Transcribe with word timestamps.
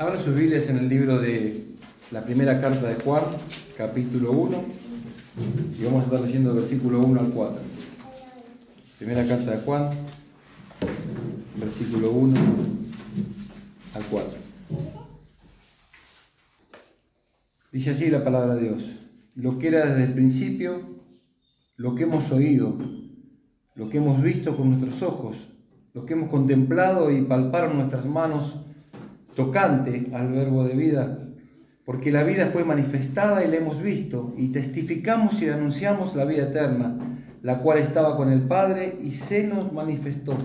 Abran 0.00 0.24
sus 0.24 0.34
Biblias 0.34 0.70
en 0.70 0.78
el 0.78 0.88
libro 0.88 1.18
de 1.18 1.74
la 2.10 2.24
primera 2.24 2.58
carta 2.58 2.88
de 2.88 2.94
Juan, 3.04 3.22
capítulo 3.76 4.32
1, 4.32 4.64
y 5.78 5.84
vamos 5.84 6.00
a 6.00 6.04
estar 6.06 6.20
leyendo 6.22 6.54
versículo 6.54 7.00
1 7.00 7.20
al 7.20 7.28
4. 7.28 7.60
Primera 8.98 9.26
carta 9.26 9.50
de 9.50 9.58
Juan, 9.58 9.90
versículo 11.56 12.12
1 12.12 12.40
al 13.92 14.02
4. 14.04 14.38
Dice 17.70 17.90
así 17.90 18.08
la 18.08 18.24
palabra 18.24 18.54
de 18.54 18.62
Dios, 18.62 18.96
lo 19.34 19.58
que 19.58 19.68
era 19.68 19.84
desde 19.84 20.04
el 20.04 20.14
principio, 20.14 20.80
lo 21.76 21.94
que 21.94 22.04
hemos 22.04 22.32
oído, 22.32 22.78
lo 23.74 23.90
que 23.90 23.98
hemos 23.98 24.22
visto 24.22 24.56
con 24.56 24.70
nuestros 24.70 25.02
ojos, 25.02 25.50
lo 25.92 26.06
que 26.06 26.14
hemos 26.14 26.30
contemplado 26.30 27.10
y 27.10 27.20
palparon 27.20 27.76
nuestras 27.76 28.06
manos 28.06 28.60
tocante 29.34 30.10
al 30.12 30.32
verbo 30.32 30.64
de 30.64 30.74
vida, 30.74 31.26
porque 31.84 32.12
la 32.12 32.22
vida 32.22 32.46
fue 32.52 32.64
manifestada 32.64 33.44
y 33.44 33.48
la 33.48 33.56
hemos 33.56 33.82
visto, 33.82 34.34
y 34.36 34.48
testificamos 34.48 35.40
y 35.42 35.48
anunciamos 35.48 36.14
la 36.14 36.24
vida 36.24 36.44
eterna, 36.44 36.98
la 37.42 37.60
cual 37.60 37.78
estaba 37.78 38.16
con 38.16 38.30
el 38.30 38.42
Padre 38.42 38.98
y 39.02 39.12
se 39.12 39.46
nos 39.46 39.72
manifestó. 39.72 40.36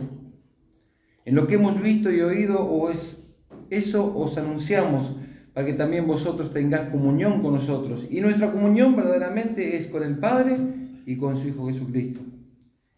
En 1.26 1.35
lo 1.35 1.48
que 1.48 1.55
hemos 1.55 1.81
visto 1.81 2.12
y 2.12 2.21
oído, 2.21 2.63
o 2.63 2.90
es, 2.90 3.35
eso 3.70 4.16
os 4.17 4.38
anunciamos, 4.38 5.17
para 5.54 5.65
que 5.65 5.73
también 5.73 6.05
vosotros 6.05 6.52
tengáis 6.52 6.90
comunión 6.90 7.41
con 7.41 7.54
nosotros. 7.54 8.05
Y 8.09 8.21
nuestra 8.21 8.52
comunión 8.52 8.95
verdaderamente 8.95 9.77
es 9.77 9.88
con 9.88 10.04
el 10.04 10.17
Padre 10.17 10.57
y 11.05 11.15
con 11.15 11.38
su 11.38 11.48
Hijo 11.48 11.67
Jesucristo. 11.67 12.21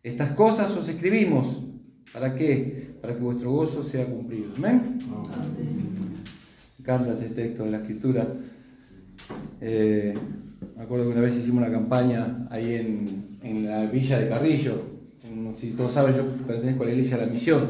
Estas 0.04 0.31
cosas 0.31 0.76
os 0.76 0.88
escribimos, 0.90 1.64
¿para 2.14 2.34
qué? 2.34 2.87
Para 3.02 3.14
que 3.14 3.20
vuestro 3.22 3.52
gozo 3.52 3.84
sea 3.84 4.06
cumplido. 4.06 4.52
Amén. 4.58 4.98
Me 6.78 6.84
encanta 6.84 7.14
este 7.14 7.30
texto 7.30 7.64
de 7.64 7.72
la 7.72 7.78
Escritura. 7.78 8.28
Eh, 9.62 10.14
me 10.76 10.84
acuerdo 10.84 11.06
que 11.06 11.12
una 11.12 11.22
vez 11.22 11.36
hicimos 11.36 11.64
una 11.64 11.72
campaña 11.72 12.48
ahí 12.50 12.73
en, 12.73 13.38
en 13.44 13.66
la 13.67 13.86
villa 13.86 14.20
de 14.20 14.30
Carrillo. 14.30 14.81
En, 15.23 15.56
si 15.56 15.72
todos 15.72 15.94
saben, 15.94 16.16
yo 16.16 16.26
pertenezco 16.48 16.84
a 16.84 16.86
la 16.88 16.92
iglesia 16.94 17.17
de 17.17 17.26
la 17.26 17.31
Misión. 17.31 17.67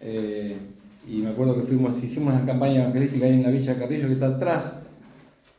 Eh, 0.00 0.56
y 1.08 1.18
me 1.18 1.30
acuerdo 1.30 1.56
que 1.56 1.66
fuimos, 1.66 2.02
hicimos 2.02 2.34
una 2.34 2.44
campaña 2.44 2.82
evangelística 2.82 3.26
ahí 3.26 3.34
en 3.34 3.42
la 3.42 3.50
villa 3.50 3.74
de 3.74 3.80
Carrillo, 3.80 4.06
que 4.06 4.12
está 4.12 4.26
atrás 4.26 4.74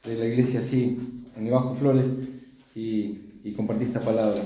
de 0.06 0.16
la 0.16 0.26
iglesia, 0.26 0.60
así, 0.60 0.98
en 1.38 1.46
el 1.46 1.52
Bajo 1.52 1.76
Flores, 1.76 2.06
y, 2.76 3.20
y 3.44 3.54
compartí 3.56 3.86
esta 3.86 4.00
palabra. 4.00 4.42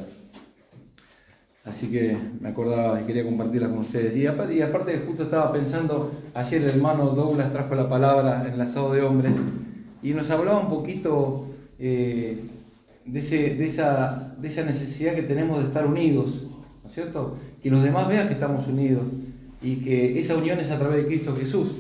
Así 1.67 1.87
que 1.87 2.17
me 2.39 2.47
acordaba 2.47 3.01
y 3.01 3.03
quería 3.03 3.25
compartirla 3.25 3.67
con 3.67 3.79
ustedes. 3.79 4.15
Y 4.15 4.25
aparte, 4.25 4.55
y 4.55 5.05
justo 5.05 5.23
estaba 5.23 5.51
pensando, 5.51 6.13
ayer 6.33 6.63
el 6.63 6.69
hermano 6.69 7.09
Douglas 7.09 7.51
trajo 7.51 7.75
la 7.75 7.89
palabra 7.89 8.45
en 8.47 8.53
el 8.53 8.61
asado 8.61 8.93
de 8.93 9.01
hombres 9.01 9.35
y 10.01 10.13
nos 10.13 10.31
hablaba 10.31 10.59
un 10.59 10.69
poquito 10.69 11.47
eh, 11.77 12.39
de, 13.05 13.19
ese, 13.19 13.55
de, 13.55 13.65
esa, 13.65 14.33
de 14.39 14.47
esa 14.47 14.63
necesidad 14.63 15.13
que 15.13 15.23
tenemos 15.23 15.59
de 15.59 15.65
estar 15.65 15.85
unidos, 15.85 16.47
¿no 16.83 16.89
es 16.89 16.95
cierto? 16.95 17.37
Que 17.61 17.69
los 17.69 17.83
demás 17.83 18.07
vean 18.07 18.27
que 18.27 18.35
estamos 18.35 18.65
unidos 18.67 19.03
y 19.61 19.77
que 19.77 20.19
esa 20.19 20.37
unión 20.37 20.59
es 20.59 20.71
a 20.71 20.79
través 20.79 21.03
de 21.03 21.07
Cristo 21.07 21.35
Jesús. 21.35 21.75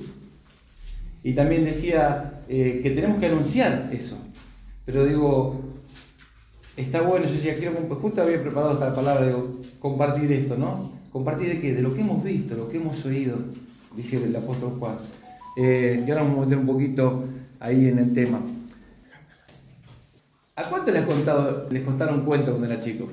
Y 1.23 1.31
también 1.31 1.63
decía 1.63 2.41
eh, 2.49 2.81
que 2.83 2.91
tenemos 2.91 3.19
que 3.19 3.27
anunciar 3.27 3.89
eso. 3.93 4.17
Pero 4.85 5.05
digo, 5.05 5.61
está 6.77 7.01
bueno, 7.01 7.25
yo 7.25 7.33
decía, 7.33 7.55
quiero, 7.55 7.73
justo 7.95 8.21
había 8.21 8.41
preparado 8.41 8.73
esta 8.73 8.93
palabra, 8.93 9.25
digo, 9.25 9.59
compartir 9.79 10.31
esto, 10.31 10.55
¿no? 10.55 10.91
¿Compartir 11.11 11.49
de 11.49 11.59
qué? 11.59 11.73
De 11.73 11.81
lo 11.81 11.93
que 11.93 12.01
hemos 12.01 12.23
visto, 12.23 12.55
lo 12.55 12.69
que 12.69 12.77
hemos 12.77 13.03
oído, 13.05 13.37
dice 13.95 14.23
el 14.23 14.35
apóstol 14.35 14.75
Juan. 14.79 14.95
Eh, 15.57 16.03
y 16.05 16.11
ahora 16.11 16.23
vamos 16.23 16.37
a 16.37 16.41
meter 16.41 16.57
un 16.59 16.67
poquito 16.67 17.23
ahí 17.59 17.87
en 17.87 17.97
el 17.97 18.13
tema. 18.13 18.39
¿A 20.55 20.69
cuánto 20.69 20.91
les, 20.91 21.05
contado, 21.05 21.67
les 21.71 21.83
contaron 21.83 22.23
cuentos 22.23 22.55
cuando 22.55 22.71
era 22.71 22.81
chico? 22.81 23.07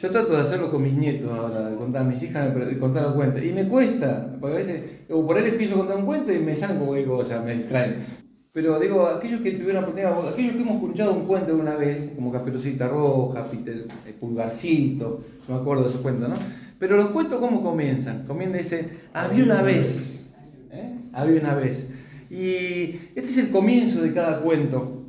Yo 0.00 0.10
trato 0.10 0.32
de 0.32 0.40
hacerlo 0.40 0.70
con 0.70 0.82
mis 0.82 0.92
nietos 0.92 1.30
ahora, 1.30 1.70
de 1.70 1.76
contar 1.76 2.02
a 2.02 2.04
mis 2.04 2.22
hijas, 2.22 2.54
de 2.54 2.78
contar 2.78 3.14
cuentos. 3.14 3.42
Y 3.42 3.52
me 3.52 3.66
cuesta, 3.66 4.36
porque 4.38 4.56
a 4.56 4.58
veces, 4.58 4.82
o 5.08 5.26
por 5.26 5.38
ahí 5.38 5.50
les 5.50 5.72
contar 5.72 5.96
un 5.96 6.04
cuento 6.04 6.32
y 6.32 6.38
me 6.38 6.54
salen 6.54 6.78
como 6.78 6.92
que 6.92 7.06
cosas, 7.06 7.42
me 7.42 7.54
distraen. 7.54 8.25
Pero 8.56 8.80
digo, 8.80 9.06
aquellos 9.06 9.42
que 9.42 9.50
tuvieron 9.50 9.84
oportunidad, 9.84 10.30
aquellos 10.30 10.54
que 10.54 10.62
hemos 10.62 10.76
escuchado 10.76 11.12
un 11.12 11.26
cuento 11.26 11.54
una 11.54 11.76
vez, 11.76 12.12
como 12.14 12.32
Caperucita 12.32 12.88
Roja, 12.88 13.46
el 13.52 14.14
Pulgarcito, 14.14 15.22
no 15.46 15.54
me 15.54 15.60
acuerdo 15.60 15.82
de 15.82 15.90
esos 15.90 16.00
cuentos, 16.00 16.30
¿no? 16.30 16.36
Pero 16.78 16.96
los 16.96 17.08
cuentos, 17.08 17.38
¿cómo 17.38 17.62
comienzan? 17.62 18.24
Comienza 18.26 18.56
dice, 18.56 18.88
había 19.12 19.44
una 19.44 19.60
vez, 19.60 20.30
¿eh? 20.72 20.90
había 21.12 21.38
una 21.38 21.54
vez. 21.54 21.90
Y 22.30 22.98
este 23.14 23.24
es 23.24 23.36
el 23.36 23.50
comienzo 23.50 24.00
de 24.00 24.14
cada 24.14 24.40
cuento. 24.40 25.04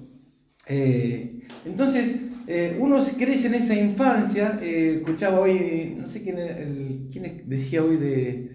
Eh, 0.68 1.40
entonces, 1.66 2.18
eh, 2.48 2.78
uno 2.82 3.02
crece 3.18 3.48
en 3.48 3.54
esa 3.54 3.76
infancia, 3.76 4.60
eh, 4.62 4.98
escuchaba 4.98 5.40
hoy, 5.40 5.96
no 5.98 6.06
sé 6.06 6.22
quién, 6.22 7.08
quién 7.10 7.44
decía 7.46 7.82
hoy 7.82 7.96
de, 7.96 8.52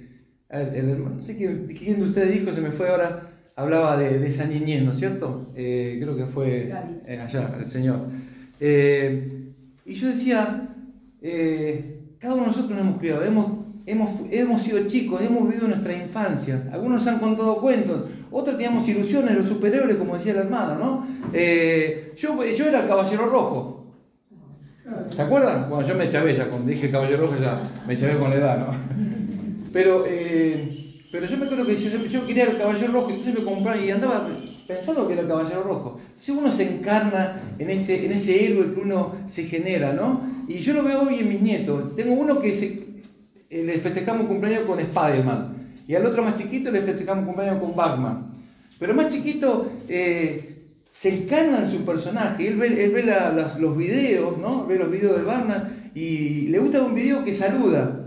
el, 0.51 0.75
el, 0.75 1.03
no 1.03 1.23
sé 1.23 1.39
quién, 1.39 1.67
quién 1.69 1.97
de 1.97 2.03
ustedes 2.03 2.35
dijo, 2.35 2.53
se 2.53 2.61
me 2.61 2.73
fue 2.73 2.91
ahora, 2.91 3.32
hablaba 3.57 3.97
de, 3.97 4.19
de 4.19 4.29
esa 4.29 4.47
niñez, 4.47 4.83
¿no 4.83 4.93
es 4.93 4.99
cierto? 4.99 5.51
Eh, 5.55 5.99
creo 6.01 6.17
que 6.17 6.27
fue 6.27 6.73
eh, 7.07 7.19
allá, 7.19 7.55
el 7.59 7.67
Señor. 7.67 8.01
Eh, 8.61 9.53
y 9.85 9.95
yo 9.95 10.09
decía, 10.09 10.69
cada 12.19 12.35
uno 12.35 12.43
de 12.43 12.49
nosotros 12.49 12.71
nos 12.71 12.81
hemos 12.81 12.99
criado, 12.99 13.25
hemos, 13.25 13.47
hemos, 13.85 14.11
hemos 14.31 14.63
sido 14.63 14.87
chicos, 14.87 15.21
hemos 15.21 15.49
vivido 15.49 15.69
nuestra 15.69 15.93
infancia. 15.93 16.69
Algunos 16.73 17.01
nos 17.01 17.09
han 17.09 17.19
contado 17.19 17.61
cuentos, 17.61 18.09
otros 18.31 18.57
teníamos 18.57 18.89
ilusiones, 18.89 19.37
los 19.37 19.49
superhéroes, 19.49 19.97
como 19.97 20.15
decía 20.15 20.33
el 20.33 20.39
hermano, 20.39 20.79
¿no? 20.79 21.07
yo, 22.17 22.45
yo 22.45 22.67
era 22.67 22.83
el 22.83 22.89
caballero 22.89 23.27
rojo. 23.27 23.79
¿Se 25.15 25.23
acuerdan? 25.23 25.69
Bueno, 25.69 25.87
yo 25.87 25.95
me 25.95 26.09
chavé 26.09 26.35
ya, 26.35 26.49
cuando 26.49 26.71
dije 26.71 26.91
caballero 26.91 27.27
rojo 27.27 27.37
ya 27.41 27.61
me 27.87 27.97
chavé 27.97 28.19
con 28.19 28.31
la 28.31 28.37
edad, 28.37 28.59
¿no? 28.59 28.75
Pero... 29.73 30.05
Pero 31.13 31.27
yo 31.27 31.37
me 31.37 31.45
acuerdo 31.45 31.67
que 31.67 31.77
yo, 31.77 31.91
yo 32.07 32.27
quería 32.27 32.45
el 32.45 32.57
caballero 32.57 32.91
rojo, 32.91 33.11
entonces 33.11 33.39
me 33.39 33.45
compraba 33.45 33.79
y 33.79 33.91
andaba 33.91 34.31
pensando 34.67 35.07
que 35.07 35.13
era 35.13 35.23
el 35.23 35.29
caballero 35.29 35.63
rojo. 35.63 36.01
Si 36.19 36.33
uno 36.33 36.51
se 36.51 36.77
encarna 36.77 37.55
en 37.59 37.69
ese, 37.69 38.07
en 38.07 38.13
ese 38.13 38.47
héroe 38.47 38.73
que 38.73 38.81
uno 38.81 39.17
se 39.27 39.45
genera, 39.45 39.93
¿no? 39.93 40.23
Y 40.49 40.55
yo 40.61 40.73
lo 40.73 40.83
veo 40.83 41.03
hoy 41.03 41.19
en 41.19 41.29
mis 41.29 41.43
nietos. 41.43 41.95
Tengo 41.95 42.15
uno 42.15 42.41
que 42.41 42.55
se, 42.55 42.83
eh, 43.51 43.63
les 43.63 43.83
festejamos 43.83 44.27
cumpleaños 44.27 44.65
con 44.65 44.81
Spider-Man. 44.81 45.75
Y 45.87 45.95
al 45.95 46.07
otro 46.07 46.23
más 46.23 46.37
chiquito 46.37 46.71
le 46.71 46.81
festejamos 46.81 47.27
cumpleaños 47.27 47.61
con 47.61 47.77
Batman. 47.77 48.33
Pero 48.79 48.95
más 48.95 49.13
chiquito 49.13 49.71
eh, 49.91 50.63
se 50.89 51.25
encarna 51.25 51.59
en 51.59 51.71
su 51.71 51.85
personaje. 51.85 52.49
Él 52.49 52.57
ve, 52.57 52.85
él 52.85 52.91
ve 52.91 53.05
los 53.59 53.77
videos, 53.77 54.39
¿no? 54.39 54.67
Ve 54.67 54.79
los 54.79 54.91
videos 54.91 55.19
de 55.19 55.25
Batman 55.25 55.91
y 55.95 56.49
le 56.49 56.59
gusta 56.59 56.81
un 56.81 56.95
video 56.95 57.23
que 57.23 57.35
saluda 57.35 58.02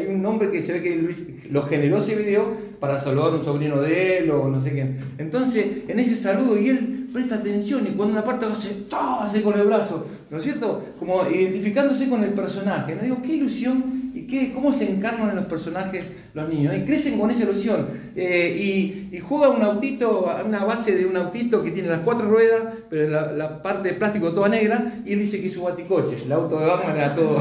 hay 0.00 0.06
un 0.06 0.22
nombre 0.22 0.50
que 0.50 0.62
se 0.62 0.72
ve 0.72 0.82
que 0.82 0.96
Luis 0.96 1.18
lo 1.50 1.62
generó 1.62 1.98
ese 1.98 2.16
video 2.16 2.56
para 2.80 2.98
saludar 2.98 3.32
a 3.32 3.36
un 3.36 3.44
sobrino 3.44 3.80
de 3.80 4.18
él 4.18 4.30
o 4.30 4.48
no 4.48 4.60
sé 4.60 4.72
quién. 4.72 4.98
Entonces, 5.18 5.66
en 5.86 5.98
ese 5.98 6.16
saludo, 6.16 6.58
y 6.58 6.70
él 6.70 7.08
presta 7.12 7.36
atención 7.36 7.86
y 7.86 7.90
cuando 7.96 8.14
una 8.14 8.24
parte 8.24 8.46
hace, 8.46 8.86
hace 9.20 9.42
con 9.42 9.58
el 9.58 9.66
brazo, 9.66 10.06
¿no 10.30 10.38
es 10.38 10.44
cierto? 10.44 10.82
Como 10.98 11.28
identificándose 11.28 12.08
con 12.08 12.24
el 12.24 12.30
personaje. 12.30 12.94
¿no? 12.94 13.02
Digo, 13.02 13.18
qué 13.22 13.34
ilusión 13.34 14.12
y 14.14 14.22
qué, 14.22 14.52
cómo 14.52 14.72
se 14.72 14.90
encarnan 14.90 15.30
en 15.30 15.36
los 15.36 15.46
personajes 15.46 16.12
los 16.34 16.48
niños. 16.48 16.74
Y 16.76 16.82
crecen 16.82 17.18
con 17.18 17.30
esa 17.30 17.42
ilusión. 17.42 17.88
Eh, 18.16 18.56
y, 18.58 19.16
y, 19.16 19.20
juega 19.20 19.48
un 19.48 19.62
autito, 19.62 20.30
una 20.46 20.64
base 20.64 20.94
de 20.94 21.06
un 21.06 21.16
autito 21.16 21.62
que 21.62 21.72
tiene 21.72 21.88
las 21.88 22.00
cuatro 22.00 22.28
ruedas, 22.28 22.74
pero 22.88 23.10
la, 23.10 23.32
la 23.32 23.62
parte 23.62 23.90
de 23.90 23.94
plástico 23.94 24.32
toda 24.32 24.48
negra, 24.48 25.02
y 25.04 25.12
él 25.12 25.18
dice 25.20 25.40
que 25.40 25.48
es 25.48 25.52
su 25.52 25.62
baticoche. 25.62 26.16
El 26.24 26.32
auto 26.32 26.58
de 26.58 26.66
Batman 26.66 26.96
era 26.96 27.14
todo. 27.14 27.38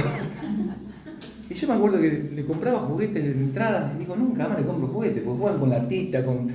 Yo 1.59 1.67
me 1.67 1.73
acuerdo 1.73 1.99
que 1.99 2.29
le 2.33 2.45
compraba 2.45 2.79
juguetes 2.79 3.21
de 3.21 3.31
entrada, 3.31 3.91
y 3.95 3.99
digo, 3.99 4.15
nunca 4.15 4.47
más 4.47 4.59
le 4.59 4.65
compro 4.65 4.87
juguetes, 4.87 5.23
porque 5.23 5.39
juegan 5.41 5.59
con 5.59 5.69
la 5.69 5.87
tita, 5.87 6.25
con... 6.25 6.49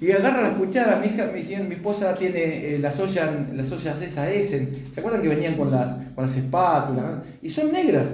Y 0.00 0.10
agarra 0.10 0.42
las 0.42 0.56
cucharas, 0.56 1.00
mi 1.00 1.08
hija, 1.08 1.30
mi, 1.32 1.68
mi 1.68 1.74
esposa 1.74 2.14
tiene 2.14 2.74
eh, 2.74 2.78
las, 2.78 2.98
ollas, 2.98 3.30
las 3.54 3.70
ollas 3.70 4.00
esas 4.00 4.28
¿se 4.28 4.80
acuerdan 4.96 5.22
que 5.22 5.28
venían 5.28 5.56
con 5.56 5.70
las, 5.70 5.92
con 6.14 6.26
las 6.26 6.36
espátulas? 6.36 7.22
Y 7.42 7.50
son 7.50 7.72
negras. 7.72 8.06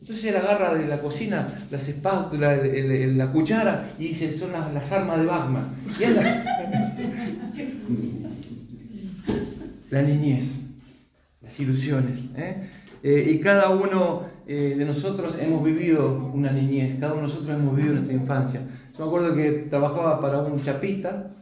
Entonces 0.00 0.24
él 0.24 0.36
agarra 0.36 0.74
de 0.74 0.86
la 0.86 1.00
cocina 1.00 1.46
las 1.70 1.88
espátulas, 1.88 2.60
la 2.64 3.32
cuchara, 3.32 3.90
y 3.98 4.08
dice, 4.08 4.36
son 4.36 4.52
las, 4.52 4.72
las 4.72 4.90
armas 4.92 5.18
de 5.20 5.26
Batman. 5.26 5.64
Y 5.98 6.04
anda. 6.04 6.44
la 9.90 10.02
niñez, 10.02 10.62
las 11.40 11.58
ilusiones. 11.60 12.30
¿eh? 12.36 12.68
Eh, 13.02 13.32
y 13.32 13.38
cada 13.38 13.70
uno 13.70 14.37
eh, 14.48 14.74
de 14.78 14.84
nosotros 14.86 15.36
hemos 15.38 15.62
vivido 15.62 16.30
una 16.32 16.50
niñez, 16.50 16.98
cada 16.98 17.12
uno 17.12 17.22
de 17.22 17.28
nosotros 17.28 17.58
hemos 17.58 17.76
vivido 17.76 17.94
nuestra 17.96 18.14
infancia. 18.14 18.62
Yo 18.96 19.04
me 19.04 19.06
acuerdo 19.08 19.34
que 19.34 19.50
trabajaba 19.68 20.20
para 20.22 20.38
un 20.40 20.62
chapista, 20.62 21.36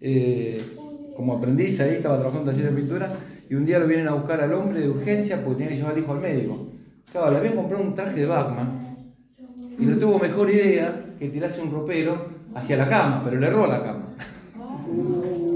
eh, 0.00 0.58
como 1.14 1.36
aprendiz 1.36 1.78
ahí, 1.80 1.96
estaba 1.96 2.16
trabajando 2.16 2.50
en 2.50 2.56
taller 2.56 2.72
de 2.72 2.80
pintura, 2.80 3.14
y 3.50 3.54
un 3.54 3.66
día 3.66 3.78
lo 3.78 3.86
vienen 3.86 4.08
a 4.08 4.14
buscar 4.14 4.40
al 4.40 4.54
hombre 4.54 4.80
de 4.80 4.88
urgencia 4.88 5.44
porque 5.44 5.64
tenía 5.64 5.68
que 5.68 5.76
llevar 5.76 5.92
al 5.92 5.98
hijo 5.98 6.12
al 6.14 6.20
médico. 6.20 6.66
Claro, 7.12 7.30
le 7.30 7.38
habían 7.38 7.56
comprado 7.56 7.84
un 7.84 7.94
traje 7.94 8.20
de 8.20 8.26
Batman 8.26 8.96
y 9.78 9.84
no 9.84 9.98
tuvo 9.98 10.18
mejor 10.18 10.50
idea 10.50 11.04
que 11.18 11.28
tirarse 11.28 11.60
un 11.60 11.70
ropero 11.70 12.26
hacia 12.54 12.78
la 12.78 12.88
cama, 12.88 13.22
pero 13.22 13.38
le 13.38 13.46
erró 13.46 13.66
la 13.66 13.82
cama. 13.82 14.08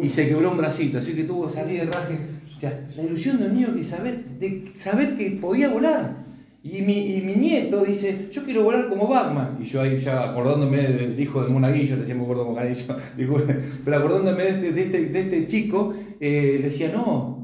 y 0.03 0.11
se 0.11 0.29
quebró 0.29 0.51
un 0.51 0.59
bracito, 0.59 0.99
así 0.99 1.15
que 1.15 1.25
tuvo 1.25 1.47
que 1.47 1.53
salir 1.53 1.81
de 1.81 1.87
raje. 1.87 2.19
O 2.55 2.61
sea, 2.61 2.87
la 2.95 3.03
ilusión 3.03 3.39
del 3.39 3.55
niño 3.55 3.69
de 3.69 3.83
saber, 3.83 4.23
de 4.39 4.71
saber 4.75 5.17
que 5.17 5.31
podía 5.41 5.71
volar. 5.71 6.29
Y 6.63 6.83
mi, 6.83 7.23
nieto 7.37 7.85
dice, 7.85 8.29
yo 8.31 8.45
quiero 8.45 8.65
volar 8.65 8.89
como 8.91 9.09
Batman. 9.09 9.59
Y 9.61 9.65
yo 9.65 9.81
ahí 9.81 9.99
ya 9.99 10.31
acordándome 10.31 10.83
del 10.83 11.19
hijo 11.19 11.43
de 11.43 11.49
Monaguillo, 11.49 11.95
le 11.95 12.03
decíamos 12.03 12.27
gordo 12.27 12.45
Monaguillo, 12.45 12.97
pero 13.85 13.97
acordándome 13.97 14.45
de 14.45 14.69
este, 14.69 15.03
este, 15.03 15.21
este 15.21 15.47
chico, 15.47 15.95
eh, 16.21 16.61
decía, 16.63 16.91
no, 16.93 17.41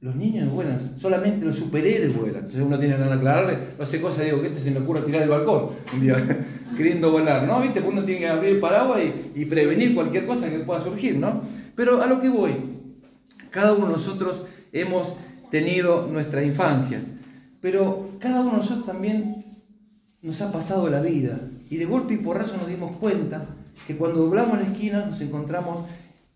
los 0.00 0.16
niños 0.16 0.46
no 0.46 0.54
vuelan, 0.54 0.98
solamente 0.98 1.46
los 1.46 1.56
superhéroes 1.56 2.16
vuelan. 2.16 2.38
Entonces 2.38 2.62
uno 2.62 2.80
tiene 2.80 2.96
que 2.96 3.02
aclararle, 3.02 3.58
no 3.76 3.82
hace 3.84 4.00
cosas, 4.00 4.24
digo, 4.24 4.40
que 4.40 4.48
este 4.48 4.60
se 4.60 4.72
me 4.72 4.80
ocurre 4.80 5.02
tirar 5.02 5.22
el 5.22 5.28
balcón 5.28 5.70
un 5.92 6.00
día, 6.00 6.16
queriendo 6.76 7.12
volar, 7.12 7.46
¿no? 7.46 7.60
¿Viste? 7.60 7.80
Uno 7.80 8.02
tiene 8.02 8.20
que 8.20 8.28
abrir 8.28 8.54
el 8.56 8.60
paraguas 8.60 9.00
y, 9.02 9.40
y 9.40 9.44
prevenir 9.44 9.94
cualquier 9.94 10.26
cosa 10.26 10.50
que 10.50 10.58
pueda 10.60 10.80
surgir, 10.80 11.16
¿no? 11.16 11.42
Pero 11.76 12.02
a 12.02 12.06
lo 12.06 12.20
que 12.20 12.28
voy, 12.28 12.56
cada 13.50 13.72
uno 13.72 13.86
de 13.86 13.92
nosotros 13.92 14.42
hemos 14.72 15.14
tenido 15.48 16.08
nuestra 16.08 16.42
infancia. 16.42 17.00
Pero 17.60 18.10
cada 18.18 18.40
uno 18.40 18.52
de 18.52 18.56
nosotros 18.58 18.86
también 18.86 19.44
nos 20.22 20.40
ha 20.40 20.52
pasado 20.52 20.88
la 20.88 21.00
vida. 21.00 21.38
Y 21.70 21.76
de 21.76 21.86
golpe 21.86 22.14
y 22.14 22.18
porrazo 22.18 22.56
nos 22.56 22.68
dimos 22.68 22.96
cuenta 22.96 23.44
que 23.86 23.96
cuando 23.96 24.24
doblamos 24.24 24.58
la 24.58 24.64
esquina 24.64 25.06
nos 25.06 25.20
encontramos 25.20 25.86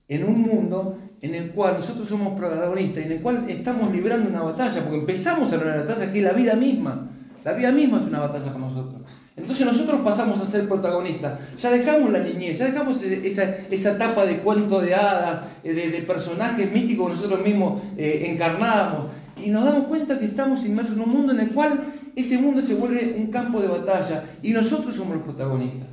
en 0.08 0.24
un 0.24 0.40
mundo 0.42 0.98
en 1.20 1.34
el 1.34 1.50
cual 1.52 1.76
nosotros 1.78 2.08
somos 2.08 2.38
protagonistas, 2.38 3.06
en 3.06 3.12
el 3.12 3.20
cual 3.20 3.48
estamos 3.48 3.92
librando 3.92 4.28
una 4.28 4.42
batalla, 4.42 4.82
porque 4.82 4.98
empezamos 4.98 5.52
a 5.52 5.56
librar 5.56 5.76
una 5.76 5.84
batalla 5.84 6.12
que 6.12 6.18
es 6.18 6.24
la 6.24 6.32
vida 6.32 6.54
misma. 6.54 7.08
La 7.44 7.52
vida 7.52 7.70
misma 7.70 8.00
es 8.00 8.08
una 8.08 8.20
batalla 8.20 8.46
para 8.46 8.58
nosotros. 8.58 9.02
Entonces 9.36 9.64
nosotros 9.64 10.00
pasamos 10.02 10.40
a 10.40 10.46
ser 10.46 10.68
protagonistas. 10.68 11.38
Ya 11.58 11.70
dejamos 11.70 12.10
la 12.10 12.20
niñez, 12.20 12.58
ya 12.58 12.66
dejamos 12.66 13.02
esa, 13.02 13.44
esa 13.70 13.92
etapa 13.92 14.26
de 14.26 14.38
cuento 14.38 14.80
de 14.80 14.94
hadas, 14.94 15.44
de, 15.62 15.72
de 15.72 16.02
personajes 16.02 16.70
místicos 16.70 17.08
que 17.08 17.14
nosotros 17.16 17.44
mismos 17.44 17.82
eh, 17.96 18.26
encarnamos 18.28 19.06
y 19.36 19.50
nos 19.50 19.64
damos 19.64 19.84
cuenta 19.86 20.18
que 20.18 20.26
estamos 20.26 20.64
inmersos 20.64 20.94
en 20.94 21.02
un 21.02 21.10
mundo 21.10 21.32
en 21.32 21.40
el 21.40 21.50
cual 21.50 21.80
ese 22.14 22.38
mundo 22.38 22.62
se 22.62 22.74
vuelve 22.74 23.14
un 23.18 23.28
campo 23.28 23.60
de 23.60 23.68
batalla 23.68 24.24
y 24.42 24.52
nosotros 24.52 24.94
somos 24.94 25.14
los 25.16 25.24
protagonistas. 25.24 25.88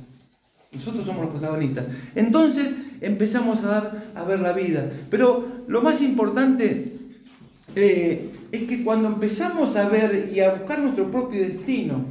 Nosotros 0.72 1.04
somos 1.04 1.22
los 1.22 1.30
protagonistas. 1.32 1.86
Entonces 2.14 2.74
empezamos 3.00 3.64
a, 3.64 3.68
dar, 3.68 4.04
a 4.14 4.24
ver 4.24 4.40
la 4.40 4.52
vida. 4.52 4.88
Pero 5.10 5.64
lo 5.66 5.82
más 5.82 6.00
importante 6.02 6.92
eh, 7.74 8.30
es 8.52 8.62
que 8.64 8.84
cuando 8.84 9.08
empezamos 9.08 9.76
a 9.76 9.88
ver 9.88 10.30
y 10.34 10.40
a 10.40 10.54
buscar 10.54 10.80
nuestro 10.80 11.10
propio 11.10 11.40
destino, 11.40 12.04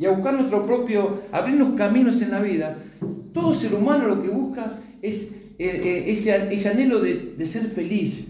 y 0.00 0.06
a 0.06 0.10
buscar 0.10 0.34
nuestro 0.34 0.64
propio, 0.64 1.22
abrirnos 1.32 1.74
caminos 1.74 2.22
en 2.22 2.30
la 2.30 2.40
vida, 2.40 2.78
todo 3.34 3.52
ser 3.52 3.74
humano 3.74 4.06
lo 4.06 4.22
que 4.22 4.28
busca 4.28 4.78
es 5.02 5.32
eh, 5.58 5.58
eh, 5.58 6.04
ese, 6.06 6.68
anhelo 6.68 7.00
de 7.00 7.46
ser 7.48 7.66
feliz, 7.70 8.28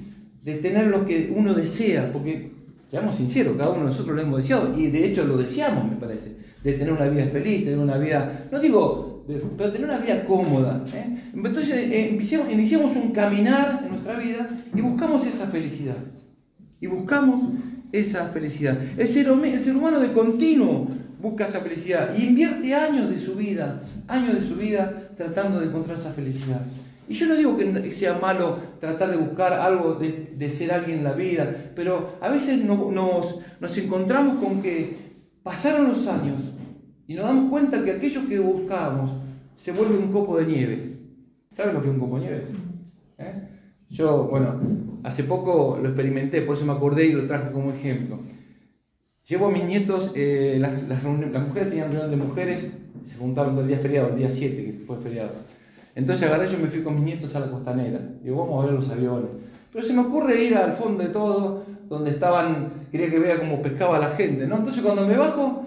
de 0.48 0.54
tener 0.54 0.86
lo 0.86 1.04
que 1.04 1.30
uno 1.36 1.52
desea, 1.52 2.10
porque, 2.10 2.50
seamos 2.88 3.16
sinceros, 3.16 3.54
cada 3.58 3.68
uno 3.68 3.80
de 3.80 3.86
nosotros 3.86 4.16
lo 4.16 4.22
hemos 4.22 4.40
deseado, 4.40 4.78
y 4.78 4.86
de 4.86 5.04
hecho 5.04 5.26
lo 5.26 5.36
deseamos, 5.36 5.90
me 5.90 5.96
parece, 5.96 6.36
de 6.64 6.72
tener 6.72 6.90
una 6.90 7.06
vida 7.06 7.26
feliz, 7.26 7.64
tener 7.64 7.78
una 7.78 7.98
vida, 7.98 8.46
no 8.50 8.58
digo, 8.58 9.24
de, 9.28 9.42
pero 9.58 9.70
tener 9.70 9.86
una 9.86 9.98
vida 9.98 10.24
cómoda. 10.24 10.82
¿eh? 10.94 11.18
Entonces 11.34 11.70
eh, 11.70 12.12
iniciamos, 12.14 12.50
iniciamos 12.50 12.96
un 12.96 13.10
caminar 13.12 13.82
en 13.84 13.90
nuestra 13.90 14.18
vida 14.18 14.48
y 14.74 14.80
buscamos 14.80 15.26
esa 15.26 15.48
felicidad. 15.48 15.98
Y 16.80 16.86
buscamos 16.86 17.42
esa 17.92 18.28
felicidad. 18.28 18.78
El 18.96 19.06
ser, 19.06 19.28
el 19.28 19.60
ser 19.60 19.76
humano 19.76 20.00
de 20.00 20.12
continuo 20.12 20.88
busca 21.20 21.44
esa 21.44 21.60
felicidad 21.60 22.16
y 22.16 22.24
invierte 22.24 22.74
años 22.74 23.10
de 23.10 23.18
su 23.18 23.34
vida, 23.34 23.82
años 24.06 24.40
de 24.40 24.48
su 24.48 24.56
vida 24.56 25.10
tratando 25.14 25.60
de 25.60 25.66
encontrar 25.66 25.98
esa 25.98 26.12
felicidad. 26.12 26.62
Y 27.08 27.14
yo 27.14 27.26
no 27.26 27.36
digo 27.36 27.56
que 27.56 27.90
sea 27.90 28.18
malo 28.18 28.58
tratar 28.80 29.10
de 29.10 29.16
buscar 29.16 29.54
algo, 29.54 29.94
de, 29.94 30.34
de 30.36 30.50
ser 30.50 30.72
alguien 30.72 30.98
en 30.98 31.04
la 31.04 31.12
vida, 31.12 31.72
pero 31.74 32.18
a 32.20 32.28
veces 32.28 32.64
no, 32.64 32.90
nos, 32.90 33.40
nos 33.60 33.78
encontramos 33.78 34.42
con 34.44 34.60
que 34.60 35.08
pasaron 35.42 35.88
los 35.88 36.06
años 36.06 36.42
y 37.06 37.14
nos 37.14 37.24
damos 37.24 37.50
cuenta 37.50 37.82
que 37.82 37.92
aquello 37.92 38.28
que 38.28 38.38
buscábamos 38.38 39.10
se 39.56 39.72
vuelve 39.72 39.96
un 39.96 40.12
copo 40.12 40.36
de 40.36 40.46
nieve. 40.46 40.98
¿Saben 41.50 41.74
lo 41.74 41.82
que 41.82 41.88
es 41.88 41.94
un 41.94 42.00
copo 42.00 42.16
de 42.16 42.20
nieve? 42.20 42.44
¿Eh? 43.16 43.48
Yo, 43.88 44.28
bueno, 44.28 44.60
hace 45.02 45.24
poco 45.24 45.78
lo 45.82 45.88
experimenté, 45.88 46.42
por 46.42 46.56
eso 46.56 46.66
me 46.66 46.72
acordé 46.72 47.06
y 47.06 47.12
lo 47.12 47.26
traje 47.26 47.50
como 47.50 47.72
ejemplo. 47.72 48.20
Llevo 49.26 49.46
a 49.46 49.50
mis 49.50 49.64
nietos, 49.64 50.12
eh, 50.14 50.58
las, 50.60 50.82
las, 50.82 51.02
las, 51.02 51.46
mujeres 51.46 51.70
tenían 51.70 51.90
reunión 51.90 52.10
de 52.10 52.16
mujeres, 52.16 52.72
se 53.02 53.16
juntaron 53.16 53.58
el 53.58 53.66
día 53.66 53.78
feriado, 53.78 54.10
el 54.10 54.16
día 54.16 54.30
7, 54.30 54.64
que 54.64 54.84
fue 54.86 54.98
feriado. 54.98 55.32
Entonces 55.98 56.28
agarré, 56.28 56.48
yo 56.48 56.58
me 56.58 56.68
fui 56.68 56.82
con 56.82 56.94
mis 56.94 57.02
nietos 57.02 57.34
a 57.34 57.40
la 57.40 57.50
costanera. 57.50 57.98
Digo, 58.22 58.36
vamos 58.36 58.62
a 58.62 58.66
ver 58.66 58.76
los 58.76 58.88
aviones. 58.88 59.30
Pero 59.72 59.84
se 59.84 59.92
me 59.92 60.02
ocurre 60.02 60.44
ir 60.44 60.56
al 60.56 60.74
fondo 60.74 61.02
de 61.02 61.08
todo, 61.08 61.64
donde 61.88 62.10
estaban, 62.10 62.68
quería 62.92 63.10
que 63.10 63.18
vea 63.18 63.36
cómo 63.36 63.60
pescaba 63.60 63.98
la 63.98 64.10
gente, 64.10 64.46
¿no? 64.46 64.58
Entonces 64.58 64.80
cuando 64.80 65.08
me 65.08 65.16
bajo, 65.16 65.66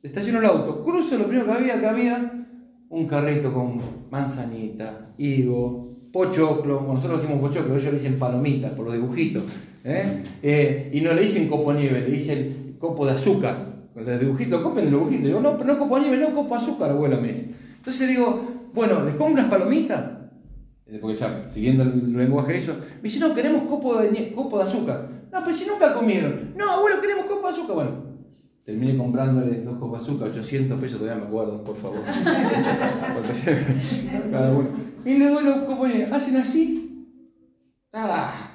estaciono 0.00 0.38
el 0.38 0.44
auto, 0.44 0.84
cruzo, 0.84 1.18
lo 1.18 1.24
primero 1.24 1.46
que 1.46 1.52
había, 1.52 1.80
que 1.80 1.86
había 1.86 2.46
un 2.88 3.06
carrito 3.08 3.52
con 3.52 3.80
manzanita, 4.12 5.06
higo, 5.18 5.88
pochoclo, 6.12 6.78
bueno, 6.78 6.94
nosotros 6.94 7.22
decimos 7.22 7.42
pochoclo, 7.42 7.74
ellos 7.74 7.92
le 7.92 7.98
dicen 7.98 8.16
palomitas 8.16 8.70
por 8.74 8.84
los 8.84 8.94
dibujitos, 8.94 9.42
¿eh? 9.82 10.22
Eh, 10.40 10.90
y 10.92 11.00
no 11.00 11.12
le 11.14 11.22
dicen 11.22 11.48
copo 11.48 11.72
nieve, 11.72 12.02
le 12.02 12.14
dicen 12.14 12.76
copo 12.78 13.04
de 13.06 13.12
azúcar. 13.14 13.74
Los 13.96 14.20
dibujitos, 14.20 14.62
copen 14.62 14.84
de 14.84 14.90
dibujito. 14.90 15.26
Digo, 15.26 15.40
no, 15.40 15.58
pero 15.58 15.72
no 15.72 15.78
copo 15.80 15.98
nieve, 15.98 16.16
no 16.16 16.32
copo 16.32 16.54
azúcar, 16.54 16.90
abuela 16.90 17.16
me 17.16 17.28
dice. 17.28 17.54
Entonces 17.78 18.08
digo, 18.08 18.53
bueno, 18.74 19.04
¿les 19.04 19.14
compro 19.14 19.40
unas 19.40 19.50
palomitas? 19.50 20.04
Porque 21.00 21.16
ya, 21.16 21.48
siguiendo 21.48 21.84
el 21.84 22.12
lenguaje 22.12 22.52
de 22.52 22.58
ellos, 22.58 22.76
me 22.96 23.02
dice, 23.02 23.20
no, 23.20 23.34
queremos 23.34 23.62
copo 23.64 24.00
de, 24.00 24.32
copo 24.34 24.58
de 24.58 24.64
azúcar. 24.64 25.08
No, 25.32 25.42
pero 25.42 25.56
si 25.56 25.66
nunca 25.66 25.94
comieron. 25.94 26.52
No, 26.56 26.70
abuelo, 26.70 27.00
queremos 27.00 27.26
copo 27.26 27.46
de 27.46 27.52
azúcar. 27.52 27.76
Bueno, 27.76 27.90
terminé 28.64 28.96
comprándole 28.96 29.62
dos 29.62 29.78
copos 29.78 30.00
de 30.00 30.04
azúcar, 30.04 30.28
800 30.28 30.80
pesos, 30.80 30.98
todavía 30.98 31.22
me 31.22 31.28
acuerdo, 31.28 31.64
por 31.64 31.76
favor. 31.76 32.00
Cada 34.30 34.52
uno. 34.52 34.68
Y 35.04 35.18
le 35.18 35.28
doy 35.28 35.44
los 35.44 35.56
copos 35.58 35.88
de 35.88 36.04
¿hacen 36.04 36.36
así? 36.36 37.08
Ah, 37.92 38.50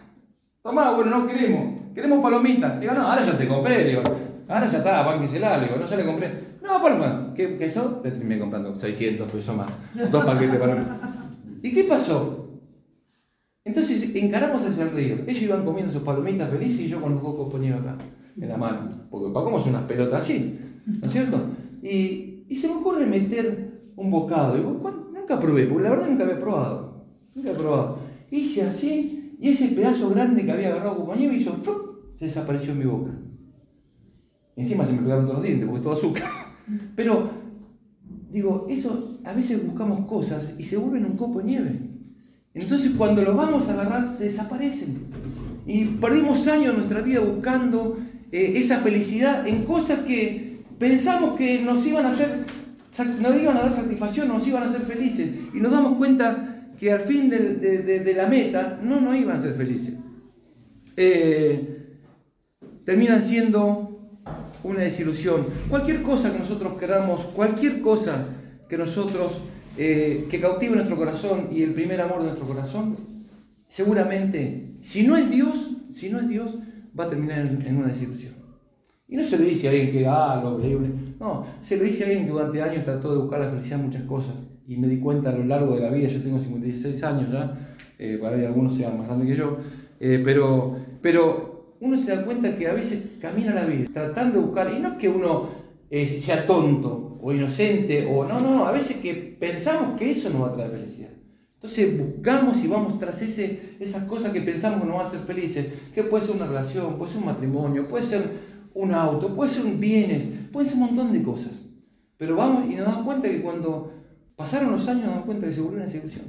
tomá, 0.62 0.92
bueno, 0.92 1.18
no 1.18 1.28
queremos. 1.28 1.80
Queremos 1.96 2.22
palomitas. 2.22 2.80
Digo, 2.80 2.94
no, 2.94 3.02
ahora 3.02 3.26
ya 3.26 3.38
te 3.38 3.48
compré, 3.48 3.86
digo. 3.86 4.04
Ahora 4.48 4.68
ya 4.68 4.80
está, 4.80 5.06
pánquesela, 5.06 5.60
digo, 5.60 5.78
no, 5.78 5.86
ya 5.86 5.96
le 5.96 6.06
compré. 6.06 6.49
No, 6.70 6.84
paloma, 6.84 7.34
¿qué, 7.36 7.58
¿qué 7.58 7.66
eso? 7.66 8.00
Le 8.04 8.12
terminé 8.12 8.40
comprando 8.40 8.80
600 8.80 9.32
pesos 9.32 9.58
más. 9.58 9.70
Dos 10.12 10.24
paquetes 10.24 10.60
para. 10.60 11.00
¿Y 11.64 11.74
qué 11.74 11.86
pasó? 11.86 12.48
Entonces 13.66 14.16
encaramos 14.16 14.64
hacia 14.64 14.84
el 14.84 14.92
río. 14.92 15.16
Ellos 15.26 15.42
iban 15.42 15.66
comiendo 15.66 15.92
sus 15.92 16.04
palomitas 16.04 16.52
felices 16.52 16.82
y 16.82 16.88
yo 16.88 17.02
con 17.02 17.14
los 17.14 17.24
cocos 17.24 17.52
ponía 17.52 17.76
acá, 17.76 17.98
en 18.40 18.50
la 18.50 18.56
mano. 18.56 18.92
Porque 19.10 19.34
para 19.34 19.46
cómo 19.46 19.60
son 19.60 19.72
unas 19.72 19.86
pelotas 19.86 20.24
así, 20.24 20.60
¿no 20.86 21.08
es 21.08 21.12
cierto? 21.12 21.42
Y, 21.82 22.56
se 22.56 22.68
me 22.68 22.76
ocurre 22.76 23.08
meter 23.08 23.92
un 23.96 24.12
bocado. 24.12 24.56
Digo, 24.56 25.10
nunca 25.12 25.40
probé, 25.40 25.66
porque 25.66 25.84
la 25.84 25.90
verdad 25.90 26.08
nunca 26.08 26.24
había 26.24 26.40
probado. 26.40 27.04
Nunca 27.34 27.50
había 27.50 27.62
probado. 27.62 28.00
Hice 28.30 28.62
así, 28.62 29.36
y 29.40 29.50
ese 29.50 29.70
pedazo 29.70 30.12
grande 30.12 30.46
que 30.46 30.52
había 30.52 30.70
agarrado 30.70 30.98
como 30.98 31.16
nieve 31.16 31.36
hizo, 31.36 31.54
¡fup! 31.54 32.14
se 32.14 32.26
desapareció 32.26 32.74
en 32.74 32.80
mi 32.80 32.86
boca. 32.86 33.12
Encima 34.56 34.86
se 34.86 34.94
me 34.94 35.02
pegaron 35.02 35.26
todos 35.26 35.40
los 35.40 35.48
dientes, 35.48 35.68
porque 35.68 35.84
todo 35.84 35.94
azúcar. 35.94 36.49
Pero, 36.96 37.32
digo, 38.32 38.68
eso, 38.70 39.20
a 39.24 39.34
veces 39.34 39.66
buscamos 39.66 40.06
cosas 40.08 40.54
y 40.58 40.64
se 40.64 40.78
vuelven 40.78 41.06
un 41.06 41.18
copo 41.18 41.40
de 41.40 41.46
nieve. 41.46 41.80
Entonces 42.54 42.92
cuando 42.98 43.22
los 43.22 43.36
vamos 43.36 43.70
a 43.70 43.74
agarrar, 43.74 44.18
se 44.18 44.26
desaparecen. 44.26 45.08
Y 45.66 45.86
perdimos 45.86 46.48
años 46.48 46.72
en 46.72 46.78
nuestra 46.78 47.02
vida 47.02 47.20
buscando 47.20 47.98
eh, 48.32 48.54
esa 48.56 48.80
felicidad 48.80 49.48
en 49.48 49.66
cosas 49.66 50.00
que 50.00 50.64
pensamos 50.80 51.38
que 51.38 51.62
nos 51.62 51.86
iban 51.86 52.06
a 52.06 52.10
hacer, 52.10 52.46
nos 53.22 53.42
iban 53.42 53.58
a 53.58 53.62
dar 53.62 53.72
satisfacción, 53.72 54.28
nos 54.28 54.48
iban 54.48 54.64
a 54.64 54.68
hacer 54.68 54.82
felices. 54.82 55.30
Y 55.54 55.60
nos 55.60 55.72
damos 55.72 55.98
cuenta 55.98 56.74
que 56.80 56.92
al 56.92 57.02
fin 57.02 57.30
de, 57.30 57.56
de, 57.56 57.84
de, 57.84 58.00
de 58.00 58.14
la 58.14 58.28
meta 58.28 58.80
no 58.84 59.00
nos 59.00 59.16
iban 59.16 59.38
a 59.38 59.42
ser 59.42 59.54
felices. 59.54 59.94
Eh, 60.96 61.98
terminan 62.84 63.22
siendo 63.22 63.89
una 64.64 64.82
desilusión. 64.82 65.48
Cualquier 65.70 66.02
cosa 66.02 66.32
que 66.32 66.40
nosotros 66.40 66.78
queramos, 66.78 67.22
cualquier 67.36 67.82
cosa 67.82 68.28
que 68.68 68.78
nosotros, 68.78 69.42
eh, 69.78 70.28
que 70.30 70.40
cautive 70.40 70.76
nuestro 70.76 70.96
corazón 70.96 71.50
y 71.52 71.64
el 71.64 71.74
primer 71.74 72.02
amor 72.02 72.20
de 72.20 72.26
nuestro 72.26 72.48
corazón, 72.48 72.96
seguramente, 73.68 74.76
si 74.82 75.06
no 75.08 75.18
es 75.18 75.30
Dios, 75.30 75.72
si 75.92 76.10
no 76.10 76.20
es 76.20 76.28
Dios, 76.30 76.58
va 76.98 77.06
a 77.06 77.10
terminar 77.10 77.40
en, 77.40 77.78
una 77.78 77.88
desilusión. 77.88 78.34
Y 79.08 79.16
no 79.16 79.24
se 79.24 79.40
le 79.40 79.46
dice 79.46 79.68
a 79.68 79.72
alguien 79.72 79.92
que, 79.92 80.06
ah, 80.08 80.40
lo 80.44 80.60
libre. 80.60 80.90
No, 81.20 81.46
se 81.62 81.78
le 81.78 81.86
dice 81.86 82.04
a 82.04 82.08
alguien 82.08 82.26
que 82.26 82.32
durante 82.32 82.62
años 82.62 82.84
trató 82.84 83.12
de 83.12 83.22
buscar 83.22 83.40
la 83.40 83.50
felicidad 83.50 83.80
en 83.80 83.86
muchas 83.88 84.04
cosas. 84.04 84.36
Y 84.68 84.78
me 84.78 84.88
di 84.88 85.00
cuenta 85.00 85.32
a 85.32 85.34
lo 85.34 85.46
largo 85.46 85.76
de 85.76 85.82
la 85.82 85.90
vida, 85.90 86.08
yo 86.10 86.22
tengo 86.22 86.38
56 86.38 87.04
años 87.04 87.32
ya, 87.32 87.76
eh, 87.98 88.20
para 88.22 88.38
que 88.38 88.46
algunos 88.46 88.76
sean 88.76 89.00
más 89.00 89.08
grandes 89.08 89.30
que 89.30 89.36
yo, 89.36 89.58
eh, 90.00 90.22
pero, 90.24 90.78
pero 91.02 91.49
uno 91.82 91.98
se 91.98 92.16
da 92.16 92.26
cuenta 92.26 92.56
que 92.58 92.68
a 92.68 92.74
veces 92.74 93.04
camina 93.20 93.54
la 93.54 93.66
vida 93.66 93.90
tratando 93.94 94.40
de 94.40 94.46
buscar, 94.46 94.74
y 94.74 94.80
no 94.80 94.90
es 94.90 94.98
que 94.98 95.10
uno 95.10 95.50
eh, 95.90 96.20
sea 96.20 96.46
tonto 96.46 97.18
o 97.22 97.34
inocente, 97.34 98.08
o 98.10 98.26
no, 98.26 98.40
no, 98.40 98.56
no, 98.56 98.66
a 98.66 98.72
veces 98.72 98.98
que 98.98 99.14
pensamos 99.14 99.98
que 99.98 100.12
eso 100.12 100.30
nos 100.30 100.44
va 100.44 100.48
a 100.50 100.54
traer 100.54 100.72
felicidad. 100.72 101.10
Entonces 101.56 101.98
buscamos 101.98 102.64
y 102.64 102.68
vamos 102.68 102.98
tras 103.00 103.22
ese, 103.22 103.76
esas 103.80 104.06
cosas 104.06 104.32
que 104.32 104.40
pensamos 104.40 104.80
que 104.80 104.88
nos 104.88 104.96
van 104.96 105.06
a 105.06 105.10
hacer 105.10 105.20
felices, 105.22 105.68
que 105.94 106.04
puede 106.04 106.26
ser 106.26 106.38
una 106.38 106.48
relación, 106.48 106.98
puede 106.98 107.12
ser 107.12 107.20
un 107.20 107.26
matrimonio, 107.26 107.88
puede 107.88 108.06
ser 108.06 108.32
un 108.74 108.94
auto, 108.94 109.36
puede 109.36 109.52
ser 109.52 109.66
un 109.66 109.80
bienes, 109.80 110.26
puede 110.54 110.70
ser 110.70 110.78
un 110.78 110.86
montón 110.86 111.12
de 111.12 111.22
cosas. 111.22 111.66
Pero 112.18 112.38
vamos 112.38 112.66
y 112.72 112.76
nos 112.76 112.86
damos 112.86 113.04
cuenta 113.04 113.28
que 113.28 113.42
cuando 113.42 113.92
pasaron 114.38 114.72
los 114.72 114.88
años 114.88 115.04
nos 115.04 115.12
damos 115.12 115.26
cuenta 115.26 115.48
que 115.48 115.54
se 115.54 115.62
volvió 115.62 115.84
una 115.84 115.92
ilusión 115.92 116.26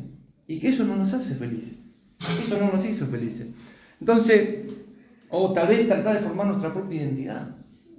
y 0.48 0.58
que 0.58 0.68
eso 0.68 0.84
no 0.84 0.96
nos 0.96 1.12
hace 1.14 1.34
felices. 1.36 1.78
Eso 2.18 2.58
no 2.58 2.72
nos 2.72 2.84
hizo 2.84 3.06
felices. 3.06 3.46
Entonces, 4.00 4.64
o 5.30 5.52
tal 5.52 5.68
vez 5.68 5.86
tratar 5.86 6.14
de 6.14 6.20
formar 6.20 6.46
nuestra 6.48 6.72
propia 6.72 7.02
identidad. 7.02 7.48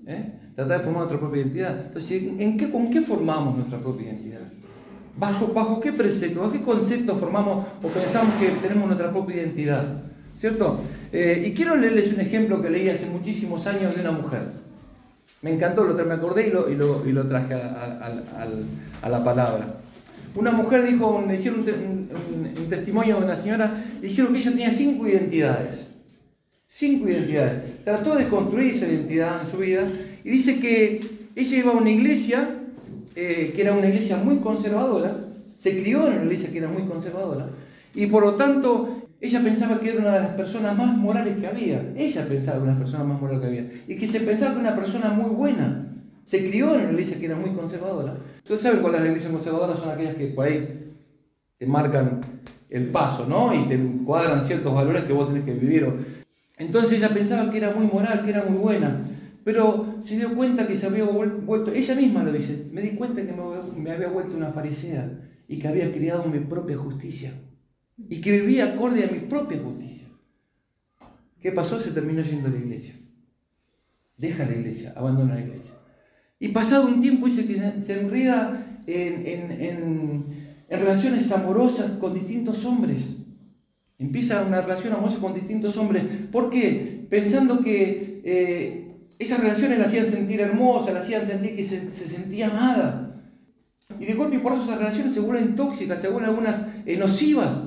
¿eh? 0.06 0.34
Tratar 0.56 0.80
de 0.80 0.84
formar 0.84 1.00
nuestra 1.04 1.20
propia 1.20 1.42
identidad. 1.42 1.86
Entonces, 1.88 2.24
¿en 2.38 2.58
qué, 2.58 2.70
¿con 2.70 2.90
qué 2.90 3.02
formamos 3.02 3.58
nuestra 3.58 3.80
propia 3.80 4.08
identidad? 4.08 4.42
¿Bajo, 5.18 5.48
¿Bajo 5.48 5.80
qué 5.80 5.92
precepto, 5.92 6.42
bajo 6.42 6.52
qué 6.52 6.62
concepto 6.62 7.16
formamos 7.16 7.66
o 7.82 7.88
pensamos 7.88 8.34
que 8.36 8.48
tenemos 8.66 8.88
nuestra 8.88 9.12
propia 9.12 9.38
identidad? 9.38 10.02
¿Cierto? 10.40 10.82
Eh, 11.12 11.44
y 11.48 11.54
quiero 11.54 11.76
leerles 11.76 12.14
un 12.14 12.22
ejemplo 12.22 12.62
que 12.62 12.70
leí 12.70 12.90
hace 12.90 13.06
muchísimos 13.06 13.68
años 13.68 13.96
de 13.96 14.02
una 14.02 14.12
mujer. 14.12 14.42
Me 15.42 15.54
encantó, 15.54 15.84
lo, 15.84 15.94
me 16.06 16.14
acordé 16.14 16.48
y 16.48 16.52
lo, 16.52 16.70
y 16.70 16.76
lo, 16.76 17.08
y 17.08 17.12
lo 17.12 17.28
traje 17.28 17.54
a, 17.54 18.10
a, 19.02 19.10
la 19.10 19.24
palabra. 19.24 19.76
Una 20.36 20.52
mujer 20.52 20.86
dijo, 20.86 21.24
hicieron 21.32 21.62
un, 21.62 22.10
un, 22.58 22.70
testimonio 22.70 23.18
de 23.18 23.26
una 23.26 23.36
señora, 23.36 23.84
dijeron 24.02 24.34
que 24.34 24.40
ella 24.40 24.52
tenía 24.52 24.72
cinco 24.72 25.08
identidades. 25.08 25.91
Cinco 26.82 27.08
identidades. 27.08 27.84
Trató 27.84 28.16
de 28.16 28.28
construir 28.28 28.74
esa 28.74 28.88
identidad 28.88 29.42
en 29.42 29.48
su 29.48 29.58
vida 29.58 29.84
y 30.24 30.32
dice 30.32 30.60
que 30.60 31.00
ella 31.36 31.58
iba 31.58 31.74
a 31.74 31.76
una 31.76 31.92
iglesia 31.92 32.58
eh, 33.16 33.54
que 33.56 33.62
era 33.62 33.74
una 33.74 33.88
iglesia 33.88 34.18
muy 34.18 34.38
conservadora, 34.38 35.16
se 35.60 35.80
crió 35.80 36.08
en 36.08 36.14
una 36.14 36.24
iglesia 36.24 36.52
que 36.52 36.58
era 36.58 36.68
muy 36.70 36.82
conservadora, 36.86 37.50
y 37.94 38.08
por 38.08 38.24
lo 38.24 38.34
tanto 38.34 39.04
ella 39.20 39.44
pensaba 39.44 39.80
que 39.80 39.92
era 39.92 40.00
una 40.00 40.14
de 40.16 40.20
las 40.22 40.32
personas 40.32 40.76
más 40.76 40.98
morales 40.98 41.38
que 41.38 41.46
había. 41.46 41.94
Ella 41.96 42.28
pensaba 42.28 42.58
que 42.58 42.64
era 42.64 42.72
una 42.72 42.80
persona 42.80 43.04
más 43.04 43.22
moral 43.22 43.40
que 43.40 43.46
había. 43.46 43.72
Y 43.88 43.96
que 43.96 44.08
se 44.08 44.22
pensaba 44.22 44.56
que 44.56 44.62
era 44.62 44.70
una 44.72 44.82
persona 44.82 45.10
muy 45.10 45.30
buena. 45.36 45.88
Se 46.26 46.50
crió 46.50 46.74
en 46.74 46.82
una 46.82 46.92
iglesia 46.94 47.20
que 47.20 47.28
era 47.28 47.36
muy 47.36 47.52
conservadora. 47.52 48.18
Ustedes 48.40 48.62
saben 48.62 48.80
cuáles 48.80 49.02
las 49.02 49.10
iglesias 49.10 49.32
conservadoras 49.32 49.78
son 49.78 49.92
aquellas 49.92 50.16
que 50.16 50.30
por 50.30 50.48
ahí 50.48 50.94
te 51.60 51.68
marcan 51.68 52.22
el 52.72 52.88
paso, 52.88 53.28
¿no? 53.28 53.54
Y 53.54 53.68
te 53.68 53.80
cuadran 54.04 54.48
ciertos 54.48 54.74
valores 54.74 55.04
que 55.04 55.14
vos 55.14 55.28
tenés 55.28 55.44
que 55.44 55.54
vivir. 55.54 56.21
Entonces 56.62 56.94
ella 56.94 57.10
pensaba 57.10 57.52
que 57.52 57.58
era 57.58 57.74
muy 57.74 57.88
moral, 57.88 58.24
que 58.24 58.30
era 58.32 58.46
muy 58.46 58.58
buena. 58.58 59.08
Pero 59.44 59.96
se 60.06 60.18
dio 60.18 60.36
cuenta 60.36 60.68
que 60.68 60.76
se 60.76 60.86
había 60.86 61.04
vuelto, 61.04 61.72
ella 61.74 61.96
misma 61.96 62.24
lo 62.24 62.32
dice, 62.32 62.68
me 62.72 62.82
di 62.82 62.92
cuenta 62.92 63.26
que 63.26 63.34
me 63.34 63.92
había 63.92 64.10
vuelto 64.10 64.38
una 64.38 64.52
farisea 64.52 65.12
y 65.48 65.58
que 65.58 65.68
había 65.68 65.92
creado 65.92 66.26
mi 66.26 66.40
propia 66.40 66.78
justicia 66.78 67.34
y 68.10 68.22
que 68.22 68.42
vivía 68.42 68.74
acorde 68.74 69.04
a 69.04 69.12
mi 69.12 69.20
propia 69.20 69.60
justicia. 69.60 70.08
¿Qué 71.40 71.52
pasó? 71.52 71.80
Se 71.80 71.92
terminó 71.92 72.22
yendo 72.22 72.48
a 72.48 72.52
la 72.52 72.58
iglesia. 72.58 72.96
Deja 74.18 74.46
la 74.46 74.54
iglesia, 74.54 74.94
abandona 74.96 75.36
la 75.36 75.42
iglesia. 75.42 75.74
Y 76.40 76.50
pasado 76.50 76.88
un 76.88 77.02
tiempo 77.02 77.26
dice 77.28 77.46
que 77.46 77.60
se 77.84 78.00
enreda 78.00 78.84
en, 78.86 80.26
relaciones 80.70 81.32
amorosas 81.32 81.94
con 81.94 82.14
distintos 82.14 82.64
hombres. 82.66 83.02
Empieza 84.02 84.42
una 84.42 84.62
relación 84.62 84.94
amorosa 84.94 85.20
con 85.20 85.36
distintos 85.36 85.78
hombres. 85.78 86.04
¿Por 86.32 86.50
qué? 86.50 87.06
Pensando 87.08 87.62
que 87.62 88.22
eh, 88.26 88.96
esas 89.20 89.40
relaciones 89.40 89.78
la 89.78 89.86
hacían 89.86 90.10
sentir 90.10 90.42
hermosa, 90.42 90.92
la 90.92 91.02
hacían 91.02 91.28
sentir 91.28 91.56
que 91.56 91.64
se, 91.64 91.92
sentía 91.92 92.48
amada. 92.48 93.22
Y 94.00 94.06
de 94.06 94.16
golpe 94.16 94.40
por 94.40 94.54
eso 94.54 94.64
esas 94.64 94.80
relaciones 94.80 95.14
se 95.14 95.20
vuelven 95.20 95.56
tóxicas, 95.56 96.02
se 96.02 96.08
vuelven 96.08 96.32
algunas 96.32 96.66
eh, 96.88 96.98
nocivas. 96.98 97.62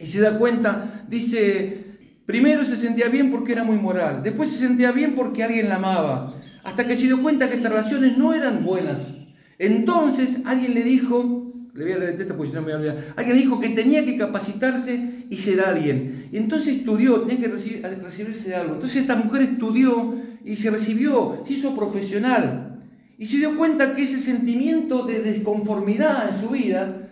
Y 0.00 0.06
se 0.06 0.20
da 0.20 0.40
cuenta, 0.40 1.06
dice, 1.08 1.84
primero 2.26 2.64
se 2.64 2.76
sentía 2.76 3.06
bien 3.08 3.30
porque 3.30 3.52
era 3.52 3.62
muy 3.62 3.76
moral, 3.76 4.24
después 4.24 4.50
se 4.50 4.58
sentía 4.58 4.90
bien 4.90 5.14
porque 5.14 5.44
alguien 5.44 5.68
la 5.68 5.76
amaba, 5.76 6.34
hasta 6.64 6.84
que 6.84 6.96
se 6.96 7.02
dio 7.02 7.22
cuenta 7.22 7.48
que 7.48 7.54
estas 7.54 7.70
relaciones 7.70 8.18
no 8.18 8.34
eran 8.34 8.64
buenas. 8.64 9.14
Entonces 9.56 10.40
alguien 10.46 10.74
le 10.74 10.82
dijo, 10.82 11.52
le 11.74 11.84
voy 11.84 11.92
a 11.92 11.98
leer 11.98 12.26
me 12.26 12.34
voy 12.34 12.72
a 12.72 12.76
olvidar, 12.76 13.04
alguien 13.14 13.36
le 13.36 13.42
dijo 13.42 13.60
que 13.60 13.68
tenía 13.68 14.04
que 14.04 14.16
capacitarse 14.16 15.13
y 15.34 15.38
ser 15.38 15.60
alguien. 15.60 16.28
Y 16.30 16.36
entonces 16.36 16.76
estudió, 16.76 17.22
tenía 17.22 17.48
que 17.48 17.48
recibirse 17.48 18.48
de 18.48 18.54
algo. 18.54 18.74
Entonces 18.74 19.02
esta 19.02 19.16
mujer 19.16 19.42
estudió 19.42 20.14
y 20.44 20.56
se 20.56 20.70
recibió, 20.70 21.42
se 21.46 21.54
hizo 21.54 21.74
profesional 21.74 22.80
y 23.18 23.26
se 23.26 23.38
dio 23.38 23.56
cuenta 23.56 23.94
que 23.94 24.04
ese 24.04 24.20
sentimiento 24.20 25.04
de 25.04 25.20
desconformidad 25.20 26.30
en 26.30 26.40
su 26.40 26.50
vida 26.50 27.10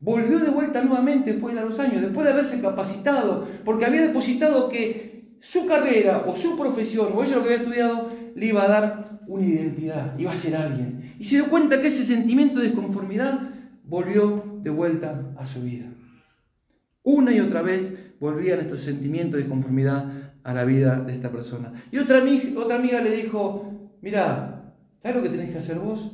volvió 0.00 0.38
de 0.38 0.50
vuelta 0.50 0.82
nuevamente 0.82 1.32
después 1.32 1.54
de 1.54 1.62
los 1.62 1.78
años, 1.80 2.02
después 2.02 2.26
de 2.26 2.32
haberse 2.32 2.60
capacitado, 2.60 3.48
porque 3.64 3.86
había 3.86 4.02
depositado 4.02 4.68
que 4.68 5.36
su 5.40 5.66
carrera 5.66 6.24
o 6.26 6.36
su 6.36 6.56
profesión 6.56 7.08
o 7.14 7.24
ella 7.24 7.36
lo 7.36 7.42
que 7.42 7.54
había 7.54 7.62
estudiado 7.62 8.08
le 8.36 8.46
iba 8.46 8.64
a 8.64 8.68
dar 8.68 9.04
una 9.26 9.46
identidad, 9.46 10.16
iba 10.18 10.32
a 10.32 10.36
ser 10.36 10.54
alguien. 10.54 11.14
Y 11.18 11.24
se 11.24 11.36
dio 11.36 11.46
cuenta 11.46 11.80
que 11.80 11.88
ese 11.88 12.04
sentimiento 12.04 12.60
de 12.60 12.66
desconformidad 12.66 13.40
volvió 13.84 14.60
de 14.62 14.70
vuelta 14.70 15.22
a 15.36 15.46
su 15.46 15.62
vida. 15.62 15.86
Una 17.08 17.32
y 17.32 17.40
otra 17.40 17.62
vez 17.62 17.94
volvían 18.20 18.60
estos 18.60 18.80
sentimientos 18.80 19.40
de 19.40 19.48
conformidad 19.48 20.12
a 20.44 20.52
la 20.52 20.66
vida 20.66 21.00
de 21.00 21.14
esta 21.14 21.30
persona. 21.32 21.72
Y 21.90 21.96
otra, 21.96 22.22
otra 22.58 22.76
amiga 22.76 23.00
le 23.00 23.12
dijo, 23.12 23.72
mira, 24.02 24.74
¿sabes 24.98 25.16
lo 25.16 25.22
que 25.22 25.30
tenés 25.30 25.50
que 25.50 25.56
hacer 25.56 25.78
vos? 25.78 26.12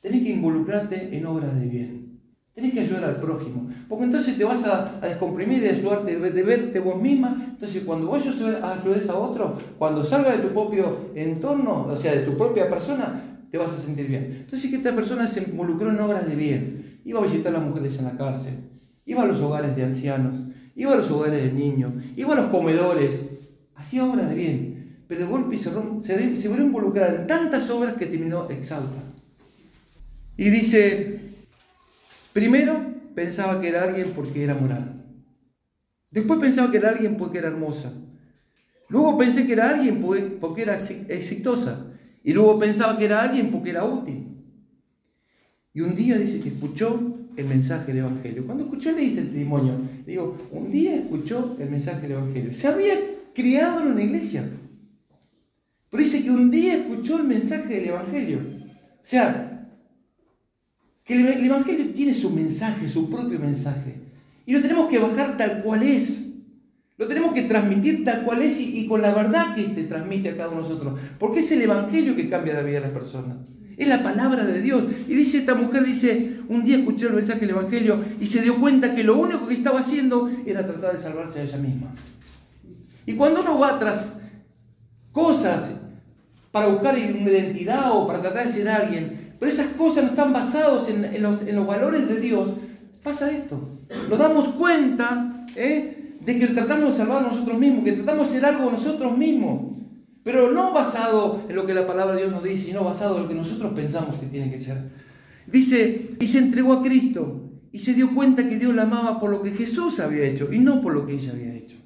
Tenés 0.00 0.22
que 0.22 0.30
involucrarte 0.30 1.14
en 1.14 1.26
obras 1.26 1.60
de 1.60 1.66
bien. 1.66 2.18
Tenés 2.54 2.72
que 2.72 2.80
ayudar 2.80 3.04
al 3.04 3.16
prójimo. 3.16 3.68
Porque 3.86 4.06
entonces 4.06 4.38
te 4.38 4.44
vas 4.44 4.64
a, 4.64 5.00
descomprimir 5.02 5.62
y 5.62 5.68
ayudarte, 5.68 6.18
de, 6.18 6.42
verte 6.42 6.80
vos 6.80 6.98
misma. 6.98 7.36
Entonces 7.50 7.82
cuando 7.84 8.06
vos 8.06 8.22
ayudes 8.24 9.10
a 9.10 9.18
otro, 9.18 9.58
cuando 9.76 10.02
salga 10.02 10.34
de 10.34 10.44
tu 10.44 10.48
propio 10.48 11.10
entorno, 11.14 11.88
o 11.88 11.96
sea, 11.96 12.14
de 12.14 12.22
tu 12.22 12.38
propia 12.38 12.70
persona, 12.70 13.38
te 13.50 13.58
vas 13.58 13.70
a 13.70 13.82
sentir 13.82 14.06
bien. 14.06 14.38
Entonces 14.44 14.70
que 14.70 14.76
esta 14.76 14.94
persona 14.94 15.26
se 15.26 15.42
involucró 15.42 15.90
en 15.90 16.00
obras 16.00 16.26
de 16.26 16.34
bien. 16.34 17.00
Iba 17.04 17.20
a 17.20 17.24
visitar 17.24 17.54
a 17.54 17.58
las 17.58 17.68
mujeres 17.68 17.98
en 17.98 18.06
la 18.06 18.16
cárcel. 18.16 18.54
Iba 19.06 19.22
a 19.22 19.26
los 19.26 19.40
hogares 19.40 19.76
de 19.76 19.84
ancianos 19.84 20.34
iba 20.76 20.92
a 20.92 20.96
los 20.96 21.10
hogares 21.10 21.42
de 21.42 21.52
niños, 21.52 21.92
iba 22.16 22.32
a 22.32 22.36
los 22.36 22.50
comedores, 22.50 23.20
hacía 23.74 24.04
obras 24.04 24.28
de 24.28 24.34
bien, 24.34 25.04
pero 25.06 25.20
de 25.20 25.26
golpe 25.26 25.58
se, 25.58 25.70
se, 26.02 26.40
se 26.40 26.48
involucrada 26.48 27.20
en 27.20 27.26
tantas 27.26 27.68
obras 27.70 27.94
que 27.94 28.06
terminó 28.06 28.48
exhausta. 28.50 29.02
Y 30.36 30.50
dice, 30.50 31.20
primero 32.32 32.92
pensaba 33.14 33.60
que 33.60 33.68
era 33.68 33.84
alguien 33.84 34.12
porque 34.14 34.42
era 34.42 34.54
moral, 34.54 35.04
después 36.10 36.40
pensaba 36.40 36.70
que 36.70 36.78
era 36.78 36.90
alguien 36.90 37.16
porque 37.16 37.38
era 37.38 37.48
hermosa, 37.48 37.92
luego 38.88 39.16
pensé 39.16 39.46
que 39.46 39.52
era 39.52 39.70
alguien 39.70 40.00
porque 40.40 40.62
era 40.62 40.76
exitosa, 40.76 41.92
y 42.24 42.32
luego 42.32 42.58
pensaba 42.58 42.98
que 42.98 43.04
era 43.04 43.22
alguien 43.22 43.50
porque 43.50 43.70
era 43.70 43.84
útil. 43.84 44.30
Y 45.74 45.80
un 45.80 45.94
día 45.94 46.16
dice 46.16 46.40
que 46.40 46.50
escuchó 46.50 47.13
el 47.36 47.46
mensaje 47.46 47.92
del 47.92 47.98
Evangelio. 48.04 48.46
Cuando 48.46 48.64
escuchó, 48.64 48.92
leí 48.92 49.08
este 49.08 49.22
testimonio. 49.22 49.74
Digo, 50.06 50.36
un 50.50 50.70
día 50.70 50.96
escuchó 50.96 51.56
el 51.58 51.70
mensaje 51.70 52.02
del 52.02 52.12
Evangelio. 52.12 52.52
Se 52.52 52.68
había 52.68 52.94
criado 53.34 53.82
en 53.82 53.92
una 53.92 54.02
iglesia. 54.02 54.48
Pero 55.90 56.02
dice 56.02 56.22
que 56.22 56.30
un 56.30 56.50
día 56.50 56.76
escuchó 56.76 57.18
el 57.18 57.24
mensaje 57.24 57.74
del 57.74 57.88
Evangelio. 57.88 58.38
O 58.38 59.06
sea, 59.06 59.68
que 61.04 61.14
el 61.14 61.44
Evangelio 61.44 61.90
tiene 61.90 62.14
su 62.14 62.30
mensaje, 62.30 62.88
su 62.88 63.10
propio 63.10 63.38
mensaje. 63.38 63.94
Y 64.46 64.52
lo 64.52 64.62
tenemos 64.62 64.88
que 64.88 64.98
bajar 64.98 65.36
tal 65.36 65.62
cual 65.62 65.82
es. 65.82 66.32
Lo 66.96 67.08
tenemos 67.08 67.34
que 67.34 67.42
transmitir 67.42 68.04
tal 68.04 68.24
cual 68.24 68.42
es 68.42 68.58
y, 68.60 68.86
con 68.86 69.02
la 69.02 69.12
verdad 69.12 69.54
que 69.54 69.62
este 69.62 69.84
transmite 69.84 70.30
a 70.30 70.36
cada 70.36 70.50
uno 70.50 70.62
de 70.62 70.68
nosotros. 70.68 71.00
Porque 71.18 71.40
es 71.40 71.52
el 71.52 71.62
Evangelio 71.62 72.14
que 72.14 72.28
cambia 72.28 72.54
la 72.54 72.62
vida 72.62 72.76
de 72.76 72.86
las 72.86 72.92
personas. 72.92 73.36
Es 73.76 73.88
la 73.88 74.02
palabra 74.02 74.44
de 74.44 74.60
Dios. 74.60 74.84
Y 75.08 75.14
dice 75.14 75.38
esta 75.38 75.54
mujer, 75.54 75.84
dice, 75.84 76.38
un 76.48 76.64
día 76.64 76.76
escuchó 76.76 77.08
el 77.08 77.14
mensaje 77.14 77.40
del 77.40 77.50
Evangelio 77.50 78.04
y 78.20 78.26
se 78.26 78.42
dio 78.42 78.56
cuenta 78.60 78.94
que 78.94 79.04
lo 79.04 79.16
único 79.16 79.46
que 79.48 79.54
estaba 79.54 79.80
haciendo 79.80 80.30
era 80.46 80.66
tratar 80.66 80.92
de 80.92 81.02
salvarse 81.02 81.40
a 81.40 81.42
ella 81.44 81.58
misma. 81.58 81.94
Y 83.06 83.14
cuando 83.14 83.40
uno 83.40 83.58
va 83.58 83.78
tras 83.78 84.20
cosas 85.12 85.72
para 86.50 86.68
buscar 86.68 86.94
una 86.94 87.30
identidad 87.30 87.90
o 87.92 88.06
para 88.06 88.22
tratar 88.22 88.46
de 88.46 88.52
ser 88.52 88.68
alguien, 88.68 89.34
pero 89.38 89.50
esas 89.50 89.68
cosas 89.68 90.04
no 90.04 90.10
están 90.10 90.32
basadas 90.32 90.88
en, 90.88 91.22
los, 91.22 91.66
valores 91.66 92.08
de 92.08 92.20
Dios, 92.20 92.50
pasa 93.02 93.30
esto. 93.30 93.60
Nos 94.08 94.18
damos 94.18 94.48
cuenta 94.50 95.44
¿eh? 95.56 96.14
de 96.20 96.38
que 96.38 96.46
tratamos 96.48 96.92
de 96.92 96.98
salvar 96.98 97.24
a 97.24 97.28
nosotros 97.28 97.58
mismos, 97.58 97.84
que 97.84 97.92
tratamos 97.92 98.28
de 98.28 98.34
ser 98.34 98.46
algo 98.46 98.70
nosotros 98.70 99.18
mismos. 99.18 99.73
Pero 100.24 100.50
no 100.50 100.72
basado 100.72 101.42
en 101.48 101.54
lo 101.54 101.66
que 101.66 101.74
la 101.74 101.86
palabra 101.86 102.14
de 102.14 102.22
Dios 102.22 102.32
nos 102.32 102.42
dice, 102.42 102.64
sino 102.64 102.82
basado 102.82 103.16
en 103.16 103.22
lo 103.24 103.28
que 103.28 103.34
nosotros 103.34 103.74
pensamos 103.74 104.16
que 104.16 104.26
tiene 104.26 104.50
que 104.50 104.58
ser. 104.58 104.90
Dice, 105.46 106.16
y 106.18 106.26
se 106.26 106.38
entregó 106.38 106.72
a 106.72 106.82
Cristo 106.82 107.50
y 107.70 107.78
se 107.80 107.92
dio 107.92 108.14
cuenta 108.14 108.48
que 108.48 108.58
Dios 108.58 108.74
la 108.74 108.84
amaba 108.84 109.20
por 109.20 109.30
lo 109.30 109.42
que 109.42 109.50
Jesús 109.50 110.00
había 110.00 110.24
hecho 110.24 110.50
y 110.50 110.58
no 110.58 110.80
por 110.80 110.94
lo 110.94 111.04
que 111.04 111.12
ella 111.12 111.32
había 111.32 111.54
hecho. 111.54 111.76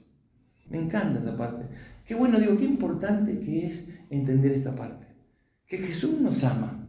Me 0.71 0.79
encanta 0.79 1.19
esta 1.19 1.37
parte. 1.37 1.67
Qué 2.05 2.15
bueno, 2.15 2.39
digo, 2.39 2.57
qué 2.57 2.65
importante 2.65 3.41
que 3.41 3.67
es 3.67 3.89
entender 4.09 4.53
esta 4.53 4.75
parte. 4.75 5.07
Que 5.67 5.79
Jesús 5.79 6.21
nos 6.21 6.45
ama. 6.45 6.87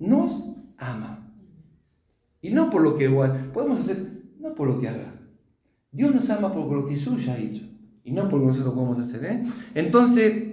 Nos 0.00 0.56
ama. 0.78 1.32
Y 2.40 2.50
no 2.50 2.70
por 2.70 2.82
lo 2.82 2.96
que 2.96 3.04
igual. 3.04 3.50
Podemos 3.54 3.82
hacer 3.82 3.98
no 4.40 4.52
por 4.54 4.66
lo 4.66 4.80
que 4.80 4.88
haga. 4.88 5.14
Dios 5.92 6.12
nos 6.12 6.28
ama 6.28 6.52
por 6.52 6.70
lo 6.72 6.86
que 6.86 6.96
Jesús 6.96 7.24
ya 7.24 7.34
ha 7.34 7.38
hecho 7.38 7.64
y 8.06 8.12
no 8.12 8.28
por 8.28 8.38
lo 8.38 8.46
que 8.46 8.52
nosotros 8.52 8.74
podemos 8.74 8.98
hacer. 9.00 9.24
¿eh? 9.24 9.44
Entonces, 9.74 10.45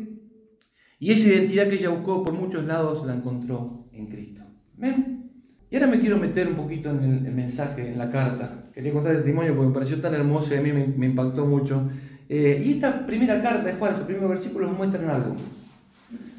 y 1.03 1.11
esa 1.11 1.27
identidad 1.27 1.67
que 1.67 1.75
ella 1.75 1.89
buscó 1.89 2.23
por 2.23 2.33
muchos 2.33 2.63
lados 2.63 3.05
la 3.05 3.13
encontró 3.13 3.89
en 3.91 4.07
Cristo. 4.07 4.41
¿Ven? 4.77 5.33
Y 5.69 5.75
ahora 5.75 5.87
me 5.87 5.99
quiero 5.99 6.17
meter 6.17 6.47
un 6.47 6.55
poquito 6.55 6.91
en 6.91 7.25
el, 7.25 7.33
mensaje, 7.33 7.91
en 7.91 7.97
la 7.97 8.09
carta. 8.09 8.69
Quería 8.73 8.93
contar 8.93 9.11
el 9.11 9.17
testimonio 9.17 9.53
porque 9.53 9.67
me 9.67 9.73
pareció 9.73 9.99
tan 9.99 10.13
hermoso 10.13 10.55
y 10.55 10.59
a 10.59 10.61
mí 10.61 10.71
me, 10.71 11.05
impactó 11.05 11.45
mucho. 11.45 11.89
Eh, 12.29 12.63
y 12.65 12.75
esta 12.75 13.05
primera 13.05 13.41
carta 13.41 13.69
estos 13.69 14.05
primeros 14.05 14.29
versículos 14.29 14.69
nos 14.69 14.77
muestran 14.77 15.09
algo. 15.09 15.35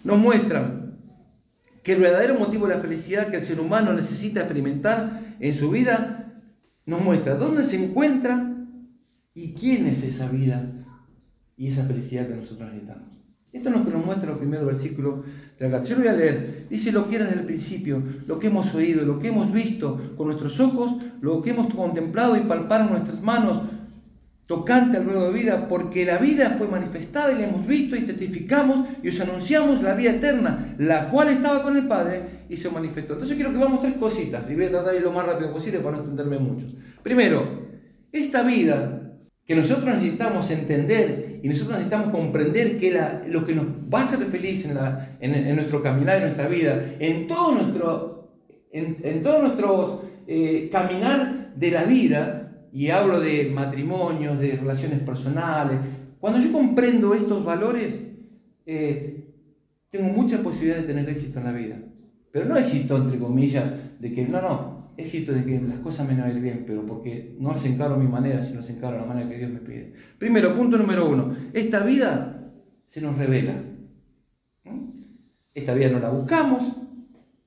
Nos 0.02 0.18
muestran 0.18 0.96
que 1.82 1.92
el 1.92 2.00
verdadero 2.00 2.38
motivo 2.38 2.66
de 2.66 2.76
la 2.76 2.80
felicidad 2.80 3.28
que 3.28 3.36
el 3.36 3.42
ser 3.42 3.60
humano 3.60 3.92
necesita 3.92 4.40
experimentar 4.40 5.34
en 5.40 5.54
su 5.54 5.70
vida 5.72 6.40
nos 6.86 7.02
muestra 7.02 7.34
dónde 7.34 7.66
se 7.66 7.84
encuentra 7.84 8.50
y 9.34 9.52
quién 9.52 9.88
es 9.88 10.02
esa 10.04 10.26
vida 10.26 10.72
y 11.54 11.66
esa 11.66 11.84
felicidad 11.84 12.28
que 12.28 12.36
nosotros 12.36 12.72
necesitamos. 12.72 13.13
Esto 13.54 13.68
es 13.68 13.76
lo 13.76 13.84
que 13.84 13.92
nos 13.92 14.04
muestra 14.04 14.30
los 14.30 14.38
primeros 14.38 14.66
versículos 14.66 15.20
de 15.58 15.64
la 15.64 15.70
carta. 15.70 15.86
Yo 15.86 15.94
lo 15.94 16.00
voy 16.00 16.10
a 16.10 16.14
leer. 16.14 16.66
Dice 16.68 16.90
lo 16.90 17.08
que 17.08 17.16
era 17.16 17.24
desde 17.26 17.38
el 17.38 17.46
principio, 17.46 18.02
lo 18.26 18.40
que 18.40 18.48
hemos 18.48 18.74
oído, 18.74 19.06
lo 19.06 19.20
que 19.20 19.28
hemos 19.28 19.52
visto 19.52 20.14
con 20.16 20.26
nuestros 20.26 20.58
ojos, 20.58 20.96
lo 21.20 21.40
que 21.40 21.50
hemos 21.50 21.72
contemplado 21.72 22.36
y 22.36 22.40
palpado 22.40 22.86
en 22.86 22.90
nuestras 22.90 23.22
manos, 23.22 23.62
tocante 24.46 24.96
al 24.96 25.06
nuevo 25.06 25.26
de 25.26 25.32
vida, 25.32 25.68
porque 25.68 26.04
la 26.04 26.18
vida 26.18 26.56
fue 26.58 26.66
manifestada 26.66 27.32
y 27.32 27.38
la 27.38 27.46
hemos 27.46 27.64
visto 27.64 27.94
y 27.94 28.00
testificamos 28.00 28.88
y 29.04 29.10
os 29.10 29.20
anunciamos 29.20 29.82
la 29.82 29.94
vida 29.94 30.10
eterna, 30.10 30.74
la 30.78 31.08
cual 31.08 31.28
estaba 31.28 31.62
con 31.62 31.76
el 31.76 31.86
Padre 31.86 32.22
y 32.48 32.56
se 32.56 32.68
manifestó. 32.70 33.12
Entonces 33.12 33.36
quiero 33.36 33.52
que 33.52 33.58
vamos 33.58 33.82
tres 33.82 33.94
cositas 33.94 34.50
y 34.50 34.56
voy 34.56 34.64
a 34.64 34.70
tratar 34.70 34.90
de 34.90 34.98
ir 34.98 35.04
lo 35.04 35.12
más 35.12 35.26
rápido 35.26 35.52
posible 35.52 35.78
para 35.78 35.92
no 35.92 35.98
extenderme 35.98 36.38
mucho. 36.40 36.66
Primero, 37.04 37.46
esta 38.10 38.42
vida 38.42 39.12
que 39.46 39.54
nosotros 39.54 39.86
necesitamos 39.86 40.50
entender 40.50 41.33
y 41.44 41.48
nosotros 41.50 41.72
necesitamos 41.72 42.08
comprender 42.08 42.78
que 42.78 42.98
lo 43.28 43.44
que 43.44 43.54
nos 43.54 43.66
va 43.92 44.00
a 44.00 44.04
hacer 44.04 44.20
feliz 44.28 44.66
en, 45.20 45.54
nuestro 45.54 45.82
caminar, 45.82 46.16
en 46.16 46.22
nuestra 46.22 46.48
vida, 46.48 46.94
en 46.98 47.26
todo 47.26 47.52
nuestro, 47.56 48.30
en, 48.72 49.22
todo 49.22 49.42
nuestro 49.42 50.04
eh, 50.26 50.70
caminar 50.72 51.52
de 51.54 51.70
la 51.70 51.84
vida, 51.84 52.50
y 52.72 52.88
hablo 52.88 53.20
de 53.20 53.50
matrimonios, 53.54 54.38
de 54.40 54.52
relaciones 54.52 55.00
personales, 55.00 55.80
cuando 56.18 56.40
yo 56.40 56.50
comprendo 56.50 57.12
estos 57.12 57.44
valores, 57.44 57.92
eh, 58.64 59.26
tengo 59.90 60.14
mucha 60.14 60.38
posibilidad 60.38 60.78
de 60.78 60.84
tener 60.84 61.06
éxito 61.10 61.40
en 61.40 61.44
la 61.44 61.52
vida. 61.52 61.76
Pero 62.32 62.46
no 62.46 62.56
éxito, 62.56 62.96
entre 62.96 63.18
comillas, 63.18 63.66
de 64.00 64.14
que 64.14 64.26
no, 64.26 64.40
no, 64.40 64.73
éxito 64.96 65.32
de 65.32 65.44
que 65.44 65.60
las 65.60 65.80
cosas 65.80 66.08
me 66.08 66.14
van 66.14 66.30
a 66.30 66.32
ir 66.32 66.40
bien, 66.40 66.64
pero 66.66 66.84
porque 66.86 67.36
no 67.38 67.52
las 67.52 67.64
encaro 67.64 67.94
a 67.94 67.98
mi 67.98 68.08
manera, 68.08 68.42
sino 68.42 68.60
las 68.60 68.70
encaro 68.70 68.96
a 68.96 69.00
la 69.00 69.06
manera 69.06 69.28
que 69.28 69.38
Dios 69.38 69.50
me 69.50 69.60
pide. 69.60 69.92
Primero, 70.18 70.54
punto 70.54 70.78
número 70.78 71.08
uno, 71.08 71.34
esta 71.52 71.80
vida 71.80 72.52
se 72.86 73.00
nos 73.00 73.16
revela. 73.16 73.54
Esta 75.52 75.74
vida 75.74 75.90
no 75.90 76.00
la 76.00 76.10
buscamos, 76.10 76.72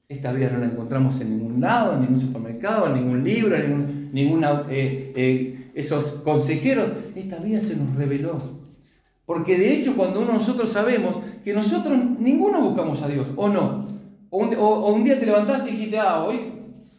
esta 0.07 0.31
vida 0.31 0.49
no 0.51 0.59
la 0.59 0.67
encontramos 0.67 1.19
en 1.19 1.37
ningún 1.37 1.59
lado, 1.59 1.95
en 1.95 2.01
ningún 2.01 2.21
supermercado, 2.21 2.87
en 2.87 2.95
ningún 2.95 3.23
libro, 3.23 3.55
en 3.55 4.11
ningún, 4.13 4.43
eh, 4.43 5.11
eh, 5.15 5.71
esos 5.73 6.05
consejeros. 6.23 6.89
Esta 7.15 7.37
vida 7.39 7.59
se 7.59 7.75
nos 7.75 7.93
reveló. 7.95 8.41
Porque 9.25 9.57
de 9.57 9.73
hecho 9.73 9.95
cuando 9.95 10.23
nosotros 10.23 10.71
sabemos 10.71 11.17
que 11.43 11.53
nosotros 11.53 11.97
ninguno 12.17 12.61
buscamos 12.61 13.01
a 13.01 13.09
Dios, 13.09 13.27
o 13.35 13.49
no, 13.49 13.85
o 14.29 14.37
un, 14.37 14.55
o 14.55 14.93
un 14.93 15.03
día 15.03 15.19
te 15.19 15.25
levantaste 15.25 15.69
y 15.69 15.73
dijiste, 15.73 15.99
ah, 15.99 16.23
hoy 16.23 16.56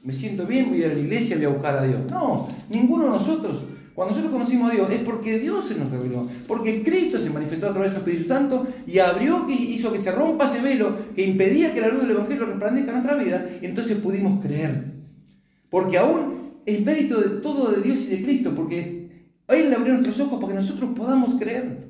me 0.08 0.14
siento 0.14 0.46
bien, 0.46 0.70
voy 0.70 0.82
a 0.82 0.86
ir 0.86 0.92
a 0.92 0.94
la 0.94 1.00
iglesia, 1.00 1.36
voy 1.36 1.44
a 1.44 1.50
buscar 1.50 1.76
a 1.76 1.82
Dios. 1.84 2.00
No, 2.10 2.48
ninguno 2.70 3.04
de 3.04 3.10
nosotros. 3.10 3.64
Cuando 3.94 4.14
nosotros 4.14 4.32
conocimos 4.32 4.70
a 4.70 4.74
Dios 4.74 4.90
es 4.90 5.00
porque 5.00 5.38
Dios 5.38 5.66
se 5.66 5.74
nos 5.74 5.90
reveló, 5.90 6.26
porque 6.46 6.82
Cristo 6.82 7.20
se 7.20 7.28
manifestó 7.28 7.66
a 7.68 7.72
través 7.74 7.90
de 7.90 7.96
su 7.96 7.98
Espíritu 7.98 8.26
Santo 8.26 8.66
y 8.86 9.00
abrió, 9.00 9.46
que 9.46 9.52
hizo 9.52 9.92
que 9.92 9.98
se 9.98 10.10
rompa 10.10 10.46
ese 10.46 10.62
velo 10.62 10.96
que 11.14 11.26
impedía 11.26 11.74
que 11.74 11.82
la 11.82 11.88
luz 11.88 12.00
del 12.00 12.12
Evangelio 12.12 12.46
resplandezca 12.46 12.88
en 12.90 13.02
nuestra 13.02 13.22
vida, 13.22 13.50
y 13.60 13.66
entonces 13.66 13.98
pudimos 13.98 14.40
creer. 14.40 14.82
Porque 15.68 15.98
aún 15.98 16.52
es 16.64 16.82
mérito 16.82 17.20
de 17.20 17.40
todo 17.42 17.70
de 17.72 17.82
Dios 17.82 17.98
y 18.06 18.16
de 18.16 18.22
Cristo, 18.22 18.52
porque 18.56 19.10
Él 19.46 19.74
abrió 19.74 19.92
nuestros 19.92 20.18
ojos 20.20 20.40
para 20.40 20.54
que 20.54 20.60
nosotros 20.60 20.90
podamos 20.96 21.34
creer. 21.38 21.86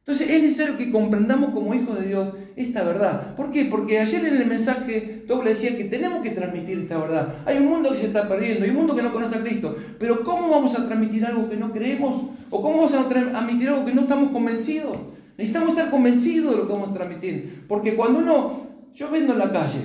Entonces 0.00 0.28
es 0.28 0.42
necesario 0.42 0.76
que 0.76 0.90
comprendamos 0.90 1.54
como 1.54 1.72
hijos 1.72 1.98
de 1.98 2.08
Dios 2.08 2.28
esta 2.56 2.84
verdad. 2.84 3.34
¿Por 3.34 3.50
qué? 3.50 3.64
Porque 3.66 3.98
ayer 3.98 4.24
en 4.24 4.36
el 4.36 4.46
mensaje 4.46 5.24
doble 5.26 5.50
decía 5.50 5.76
que 5.76 5.84
tenemos 5.84 6.22
que 6.22 6.30
transmitir 6.30 6.78
esta 6.78 6.98
verdad. 6.98 7.34
Hay 7.44 7.58
un 7.58 7.66
mundo 7.66 7.90
que 7.90 7.98
se 7.98 8.06
está 8.06 8.28
perdiendo, 8.28 8.64
hay 8.64 8.70
un 8.70 8.76
mundo 8.76 8.94
que 8.94 9.02
no 9.02 9.12
conoce 9.12 9.36
a 9.36 9.42
Cristo. 9.42 9.76
Pero 9.98 10.22
¿cómo 10.24 10.48
vamos 10.48 10.78
a 10.78 10.86
transmitir 10.86 11.24
algo 11.24 11.48
que 11.48 11.56
no 11.56 11.72
creemos? 11.72 12.22
¿O 12.50 12.62
cómo 12.62 12.76
vamos 12.76 12.94
a 12.94 13.08
transmitir 13.08 13.68
algo 13.68 13.84
que 13.84 13.94
no 13.94 14.02
estamos 14.02 14.30
convencidos? 14.30 14.96
Necesitamos 15.36 15.70
estar 15.70 15.90
convencidos 15.90 16.52
de 16.52 16.56
lo 16.58 16.66
que 16.66 16.72
vamos 16.72 16.90
a 16.90 16.94
transmitir. 16.94 17.64
Porque 17.66 17.96
cuando 17.96 18.18
uno, 18.18 18.66
yo 18.94 19.10
vendo 19.10 19.32
en 19.32 19.38
la 19.38 19.50
calle, 19.52 19.80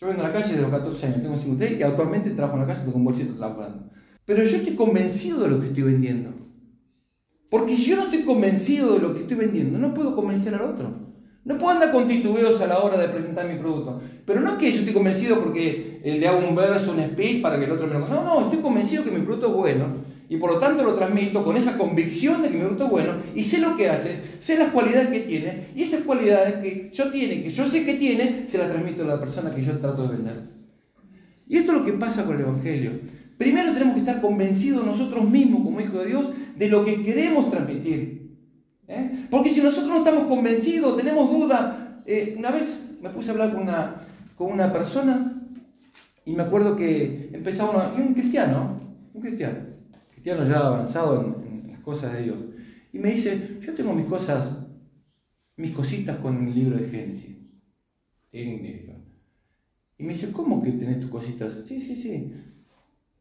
yo 0.00 0.06
vendo 0.06 0.24
en 0.24 0.32
la 0.32 0.40
calle 0.40 0.54
de 0.54 0.62
los 0.62 0.70
14 0.70 1.06
años, 1.06 1.22
tengo 1.22 1.36
53 1.36 1.80
y 1.80 1.82
actualmente 1.82 2.30
trabajo 2.30 2.56
en 2.56 2.62
la 2.62 2.66
calle, 2.68 2.84
tengo 2.84 2.98
un 2.98 3.04
bolsito 3.04 3.34
trabajando. 3.34 3.90
Pero 4.24 4.44
yo 4.44 4.56
estoy 4.56 4.74
convencido 4.76 5.40
de 5.40 5.50
lo 5.50 5.60
que 5.60 5.66
estoy 5.68 5.82
vendiendo. 5.82 6.30
Porque 7.50 7.76
si 7.76 7.84
yo 7.84 7.96
no 7.96 8.04
estoy 8.04 8.22
convencido 8.22 8.94
de 8.94 9.00
lo 9.00 9.12
que 9.12 9.20
estoy 9.20 9.36
vendiendo, 9.36 9.78
no 9.78 9.92
puedo 9.92 10.16
convencer 10.16 10.54
al 10.54 10.62
otro. 10.62 11.11
No 11.44 11.58
puedo 11.58 11.70
andar 11.70 11.90
con 11.90 12.06
titubeos 12.06 12.60
a 12.60 12.66
la 12.66 12.78
hora 12.78 12.96
de 12.96 13.08
presentar 13.08 13.48
mi 13.48 13.58
producto. 13.58 14.00
Pero 14.24 14.40
no 14.40 14.52
es 14.52 14.58
que 14.58 14.70
yo 14.70 14.78
estoy 14.78 14.94
convencido 14.94 15.40
porque 15.40 16.00
le 16.04 16.28
hago 16.28 16.38
un 16.38 16.54
verso, 16.54 16.92
un 16.92 17.02
speech 17.02 17.42
para 17.42 17.58
que 17.58 17.64
el 17.64 17.72
otro 17.72 17.88
me 17.88 17.94
lo 17.94 18.06
No, 18.06 18.22
no, 18.22 18.40
estoy 18.42 18.60
convencido 18.60 19.02
que 19.02 19.10
mi 19.10 19.24
producto 19.24 19.48
es 19.48 19.54
bueno. 19.54 19.86
Y 20.28 20.36
por 20.36 20.52
lo 20.52 20.58
tanto 20.58 20.84
lo 20.84 20.94
transmito 20.94 21.44
con 21.44 21.56
esa 21.56 21.76
convicción 21.76 22.42
de 22.42 22.48
que 22.48 22.54
mi 22.54 22.60
producto 22.60 22.84
es 22.84 22.90
bueno. 22.90 23.12
Y 23.34 23.42
sé 23.42 23.58
lo 23.58 23.76
que 23.76 23.90
hace, 23.90 24.20
sé 24.38 24.56
las 24.56 24.70
cualidades 24.70 25.08
que 25.08 25.20
tiene. 25.20 25.68
Y 25.74 25.82
esas 25.82 26.02
cualidades 26.02 26.54
que 26.62 26.90
yo 26.92 27.10
tiene, 27.10 27.42
que 27.42 27.50
yo 27.50 27.68
sé 27.68 27.84
que 27.84 27.94
tiene, 27.94 28.46
se 28.48 28.56
las 28.56 28.70
transmito 28.70 29.02
a 29.02 29.08
la 29.08 29.20
persona 29.20 29.52
que 29.52 29.64
yo 29.64 29.76
trato 29.78 30.06
de 30.06 30.16
vender. 30.16 30.36
Y 31.48 31.56
esto 31.56 31.72
es 31.72 31.78
lo 31.78 31.84
que 31.84 31.92
pasa 31.94 32.24
con 32.24 32.36
el 32.36 32.42
Evangelio. 32.42 32.92
Primero 33.36 33.72
tenemos 33.72 33.94
que 33.94 34.00
estar 34.00 34.20
convencidos 34.20 34.86
nosotros 34.86 35.28
mismos 35.28 35.64
como 35.64 35.80
hijos 35.80 36.04
de 36.04 36.06
Dios 36.06 36.26
de 36.56 36.68
lo 36.68 36.84
que 36.84 37.04
queremos 37.04 37.50
transmitir. 37.50 38.21
¿Eh? 38.92 39.26
Porque 39.30 39.50
si 39.50 39.60
nosotros 39.60 39.88
no 39.88 39.98
estamos 39.98 40.24
convencidos, 40.26 40.96
tenemos 40.96 41.30
duda. 41.30 42.02
Eh, 42.06 42.34
una 42.36 42.50
vez 42.50 42.96
me 43.00 43.10
puse 43.10 43.30
a 43.30 43.32
hablar 43.32 43.52
con 43.52 43.62
una, 43.62 43.96
con 44.36 44.52
una 44.52 44.72
persona 44.72 45.32
y 46.24 46.34
me 46.34 46.42
acuerdo 46.42 46.76
que 46.76 47.30
empezaba 47.32 47.92
un 47.94 48.14
cristiano, 48.14 48.80
un 49.12 49.20
cristiano, 49.20 49.58
cristiano 50.10 50.48
ya 50.48 50.58
avanzado 50.58 51.42
en, 51.44 51.72
las 51.72 51.80
cosas 51.80 52.12
de 52.12 52.24
Dios. 52.24 52.36
Y 52.92 52.98
me 52.98 53.10
dice, 53.10 53.58
yo 53.60 53.74
tengo 53.74 53.92
mis 53.94 54.06
cosas, 54.06 54.66
mis 55.56 55.74
cositas 55.74 56.18
con 56.18 56.46
el 56.46 56.54
libro 56.54 56.78
de 56.78 56.88
Génesis. 56.88 57.36
Y 58.30 60.04
me 60.04 60.12
dice, 60.12 60.30
¿cómo 60.30 60.62
que 60.62 60.72
tenés 60.72 61.00
tus 61.00 61.10
cositas? 61.10 61.62
Sí, 61.66 61.80
sí, 61.80 61.94
sí. 61.94 62.32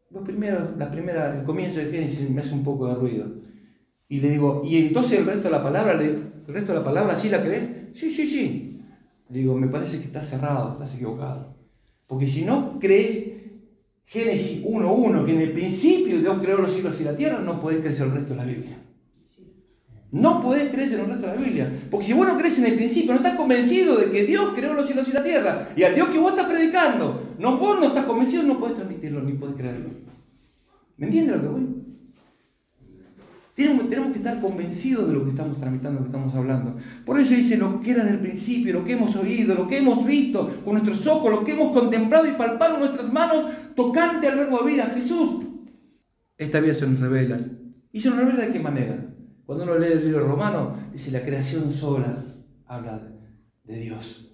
Los 0.09 0.23
primeros, 0.23 0.77
la 0.77 0.91
primera, 0.91 1.39
el 1.39 1.45
comienzo 1.45 1.79
de 1.79 1.91
Génesis 1.91 2.29
me 2.29 2.41
hace 2.41 2.53
un 2.53 2.63
poco 2.63 2.87
de 2.87 2.95
ruido. 2.95 3.40
Y 4.11 4.19
le 4.19 4.29
digo, 4.29 4.61
¿y 4.65 4.75
entonces 4.75 5.19
el 5.19 5.25
resto 5.25 5.43
de 5.43 5.51
la 5.51 5.63
palabra, 5.63 5.93
el 5.93 6.33
resto 6.45 6.73
de 6.73 6.79
la 6.79 6.83
palabra 6.83 7.17
sí 7.17 7.29
la 7.29 7.41
crees? 7.41 7.69
Sí, 7.93 8.11
sí, 8.11 8.27
sí. 8.27 8.81
Le 9.29 9.39
digo, 9.39 9.55
me 9.55 9.67
parece 9.69 9.99
que 9.99 10.03
estás 10.03 10.27
cerrado, 10.27 10.73
estás 10.73 10.93
equivocado. 10.95 11.55
Porque 12.07 12.27
si 12.27 12.43
no 12.43 12.77
crees 12.77 13.29
Génesis 14.03 14.65
1.1, 14.65 15.23
que 15.23 15.33
en 15.33 15.39
el 15.39 15.53
principio 15.53 16.19
Dios 16.19 16.39
creó 16.41 16.57
los 16.57 16.73
cielos 16.73 16.99
y 16.99 17.05
la 17.05 17.15
tierra, 17.15 17.39
no 17.39 17.61
podés 17.61 17.79
creer 17.79 18.01
el 18.01 18.11
resto 18.11 18.31
de 18.31 18.35
la 18.35 18.43
Biblia. 18.43 18.83
No 20.11 20.43
podés 20.43 20.71
creer 20.71 20.91
en 20.91 20.99
el 20.99 21.05
resto 21.05 21.27
de 21.27 21.33
la 21.33 21.41
Biblia. 21.41 21.71
Porque 21.89 22.07
si 22.07 22.11
vos 22.11 22.27
no 22.27 22.37
crees 22.37 22.59
en 22.59 22.65
el 22.65 22.75
principio, 22.75 23.13
no 23.13 23.19
estás 23.19 23.37
convencido 23.37 23.95
de 23.95 24.11
que 24.11 24.25
Dios 24.25 24.51
creó 24.53 24.73
los 24.73 24.87
cielos 24.87 25.07
y 25.07 25.13
la 25.13 25.23
tierra, 25.23 25.69
y 25.73 25.83
al 25.83 25.95
Dios 25.95 26.09
que 26.09 26.19
vos 26.19 26.31
estás 26.31 26.49
predicando, 26.49 27.35
no, 27.39 27.57
vos 27.57 27.79
no 27.79 27.87
estás 27.87 28.03
convencido, 28.03 28.43
no 28.43 28.59
podés 28.59 28.75
transmitirlo 28.75 29.21
ni 29.21 29.31
podés 29.31 29.55
creerlo. 29.55 29.89
¿Me 30.97 31.05
entiendes 31.05 31.37
lo 31.37 31.41
que 31.41 31.47
voy? 31.47 31.80
Tenemos, 33.61 33.89
tenemos, 33.89 34.11
que 34.11 34.17
estar 34.17 34.41
convencidos 34.41 35.07
de 35.07 35.13
lo 35.13 35.23
que 35.23 35.29
estamos 35.29 35.59
tramitando, 35.59 35.99
lo 35.99 36.05
que 36.05 36.11
estamos 36.11 36.33
hablando. 36.33 36.77
Por 37.05 37.19
eso 37.19 37.35
dice 37.35 37.57
lo 37.57 37.79
que 37.79 37.91
era 37.91 38.03
del 38.03 38.17
principio, 38.17 38.73
lo 38.73 38.83
que 38.83 38.93
hemos 38.93 39.15
oído, 39.15 39.53
lo 39.53 39.67
que 39.67 39.77
hemos 39.77 40.03
visto 40.03 40.61
con 40.65 40.73
nuestros 40.73 41.05
ojos, 41.05 41.31
lo 41.31 41.45
que 41.45 41.51
hemos 41.51 41.71
contemplado 41.71 42.27
y 42.27 42.31
palpado 42.31 42.75
en 42.75 42.79
nuestras 42.79 43.13
manos, 43.13 43.51
tocante 43.75 44.27
al 44.27 44.39
verbo 44.39 44.63
de 44.63 44.71
vida, 44.71 44.85
Jesús. 44.95 45.45
Esta 46.37 46.59
vida 46.59 46.73
se 46.73 46.87
nos 46.87 46.99
revela. 46.99 47.37
¿Y 47.91 48.01
se 48.01 48.09
nos 48.09 48.17
revela 48.17 48.45
de 48.47 48.51
qué 48.51 48.59
manera? 48.59 49.13
Cuando 49.45 49.63
uno 49.63 49.77
lee 49.77 49.91
el 49.91 50.05
libro 50.05 50.27
romano, 50.27 50.75
dice 50.91 51.11
la 51.11 51.21
creación 51.21 51.71
sola 51.71 52.23
habla 52.65 53.11
de 53.63 53.79
Dios. 53.79 54.27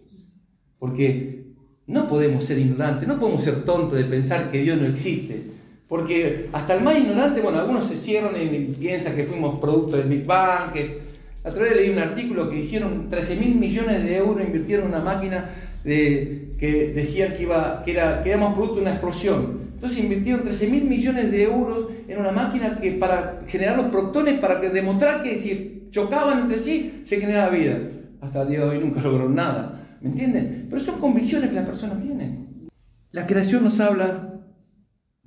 Porque 0.80 1.54
no 1.86 2.08
podemos 2.08 2.46
ser 2.46 2.60
ignorantes, 2.60 3.06
no 3.06 3.20
podemos 3.20 3.44
ser 3.44 3.66
tontos 3.66 3.98
de 3.98 4.06
pensar 4.06 4.52
que 4.52 4.62
Dios 4.62 4.80
no 4.80 4.88
existe. 4.88 5.57
Porque 5.88 6.50
hasta 6.52 6.76
el 6.76 6.84
más 6.84 6.98
ignorante, 6.98 7.42
bueno, 7.42 7.60
algunos 7.60 7.88
se 7.88 7.96
cierran 7.96 8.34
y 8.36 8.74
piensan 8.80 9.16
que 9.16 9.26
fuimos 9.26 9.60
producto 9.60 9.98
del 9.98 10.08
Big 10.08 10.26
Bang. 10.26 10.74
Que... 10.74 11.08
La 11.44 11.52
otra 11.52 11.64
vez 11.64 11.76
leí 11.78 11.90
un 11.90 12.00
artículo 12.00 12.50
que 12.50 12.60
hicieron 12.60 13.10
13 13.10 13.36
mil 13.38 13.56
millones 13.56 14.04
de 14.04 14.18
euros, 14.18 14.46
invirtieron 14.46 14.88
en 14.88 14.96
una 14.96 15.04
máquina 15.04 15.50
de, 15.86 16.50
que 16.60 16.92
decían 16.94 17.36
que, 17.36 17.44
iba, 17.44 17.84
que, 17.86 17.92
era, 17.92 18.22
que 18.22 18.32
éramos 18.32 18.54
producto 18.54 18.76
de 18.76 18.82
una 18.82 18.92
explosión. 18.92 19.68
Entonces 19.76 20.00
invirtieron 20.00 20.44
13 20.44 20.68
mil 20.68 20.84
millones 20.84 21.32
de 21.32 21.44
euros 21.44 21.88
era 22.08 22.20
una 22.20 22.32
máquina 22.32 22.78
que 22.78 22.94
para 22.94 23.42
generar 23.48 23.78
los 23.78 23.88
protones, 23.88 24.40
para 24.40 24.62
que 24.62 24.70
demostrar 24.70 25.22
que 25.22 25.38
si 25.38 25.88
chocaban 25.92 26.40
entre 26.40 26.60
sí, 26.60 27.02
se 27.04 27.20
generaba 27.20 27.50
vida. 27.50 27.78
Hasta 28.22 28.42
el 28.44 28.50
día 28.50 28.60
de 28.60 28.66
hoy 28.66 28.80
nunca 28.80 29.02
lograron 29.02 29.36
nada. 29.36 29.98
¿Me 30.02 30.10
entienden? 30.10 30.68
Pero 30.70 30.82
son 30.82 31.00
convicciones 31.00 31.50
que 31.50 31.56
las 31.56 31.66
personas 31.66 32.02
tienen. 32.02 32.70
La 33.12 33.28
creación 33.28 33.64
nos 33.64 33.80
habla 33.80 34.37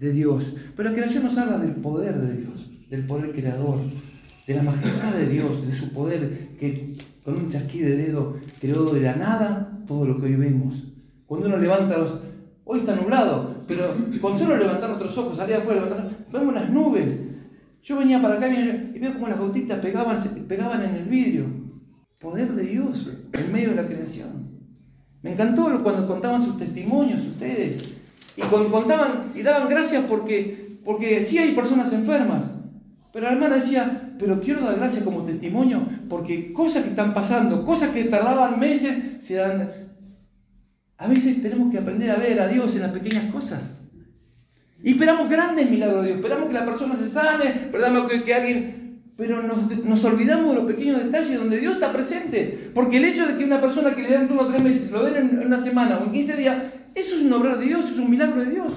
de 0.00 0.12
Dios, 0.12 0.54
pero 0.74 0.88
la 0.88 0.96
creación 0.96 1.24
nos 1.24 1.36
habla 1.36 1.58
del 1.58 1.76
poder 1.76 2.14
de 2.14 2.38
Dios, 2.38 2.70
del 2.88 3.06
poder 3.06 3.32
creador, 3.32 3.78
de 4.46 4.54
la 4.54 4.62
majestad 4.62 5.12
de 5.12 5.28
Dios, 5.28 5.66
de 5.66 5.74
su 5.74 5.92
poder 5.92 6.48
que 6.58 6.96
con 7.22 7.36
un 7.36 7.50
chasquí 7.50 7.80
de 7.80 7.96
dedo 7.96 8.38
creó 8.58 8.86
de 8.86 9.02
la 9.02 9.14
nada 9.14 9.78
todo 9.86 10.06
lo 10.06 10.18
que 10.18 10.26
hoy 10.26 10.36
vemos. 10.36 10.86
Cuando 11.26 11.46
uno 11.46 11.58
levanta 11.58 11.98
los... 11.98 12.22
Hoy 12.64 12.80
está 12.80 12.96
nublado, 12.96 13.64
pero 13.66 13.94
con 14.22 14.38
solo 14.38 14.56
levantar 14.56 14.88
nuestros 14.88 15.18
ojos, 15.18 15.36
salir 15.36 15.56
afuera, 15.56 15.82
vemos 16.32 16.54
las 16.54 16.70
nubes. 16.70 17.18
Yo 17.82 17.98
venía 17.98 18.22
para 18.22 18.36
acá 18.36 18.48
y 18.48 18.98
veo 18.98 19.12
como 19.14 19.28
las 19.28 19.38
gotitas 19.38 19.80
pegaban, 19.80 20.18
pegaban 20.48 20.82
en 20.82 20.94
el 20.94 21.04
vidrio. 21.04 21.44
Poder 22.18 22.52
de 22.52 22.62
Dios 22.62 23.10
en 23.32 23.52
medio 23.52 23.70
de 23.70 23.76
la 23.76 23.86
creación. 23.86 24.50
Me 25.22 25.32
encantó 25.32 25.82
cuando 25.82 26.06
contaban 26.06 26.42
sus 26.42 26.56
testimonios 26.58 27.20
ustedes. 27.26 27.89
Y 28.36 28.42
contaban 28.42 29.32
y 29.34 29.42
daban 29.42 29.68
gracias 29.68 30.04
porque, 30.08 30.78
porque 30.84 31.24
sí 31.24 31.38
hay 31.38 31.52
personas 31.52 31.92
enfermas. 31.92 32.42
Pero 33.12 33.26
la 33.26 33.32
hermana 33.32 33.56
decía, 33.56 34.12
pero 34.18 34.40
quiero 34.40 34.60
dar 34.60 34.76
gracias 34.76 35.02
como 35.02 35.24
testimonio 35.24 35.82
porque 36.08 36.52
cosas 36.52 36.84
que 36.84 36.90
están 36.90 37.12
pasando, 37.12 37.64
cosas 37.64 37.90
que 37.90 38.04
tardaban 38.04 38.60
meses, 38.60 39.24
se 39.24 39.34
dan... 39.34 39.70
A 40.96 41.08
veces 41.08 41.42
tenemos 41.42 41.72
que 41.72 41.78
aprender 41.78 42.10
a 42.10 42.16
ver 42.16 42.40
a 42.40 42.48
Dios 42.48 42.74
en 42.74 42.82
las 42.82 42.92
pequeñas 42.92 43.32
cosas. 43.32 43.78
Y 44.82 44.92
esperamos 44.92 45.28
grandes 45.28 45.70
milagros 45.70 46.02
de 46.02 46.08
Dios, 46.08 46.18
esperamos 46.18 46.48
que 46.48 46.54
la 46.54 46.64
persona 46.64 46.96
se 46.96 47.08
sane, 47.08 47.48
esperamos 47.48 48.10
que, 48.10 48.22
que 48.22 48.34
alguien... 48.34 48.80
Pero 49.16 49.42
nos, 49.42 49.84
nos, 49.84 50.02
olvidamos 50.04 50.54
de 50.54 50.62
los 50.62 50.72
pequeños 50.72 51.04
detalles 51.04 51.38
donde 51.38 51.58
Dios 51.58 51.74
está 51.74 51.92
presente. 51.92 52.70
Porque 52.74 52.96
el 52.96 53.04
hecho 53.04 53.26
de 53.26 53.36
que 53.36 53.44
una 53.44 53.60
persona 53.60 53.94
que 53.94 54.02
le 54.02 54.08
den 54.08 54.28
uno 54.30 54.42
o 54.42 54.46
tres 54.48 54.62
meses, 54.62 54.90
lo 54.90 55.04
den 55.04 55.16
en 55.16 55.46
una 55.46 55.62
semana 55.62 55.98
o 55.98 56.04
en 56.04 56.12
15 56.12 56.36
días, 56.36 56.56
eso 56.94 57.16
es 57.16 57.22
un 57.22 57.32
obrar 57.32 57.58
de 57.58 57.66
Dios, 57.66 57.90
es 57.90 57.98
un 57.98 58.10
milagro 58.10 58.40
de 58.40 58.50
Dios. 58.50 58.72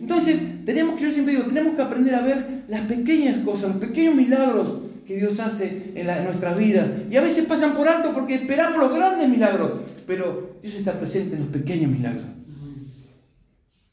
Entonces, 0.00 0.64
tenemos 0.64 0.94
que, 0.94 1.04
yo 1.04 1.10
siempre 1.10 1.34
digo, 1.34 1.46
tenemos 1.46 1.74
que 1.74 1.82
aprender 1.82 2.14
a 2.14 2.22
ver 2.22 2.64
las 2.68 2.82
pequeñas 2.82 3.38
cosas, 3.38 3.70
los 3.70 3.76
pequeños 3.76 4.14
milagros 4.14 4.78
que 5.06 5.16
Dios 5.16 5.38
hace 5.40 5.92
en, 5.94 6.06
nuestras 6.24 6.56
vidas. 6.56 6.88
Y 7.10 7.16
a 7.16 7.20
veces 7.20 7.44
pasan 7.44 7.74
por 7.74 7.86
alto 7.86 8.12
porque 8.14 8.36
esperamos 8.36 8.78
los 8.78 8.94
grandes 8.94 9.28
milagros, 9.28 9.80
pero 10.06 10.56
Dios 10.62 10.74
está 10.74 10.92
presente 10.98 11.36
en 11.36 11.42
los 11.42 11.50
pequeños 11.50 11.90
milagros. 11.90 12.24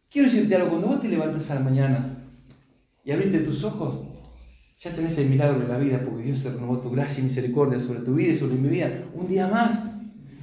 Quiero 0.10 0.30
decirte 0.30 0.56
algo, 0.56 0.70
cuando 0.70 0.88
vos 0.88 1.02
te 1.02 1.10
levantas 1.10 1.52
a 1.52 1.56
la 1.56 1.62
mañana 1.62 2.18
y 3.04 3.12
abriste 3.12 3.40
tus 3.40 3.64
ojos, 3.64 4.08
ya 4.80 4.92
tenés 4.92 5.18
el 5.18 5.30
milagro 5.30 5.60
de 5.60 5.68
la 5.68 5.78
vida 5.78 6.02
porque 6.06 6.24
Dios 6.24 6.44
te 6.44 6.52
renovó 6.52 6.78
tu 6.80 6.92
gracia 6.92 7.22
y 7.22 7.26
misericordia 7.26 7.80
sobre 7.80 8.02
tu 8.02 8.14
vida 8.14 8.34
y 8.34 8.38
sobre 8.38 8.56
mi 8.56 8.70
vida. 8.70 8.92
Un 9.14 9.28
día 9.28 9.48
más. 9.48 9.84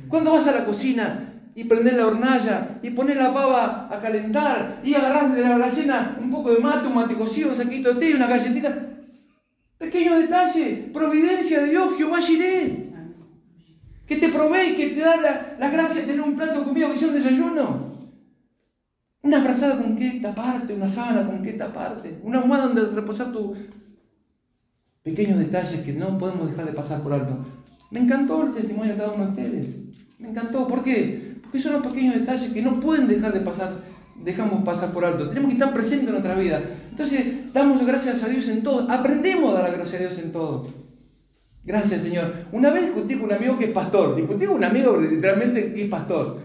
Cuando 0.08 0.32
vas 0.32 0.46
a 0.48 0.52
la 0.52 0.64
cocina 0.66 1.33
y 1.54 1.64
prender 1.64 1.94
la 1.94 2.06
hornalla 2.06 2.80
y 2.82 2.90
poner 2.90 3.16
la 3.16 3.32
pava 3.32 3.88
a 3.90 4.00
calentar 4.00 4.80
y 4.82 4.94
agarrar 4.94 5.32
de 5.32 5.40
la 5.40 5.54
alacena 5.54 6.18
un 6.20 6.30
poco 6.30 6.52
de 6.52 6.60
mate, 6.60 6.86
un 6.88 6.94
mate 6.94 7.14
cocido, 7.14 7.50
un 7.50 7.56
saquito 7.56 7.94
de 7.94 8.00
té, 8.00 8.14
una 8.14 8.26
galletita. 8.26 8.88
Pequeño 9.78 10.18
detalle, 10.18 10.90
providencia 10.92 11.60
de 11.60 11.70
Dios, 11.70 11.96
Jehová 11.96 12.20
Jiré. 12.20 12.92
Que 14.06 14.16
te 14.16 14.28
provee, 14.28 14.76
que 14.76 14.88
te 14.90 15.00
da 15.00 15.56
la, 15.58 15.70
gracia 15.70 16.00
de 16.00 16.06
tener 16.06 16.20
un 16.20 16.36
plato 16.36 16.60
de 16.60 16.66
comida 16.66 16.90
que 16.90 16.96
sea 16.96 17.08
un 17.08 17.14
desayuno. 17.14 17.94
Una 19.22 19.40
frazada 19.40 19.80
con 19.80 19.96
qué 19.96 20.20
taparte, 20.20 20.74
una 20.74 20.88
sábana 20.88 21.26
con 21.26 21.40
qué 21.40 21.52
taparte, 21.52 22.18
una 22.22 22.40
almohada 22.40 22.66
donde 22.66 22.86
reposar 23.00 23.32
tu... 23.32 23.54
Pequeños 25.02 25.38
detalles 25.38 25.80
que 25.80 25.92
no 25.92 26.18
podemos 26.18 26.50
dejar 26.50 26.66
de 26.66 26.72
pasar 26.72 27.02
por 27.02 27.12
alto. 27.12 27.44
Me 27.90 28.00
encantó 28.00 28.46
el 28.46 28.54
testimonio 28.54 28.92
de 28.92 28.98
cada 28.98 29.12
uno 29.12 29.24
de 29.26 29.30
ustedes. 29.30 29.76
Me 30.18 30.30
encantó. 30.30 30.66
¿Por 30.66 30.82
qué? 30.82 31.33
Esos 31.54 31.70
son 31.70 31.80
los 31.80 31.92
pequeños 31.92 32.16
detalles 32.16 32.52
que 32.52 32.62
no 32.62 32.72
pueden 32.72 33.06
dejar 33.06 33.32
de 33.32 33.38
pasar, 33.38 33.74
dejamos 34.16 34.64
pasar 34.64 34.90
por 34.90 35.04
alto. 35.04 35.28
Tenemos 35.28 35.50
que 35.50 35.54
estar 35.54 35.72
presentes 35.72 36.08
en 36.08 36.14
nuestra 36.14 36.34
vida. 36.34 36.60
Entonces, 36.90 37.52
damos 37.52 37.86
gracias 37.86 38.24
a 38.24 38.28
Dios 38.28 38.48
en 38.48 38.64
todo. 38.64 38.90
Aprendemos 38.90 39.52
a 39.52 39.60
dar 39.60 39.70
la 39.70 39.76
gracia 39.76 40.00
a 40.00 40.02
Dios 40.02 40.18
en 40.18 40.32
todo. 40.32 40.66
Gracias, 41.62 42.02
Señor. 42.02 42.24
Una 42.50 42.70
vez 42.70 42.86
discutí 42.86 43.14
con 43.14 43.26
un 43.26 43.34
amigo 43.34 43.56
que 43.56 43.66
es 43.66 43.70
pastor. 43.70 44.16
Discutí 44.16 44.46
con 44.46 44.56
un 44.56 44.64
amigo 44.64 44.96
literalmente 44.96 45.72
que 45.72 45.84
es 45.84 45.88
pastor. 45.88 46.38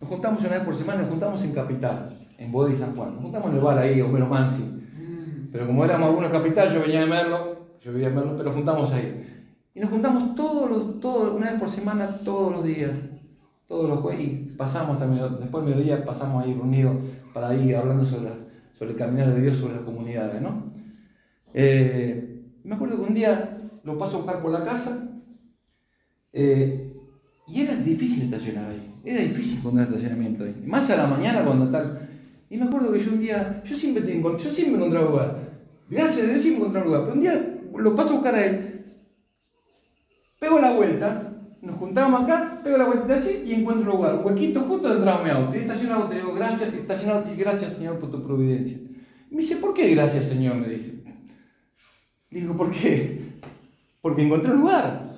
Nos 0.00 0.08
juntamos 0.08 0.40
una 0.40 0.54
vez 0.54 0.62
por 0.62 0.74
semana, 0.74 1.02
nos 1.02 1.10
juntamos 1.10 1.44
en 1.44 1.52
Capital, 1.52 2.26
en 2.38 2.50
Bodega 2.50 2.74
y 2.74 2.78
San 2.78 2.96
Juan. 2.96 3.14
Nos 3.14 3.24
juntamos 3.24 3.50
en 3.50 3.56
el 3.56 3.62
bar 3.62 3.78
ahí, 3.78 4.00
Homero 4.00 4.26
Mansi. 4.26 4.64
Pero 5.52 5.66
como 5.66 5.84
éramos 5.84 6.08
algunos 6.08 6.30
Capital, 6.30 6.72
yo 6.72 6.80
venía 6.80 7.00
de 7.00 7.06
Merlo, 7.06 7.66
yo 7.82 7.92
vivía 7.92 8.08
en 8.08 8.14
Merlo, 8.14 8.34
pero 8.38 8.52
juntamos 8.52 8.90
ahí. 8.94 9.22
Y 9.74 9.80
nos 9.80 9.90
juntamos 9.90 10.34
todos 10.34 10.70
los, 10.70 10.98
todos, 11.00 11.34
una 11.34 11.50
vez 11.50 11.60
por 11.60 11.68
semana, 11.68 12.08
todos 12.24 12.52
los 12.52 12.64
días 12.64 12.96
todos 13.66 13.88
los 13.88 13.98
jueves, 13.98 14.45
pasamos 14.56 14.98
también, 14.98 15.24
después 15.40 15.64
del 15.64 15.74
mediodía 15.74 16.04
pasamos 16.04 16.44
ahí 16.44 16.54
reunidos 16.54 16.96
para 17.32 17.54
ir 17.54 17.76
hablando 17.76 18.04
sobre, 18.04 18.30
sobre 18.72 18.92
el 18.92 18.96
caminar 18.96 19.34
de 19.34 19.42
Dios 19.42 19.56
sobre 19.56 19.74
las 19.74 19.82
comunidades, 19.82 20.40
¿no? 20.40 20.72
Eh, 21.54 22.44
me 22.64 22.74
acuerdo 22.74 22.96
que 22.96 23.08
un 23.08 23.14
día 23.14 23.58
lo 23.82 23.96
paso 23.96 24.16
a 24.16 24.20
buscar 24.20 24.42
por 24.42 24.50
la 24.50 24.64
casa 24.64 25.08
eh, 26.32 26.92
y 27.46 27.60
era 27.60 27.76
difícil 27.76 28.24
estacionar 28.24 28.70
ahí, 28.70 28.94
era 29.04 29.20
difícil 29.20 29.58
encontrar 29.58 29.86
estacionamiento 29.86 30.44
ahí, 30.44 30.62
más 30.66 30.90
a 30.90 30.96
la 30.96 31.06
mañana 31.06 31.44
cuando 31.44 31.70
tal. 31.70 32.08
Y 32.48 32.56
me 32.56 32.64
acuerdo 32.64 32.92
que 32.92 33.00
yo 33.00 33.12
un 33.12 33.20
día, 33.20 33.62
yo 33.64 33.76
siempre, 33.76 34.02
tengo, 34.02 34.36
yo 34.36 34.50
siempre 34.50 34.76
encontré 34.76 34.98
un 35.00 35.06
lugar, 35.06 35.38
gracias 35.88 36.26
a 36.26 36.30
Dios 36.30 36.42
siempre 36.42 36.60
encontré 36.60 36.80
un 36.82 36.86
lugar, 36.86 37.02
pero 37.02 37.14
un 37.14 37.20
día 37.20 37.58
lo 37.76 37.94
paso 37.96 38.10
a 38.10 38.14
buscar 38.14 38.34
a 38.34 38.46
él, 38.46 38.84
pego 40.38 40.58
la 40.58 40.72
vuelta 40.72 41.35
nos 41.66 41.76
juntamos 41.76 42.22
acá, 42.22 42.60
pego 42.62 42.78
la 42.78 42.84
vuelta 42.84 43.14
así 43.16 43.42
y 43.44 43.54
encuentro 43.54 43.90
un 43.90 43.98
lugar, 43.98 44.22
huequito 44.24 44.60
justo 44.60 44.88
dentro 44.88 45.18
de 45.18 45.24
mi 45.24 45.30
auto. 45.30 45.56
Y 45.56 45.58
estacionado, 45.58 46.08
te 46.08 46.14
digo, 46.14 46.32
gracias, 46.32 46.72
estacionado, 46.72 47.24
gracias 47.36 47.72
Señor 47.72 47.98
por 47.98 48.10
tu 48.10 48.24
providencia. 48.24 48.78
me 49.30 49.38
dice, 49.38 49.56
¿por 49.56 49.74
qué 49.74 49.92
gracias 49.92 50.26
Señor? 50.26 50.56
Me 50.56 50.68
dice. 50.68 51.02
Digo, 52.30 52.56
¿por 52.56 52.70
qué? 52.70 53.20
Porque 54.00 54.22
encontré 54.22 54.52
un 54.52 54.60
lugar. 54.60 55.10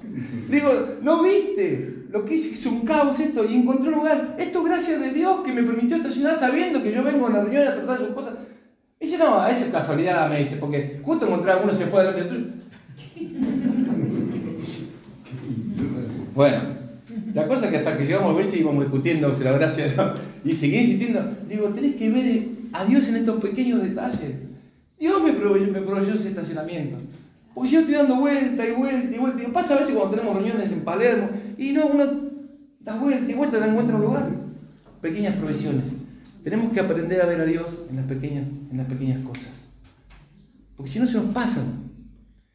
Digo, 0.49 0.71
¿no 1.03 1.23
viste? 1.23 2.07
Lo 2.09 2.25
que 2.25 2.37
hice 2.37 2.55
es 2.55 2.65
un 2.65 2.81
caos 2.81 3.21
esto 3.21 3.45
y 3.45 3.55
encontré 3.55 3.91
un 3.91 3.97
lugar. 3.97 4.37
Esto 4.39 4.63
gracias 4.63 5.01
de 5.01 5.13
Dios 5.13 5.43
que 5.45 5.53
me 5.53 5.63
permitió 5.63 5.99
estacionar 5.99 6.37
sabiendo 6.37 6.83
que 6.83 6.93
yo 6.93 7.05
vengo 7.05 7.27
a 7.27 7.31
una 7.31 7.43
reunión 7.43 7.69
a 7.69 7.75
tratar 7.75 7.99
sus 7.99 8.09
cosas. 8.09 8.35
Me 8.99 9.07
dice, 9.07 9.19
no, 9.19 9.47
esa 9.47 9.67
es 9.67 9.71
casualidad, 9.71 10.31
me 10.31 10.39
dice, 10.39 10.57
porque 10.57 11.01
justo 11.05 11.27
encontré 11.27 11.53
a 11.53 11.59
uno 11.59 11.75
se 11.75 11.87
fue 11.87 12.01
adelante 12.01 12.59
bueno, 16.38 16.61
la 17.35 17.48
cosa 17.48 17.64
es 17.64 17.72
que 17.72 17.79
hasta 17.79 17.98
que 17.98 18.07
llegamos 18.07 18.37
al 18.37 18.55
y 18.55 18.61
íbamos 18.61 18.85
discutiendo 18.85 19.37
la 19.42 19.53
gracia 19.53 20.14
y 20.44 20.55
seguí 20.55 20.77
insistiendo. 20.77 21.37
Digo, 21.48 21.66
tenés 21.70 21.96
que 21.96 22.11
ver 22.11 22.48
a 22.72 22.85
Dios 22.85 23.09
en 23.09 23.16
estos 23.16 23.40
pequeños 23.40 23.83
detalles. 23.83 24.37
Dios 25.01 25.20
me 25.20 25.33
proveyó, 25.33 26.14
ese 26.14 26.29
estacionamiento. 26.29 26.96
Porque 27.53 27.70
yo 27.70 27.81
estoy 27.81 27.96
dando 27.96 28.20
vuelta 28.20 28.64
y 28.64 28.70
vuelta 28.70 29.16
y 29.16 29.18
vuelta. 29.18 29.42
Y 29.42 29.51
pasa 29.51 29.74
a 29.74 29.81
veces 29.81 29.96
cuando 29.96 30.14
tenemos 30.14 30.37
reuniones 30.37 30.70
en 30.70 30.83
Palermo 30.83 31.29
y 31.59 31.72
no, 31.72 31.87
uno 31.87 32.07
da 32.79 32.94
vuelta 32.94 33.33
y 33.33 33.35
vuelta, 33.35 33.59
y 33.59 33.70
encuentra 33.70 33.96
un 33.96 34.03
lugar. 34.03 34.31
Pequeñas 35.01 35.35
provisiones. 35.35 35.87
Tenemos 36.44 36.72
que 36.72 36.79
aprender 36.79 37.20
a 37.20 37.27
ver 37.27 37.40
a 37.40 37.46
Dios 37.46 37.66
en 37.90 37.96
las 37.96 38.07
pequeñas, 38.07 38.46
en 38.70 38.77
las 38.77 38.87
pequeñas 38.87 39.24
cosas. 39.24 39.70
Porque 40.77 40.92
si 40.92 41.01
no 41.01 41.09
se 41.09 41.14
nos 41.14 41.35
pasan. 41.35 41.88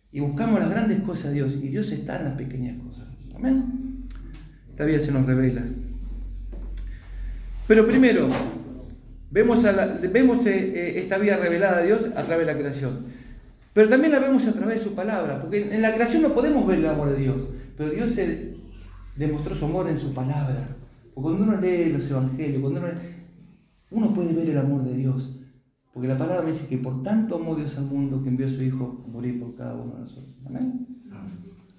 Y 0.09 0.21
buscamos 0.21 0.61
las 0.61 0.69
grandes 0.69 1.01
cosas 1.01 1.31
de 1.31 1.33
Dios. 1.33 1.55
Y 1.61 1.67
Dios 1.67 1.91
está 1.91 2.19
en 2.19 2.23
las 2.23 2.37
pequeñas 2.37 2.81
cosas. 2.81 3.12
Amén. 3.35 4.07
Esta 4.69 4.85
vida 4.85 4.99
se 4.99 5.11
nos 5.11 5.25
revela. 5.25 5.63
Pero 7.67 7.87
primero, 7.87 8.27
vemos, 9.31 9.65
eh, 9.65 9.71
eh, 10.47 10.93
esta 10.97 11.17
vida 11.17 11.37
revelada 11.37 11.79
de 11.79 11.87
Dios 11.87 12.09
a 12.15 12.23
través 12.23 12.45
de 12.45 12.53
la 12.53 12.59
creación. 12.59 13.05
Pero 13.73 13.89
también 13.89 14.11
la 14.11 14.19
vemos 14.19 14.47
a 14.47 14.53
través 14.53 14.79
de 14.79 14.83
su 14.83 14.95
palabra, 14.95 15.41
porque 15.41 15.73
en 15.73 15.81
la 15.81 15.93
creación 15.95 16.21
no 16.23 16.33
podemos 16.33 16.67
ver 16.67 16.79
el 16.79 16.87
amor 16.87 17.09
de 17.09 17.17
Dios, 17.17 17.41
pero 17.75 17.89
Dios 17.89 18.11
se 18.11 18.55
demostró 19.15 19.55
su 19.55 19.65
amor 19.65 19.89
en 19.89 19.97
su 19.97 20.13
palabra. 20.13 20.67
Porque 21.13 21.29
cuando 21.29 21.43
uno 21.43 21.61
lee 21.61 21.91
los 21.91 22.09
evangelios, 22.11 22.61
cuando 22.61 22.79
uno, 22.81 22.89
uno 23.91 24.13
puede 24.13 24.33
ver 24.33 24.49
el 24.49 24.57
amor 24.57 24.83
de 24.83 24.95
Dios. 24.95 25.39
Porque 25.93 26.07
la 26.07 26.17
palabra 26.17 26.49
dice 26.49 26.67
que 26.67 26.77
por 26.77 27.03
tanto 27.03 27.35
amó 27.35 27.55
Dios 27.55 27.77
al 27.77 27.85
mundo 27.85 28.21
que 28.23 28.29
envió 28.29 28.47
a 28.47 28.49
su 28.49 28.63
Hijo 28.63 29.03
a 29.05 29.11
morir 29.11 29.39
por 29.39 29.55
cada 29.55 29.75
uno 29.75 29.93
de 29.93 30.01
nosotros. 30.01 30.35
Amén. 30.45 30.87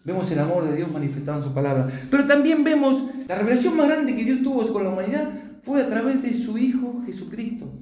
Vemos 0.04 0.30
el 0.30 0.38
amor 0.38 0.68
de 0.68 0.76
Dios 0.76 0.92
manifestado 0.92 1.38
en 1.38 1.44
su 1.44 1.54
palabra. 1.54 1.88
Pero 2.10 2.26
también 2.26 2.62
vemos 2.62 3.04
la 3.26 3.36
revelación 3.36 3.76
más 3.76 3.88
grande 3.88 4.14
que 4.14 4.24
Dios 4.24 4.42
tuvo 4.42 4.70
con 4.72 4.84
la 4.84 4.90
humanidad 4.90 5.30
fue 5.62 5.82
a 5.82 5.88
través 5.88 6.22
de 6.22 6.34
su 6.34 6.58
Hijo 6.58 7.02
Jesucristo. 7.06 7.72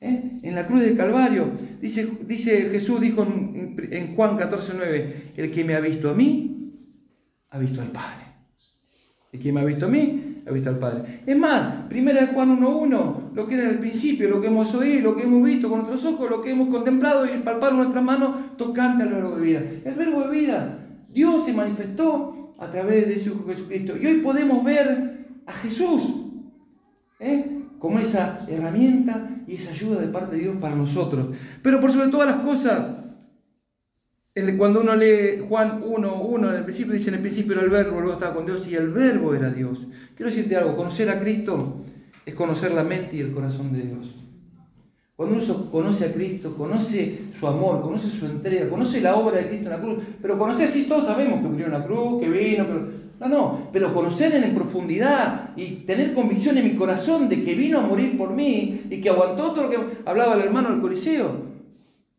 ¿Eh? 0.00 0.38
En 0.42 0.54
la 0.54 0.66
cruz 0.66 0.80
del 0.80 0.96
Calvario, 0.96 1.50
dice, 1.80 2.08
dice 2.26 2.70
Jesús, 2.70 3.00
dijo 3.00 3.22
en, 3.22 3.76
en 3.90 4.14
Juan 4.14 4.36
14, 4.36 4.72
9, 4.76 5.32
el 5.36 5.50
que 5.50 5.64
me 5.64 5.74
ha 5.74 5.80
visto 5.80 6.10
a 6.10 6.14
mí, 6.14 6.72
ha 7.50 7.58
visto 7.58 7.82
al 7.82 7.90
Padre. 7.90 8.24
El 9.32 9.40
que 9.40 9.52
me 9.52 9.60
ha 9.60 9.64
visto 9.64 9.86
a 9.86 9.88
mí, 9.88 10.42
ha 10.46 10.50
visto 10.52 10.70
al 10.70 10.78
Padre. 10.78 11.22
Es 11.26 11.36
más, 11.36 11.86
primera 11.88 12.20
de 12.20 12.28
Juan 12.28 12.58
1.1, 12.60 13.34
lo 13.34 13.46
que 13.46 13.54
era 13.54 13.68
el 13.68 13.78
principio, 13.78 14.28
lo 14.28 14.40
que 14.40 14.46
hemos 14.46 14.74
oído, 14.74 15.10
lo 15.10 15.16
que 15.16 15.24
hemos 15.24 15.44
visto 15.44 15.68
con 15.68 15.80
nuestros 15.80 16.04
ojos, 16.14 16.30
lo 16.30 16.40
que 16.42 16.52
hemos 16.52 16.68
contemplado 16.68 17.26
y 17.26 17.38
palpado 17.40 17.74
nuestras 17.74 18.02
manos, 18.02 18.56
tocante 18.56 19.02
al 19.02 19.10
verbo 19.10 19.36
de 19.36 19.42
vida. 19.42 19.62
El 19.84 19.94
verbo 19.94 20.22
de 20.22 20.30
vida, 20.30 20.89
Dios 21.12 21.44
se 21.44 21.52
manifestó 21.52 22.52
a 22.58 22.70
través 22.70 23.08
de 23.08 23.22
su 23.22 23.44
Jesucristo. 23.46 23.96
Y 23.96 24.06
hoy 24.06 24.20
podemos 24.20 24.62
ver 24.64 25.26
a 25.46 25.52
Jesús 25.52 26.02
¿eh? 27.18 27.62
como 27.78 27.98
esa 27.98 28.46
herramienta 28.48 29.42
y 29.46 29.54
esa 29.54 29.72
ayuda 29.72 30.00
de 30.00 30.08
parte 30.08 30.36
de 30.36 30.42
Dios 30.42 30.56
para 30.56 30.76
nosotros. 30.76 31.36
Pero 31.62 31.80
por 31.80 31.92
sobre 31.92 32.08
todas 32.08 32.28
las 32.28 32.44
cosas, 32.44 33.00
cuando 34.56 34.80
uno 34.80 34.94
lee 34.94 35.44
Juan 35.48 35.82
1, 35.84 36.22
1, 36.22 36.50
en 36.50 36.56
el 36.56 36.64
principio 36.64 36.92
dice 36.92 37.08
en 37.08 37.16
el 37.16 37.20
principio 37.20 37.54
era 37.54 37.62
el 37.62 37.70
verbo, 37.70 38.00
luego 38.00 38.12
estaba 38.12 38.34
con 38.34 38.46
Dios 38.46 38.66
y 38.68 38.74
el 38.74 38.90
verbo 38.90 39.34
era 39.34 39.50
Dios. 39.50 39.88
Quiero 40.14 40.30
decirte 40.30 40.56
algo, 40.56 40.76
conocer 40.76 41.10
a 41.10 41.18
Cristo 41.18 41.84
es 42.24 42.34
conocer 42.34 42.72
la 42.72 42.84
mente 42.84 43.16
y 43.16 43.20
el 43.20 43.32
corazón 43.32 43.72
de 43.72 43.82
Dios. 43.82 44.19
Cuando 45.20 45.36
uno 45.36 45.70
conoce 45.70 46.06
a 46.06 46.12
Cristo, 46.14 46.54
conoce 46.56 47.24
su 47.38 47.46
amor, 47.46 47.82
conoce 47.82 48.08
su 48.08 48.24
entrega, 48.24 48.70
conoce 48.70 49.02
la 49.02 49.16
obra 49.16 49.36
de 49.36 49.48
Cristo 49.48 49.66
en 49.66 49.70
la 49.70 49.78
cruz, 49.78 49.98
pero 50.22 50.38
conocer, 50.38 50.70
sí, 50.70 50.84
todos 50.84 51.04
sabemos 51.04 51.42
que 51.42 51.48
murió 51.48 51.66
en 51.66 51.72
la 51.72 51.84
cruz, 51.84 52.22
que 52.22 52.30
vino, 52.30 52.64
pero... 52.66 52.88
No, 53.20 53.28
no, 53.28 53.68
pero 53.70 53.92
conocer 53.92 54.34
en 54.34 54.54
profundidad 54.54 55.50
y 55.56 55.84
tener 55.84 56.14
convicción 56.14 56.56
en 56.56 56.64
mi 56.64 56.74
corazón 56.74 57.28
de 57.28 57.44
que 57.44 57.54
vino 57.54 57.80
a 57.80 57.82
morir 57.82 58.16
por 58.16 58.30
mí 58.32 58.80
y 58.88 59.02
que 59.02 59.10
aguantó 59.10 59.50
todo 59.50 59.64
lo 59.64 59.68
que 59.68 59.76
hablaba 60.06 60.36
el 60.36 60.40
hermano 60.40 60.70
del 60.70 60.80
Coliseo. 60.80 61.28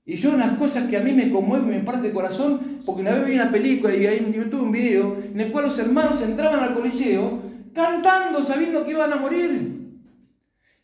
Y 0.05 0.17
yo 0.17 0.35
unas 0.35 0.59
cosas 0.59 0.87
que 0.87 0.97
a 0.97 1.01
mí 1.01 1.11
me 1.11 1.31
conmueven, 1.31 1.71
me 1.71 1.79
parte 1.79 2.09
el 2.09 2.13
corazón, 2.13 2.81
porque 2.85 3.01
una 3.01 3.13
vez 3.13 3.25
vi 3.25 3.33
una 3.33 3.51
película 3.51 3.95
y 3.95 3.99
vi 3.99 4.05
en 4.05 4.31
YouTube 4.31 4.61
un 4.61 4.71
video 4.71 5.17
en 5.33 5.41
el 5.41 5.51
cual 5.51 5.65
los 5.65 5.79
hermanos 5.79 6.21
entraban 6.21 6.59
al 6.59 6.75
Coliseo 6.75 7.39
cantando, 7.73 8.43
sabiendo 8.43 8.85
que 8.85 8.91
iban 8.91 9.11
a 9.11 9.15
morir. 9.15 9.80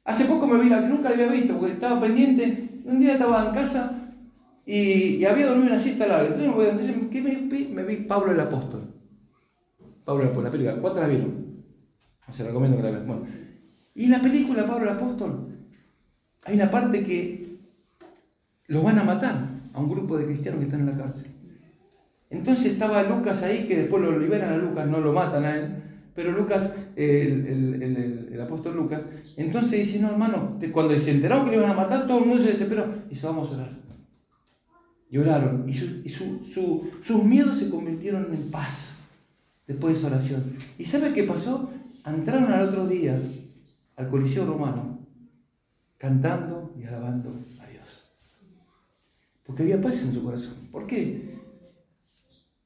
Hace 0.08 0.24
poco 0.24 0.48
me 0.48 0.58
vi 0.64 0.70
la 0.70 0.82
que 0.82 0.88
nunca 0.88 1.10
la 1.10 1.16
había 1.16 1.28
visto, 1.28 1.58
porque 1.58 1.74
estaba 1.74 2.00
pendiente. 2.00 2.82
Un 2.86 3.00
día 3.02 3.14
estaba 3.14 3.50
en 3.50 3.54
casa 3.54 4.14
y, 4.66 5.24
había 5.26 5.48
dormido 5.48 5.68
una 5.68 5.80
siesta 5.80 6.08
larga. 6.08 6.28
Entonces, 6.28 6.48
me, 6.48 6.56
voy, 6.56 6.66
entonces 6.66 6.96
¿qué 7.12 7.22
me, 7.22 7.36
vi? 7.36 7.68
me 7.68 7.84
vi 7.84 7.98
Pablo 7.98 8.32
el 8.32 8.40
Apóstol. 8.40 8.84
Pablo 10.06 10.24
el 10.24 10.30
Apóstol, 10.30 10.44
la 10.46 10.52
película. 10.52 10.82
¿Cuántas 10.82 11.04
la 11.04 11.10
vieron? 11.10 11.48
Se 12.32 12.44
recomiendo 12.46 12.78
que 12.78 12.84
la 12.84 12.92
vean. 12.92 13.06
Bueno. 13.06 13.26
Y 13.96 14.08
la 14.08 14.22
película 14.22 14.66
Pablo 14.66 14.90
el 14.90 14.96
Apóstol 14.96 15.48
hay 16.46 16.56
una 16.56 16.72
parte 16.72 17.04
que 17.04 17.58
lo 18.68 18.84
van 18.84 19.00
a 19.00 19.04
matar 19.04 19.36
a 19.74 19.80
un 19.80 19.90
grupo 19.90 20.18
de 20.18 20.26
cristianos 20.26 20.60
que 20.60 20.66
están 20.68 20.80
en 20.80 20.98
la 20.98 21.04
cárcel. 21.04 21.28
Entonces 22.30 22.74
estaba 22.74 23.04
Lucas 23.04 23.44
ahí, 23.44 23.68
que 23.68 23.78
después 23.78 24.02
lo 24.02 24.18
liberan 24.18 24.54
a 24.54 24.58
Lucas, 24.58 24.88
no 24.88 25.02
lo 25.02 25.12
matan 25.12 25.44
a 25.44 25.58
él, 25.58 25.84
pero 26.18 26.32
Lucas, 26.32 26.74
el, 26.96 28.42
apóstol 28.42 28.76
Lucas, 28.76 29.04
entonces 29.36 29.86
dice, 29.86 30.00
no 30.00 30.10
hermano, 30.10 30.58
cuando 30.74 30.98
se 30.98 31.12
enteraron 31.12 31.46
que 31.46 31.52
le 31.52 31.58
iban 31.58 31.70
a 31.70 31.76
matar, 31.76 32.08
todo 32.08 32.18
el 32.18 32.26
mundo 32.26 32.42
se 32.42 32.54
desesperó 32.54 32.86
y 33.06 33.10
dice, 33.12 33.28
vamos 33.28 33.52
a 33.52 33.56
orar. 33.56 33.70
Y 35.12 35.18
oraron, 35.20 35.70
y, 35.70 36.10
sus 36.10 37.24
miedos 37.24 37.60
se 37.60 37.70
convirtieron 37.70 38.34
en 38.34 38.50
paz 38.50 38.98
después 39.68 39.94
de 39.94 40.00
esa 40.00 40.16
oración. 40.16 40.58
¿Y 40.80 40.86
sabe 40.86 41.14
qué 41.14 41.24
pasó? 41.24 41.70
Entraron 42.04 42.52
al 42.52 42.70
otro 42.70 42.88
día 42.88 43.22
al 43.96 44.10
Coliseo 44.10 44.46
Romano, 44.46 45.00
cantando 46.00 46.74
y 46.78 46.86
alabando 46.86 47.32
porque 49.48 49.64
había 49.64 49.82
paz 49.82 50.04
en 50.04 50.14
su 50.14 50.24
corazón. 50.24 50.56
¿Por 50.72 50.86
qué? 50.86 51.40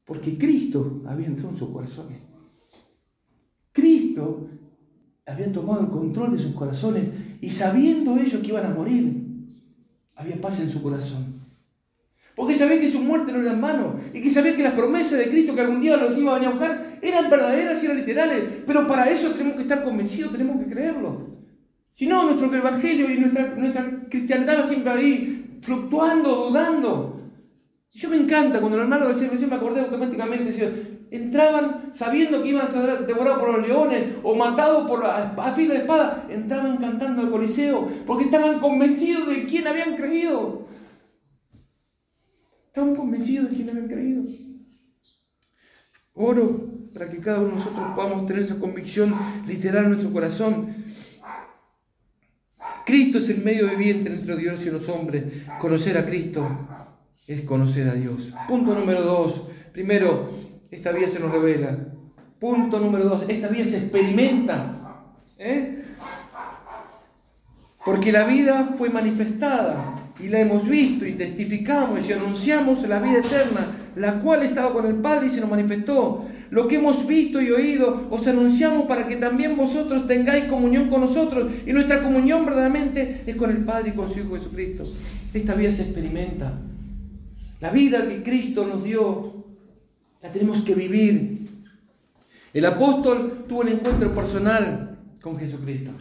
Porque 0.03 0.35
Cristo 0.35 1.03
había 1.05 1.27
entrado 1.27 1.51
en 1.51 1.57
su 1.57 1.71
corazón. 1.71 2.07
Cristo 4.21 4.47
había 5.25 5.51
tomado 5.51 5.81
el 5.81 5.87
control 5.87 6.35
de 6.35 6.43
sus 6.43 6.53
corazones 6.53 7.09
y 7.41 7.49
sabiendo 7.49 8.17
ellos 8.17 8.41
que 8.41 8.47
iban 8.47 8.65
a 8.65 8.73
morir, 8.73 9.23
había 10.15 10.39
paz 10.39 10.59
en 10.59 10.69
su 10.69 10.81
corazón. 10.81 11.41
Porque 12.35 12.55
sabía 12.55 12.79
que 12.79 12.89
su 12.89 12.99
muerte 12.99 13.31
no 13.31 13.41
era 13.41 13.51
en 13.51 13.61
vano 13.61 13.99
y 14.13 14.21
que 14.21 14.29
sabía 14.29 14.55
que 14.55 14.63
las 14.63 14.73
promesas 14.73 15.19
de 15.19 15.29
Cristo 15.29 15.53
que 15.53 15.61
algún 15.61 15.81
día 15.81 15.97
los 15.97 16.17
iba 16.17 16.31
a 16.31 16.35
venir 16.35 16.47
a 16.47 16.51
buscar 16.51 16.99
eran 17.01 17.29
verdaderas 17.29 17.81
y 17.81 17.85
eran 17.85 17.97
literales. 17.97 18.43
Pero 18.65 18.87
para 18.87 19.09
eso 19.09 19.31
tenemos 19.31 19.55
que 19.55 19.63
estar 19.63 19.83
convencidos, 19.83 20.31
tenemos 20.31 20.63
que 20.63 20.71
creerlo. 20.71 21.29
Si 21.91 22.07
no, 22.07 22.25
nuestro 22.25 22.53
evangelio 22.53 23.11
y 23.11 23.19
nuestra, 23.19 23.53
nuestra 23.55 24.07
cristiandad 24.09 24.61
va 24.61 24.67
siempre 24.67 24.91
ahí 24.91 25.59
fluctuando, 25.61 26.47
dudando. 26.47 27.21
Yo 27.91 28.09
me 28.09 28.15
encanta 28.15 28.59
cuando 28.59 28.77
los 28.77 28.85
hermanos 28.85 29.19
decían, 29.19 29.37
yo 29.37 29.47
me 29.47 29.55
acordé 29.55 29.81
automáticamente, 29.81 30.90
entraban 31.11 31.93
sabiendo 31.93 32.41
que 32.41 32.49
iban 32.49 32.65
a 32.65 32.69
ser 32.69 33.05
devorados 33.05 33.39
por 33.39 33.57
los 33.57 33.67
leones 33.67 34.15
o 34.23 34.33
matados 34.33 34.87
por 34.87 35.05
a 35.05 35.53
filo 35.55 35.73
de 35.73 35.81
espada, 35.81 36.25
entraban 36.29 36.77
cantando 36.77 37.21
al 37.21 37.29
Coliseo 37.29 37.87
porque 38.07 38.25
estaban 38.25 38.59
convencidos 38.59 39.27
de 39.27 39.45
quién 39.45 39.67
habían 39.67 39.95
creído. 39.95 40.67
Estaban 42.67 42.95
convencidos 42.95 43.49
de 43.49 43.55
quién 43.55 43.69
habían 43.69 43.87
creído. 43.87 44.23
Oro 46.13 46.71
para 46.93 47.09
que 47.09 47.19
cada 47.19 47.39
uno 47.39 47.49
de 47.49 47.55
nosotros 47.55 47.85
podamos 47.95 48.25
tener 48.25 48.41
esa 48.41 48.59
convicción 48.59 49.13
literal 49.47 49.85
en 49.85 49.91
nuestro 49.91 50.11
corazón 50.11 50.81
Cristo 52.85 53.19
es 53.19 53.29
el 53.29 53.43
medio 53.43 53.69
viviente 53.69 54.09
entre 54.11 54.35
Dios 54.37 54.65
y 54.65 54.69
los 54.69 54.89
hombres. 54.89 55.23
Conocer 55.59 55.97
a 55.97 56.05
Cristo 56.05 56.47
es 57.27 57.41
conocer 57.43 57.87
a 57.87 57.93
Dios. 57.93 58.33
Punto 58.47 58.73
número 58.73 59.01
dos. 59.01 59.47
Primero, 59.71 60.29
esta 60.71 60.91
vía 60.91 61.07
se 61.07 61.19
nos 61.19 61.31
revela. 61.31 61.77
Punto 62.39 62.79
número 62.79 63.05
dos, 63.05 63.25
esta 63.27 63.49
vía 63.49 63.65
se 63.65 63.77
experimenta. 63.77 65.03
¿eh? 65.37 65.83
Porque 67.85 68.11
la 68.11 68.25
vida 68.25 68.73
fue 68.77 68.89
manifestada 68.89 70.11
y 70.19 70.27
la 70.27 70.39
hemos 70.39 70.67
visto 70.67 71.05
y 71.05 71.13
testificamos 71.13 72.07
y 72.07 72.13
anunciamos 72.13 72.87
la 72.87 72.99
vida 72.99 73.19
eterna, 73.19 73.67
la 73.95 74.19
cual 74.21 74.43
estaba 74.43 74.73
con 74.73 74.85
el 74.85 74.95
Padre 74.95 75.27
y 75.27 75.29
se 75.29 75.41
nos 75.41 75.49
manifestó 75.49 76.25
lo 76.51 76.67
que 76.67 76.75
hemos 76.75 77.07
visto 77.07 77.41
y 77.41 77.49
oído, 77.49 78.07
os 78.11 78.27
anunciamos 78.27 78.85
para 78.85 79.07
que 79.07 79.15
también 79.15 79.55
vosotros 79.55 80.05
tengáis 80.05 80.45
comunión 80.45 80.89
con 80.89 80.99
nosotros. 80.99 81.49
Y 81.65 81.71
nuestra 81.71 82.03
comunión 82.03 82.45
verdaderamente 82.45 83.23
es 83.25 83.37
con 83.37 83.49
el 83.51 83.63
Padre 83.63 83.91
y 83.91 83.95
con 83.95 84.13
su 84.13 84.19
Hijo 84.19 84.35
Jesucristo. 84.35 84.83
Esta 85.33 85.53
vida 85.53 85.71
se 85.71 85.83
experimenta. 85.83 86.59
La 87.61 87.69
vida 87.69 88.05
que 88.05 88.21
Cristo 88.21 88.67
nos 88.67 88.83
dio, 88.83 89.40
la 90.21 90.31
tenemos 90.31 90.61
que 90.61 90.75
vivir. 90.75 91.47
El 92.53 92.65
apóstol 92.65 93.45
tuvo 93.47 93.61
un 93.61 93.69
encuentro 93.69 94.13
personal 94.13 94.97
con 95.21 95.37
Jesucristo. 95.37 95.91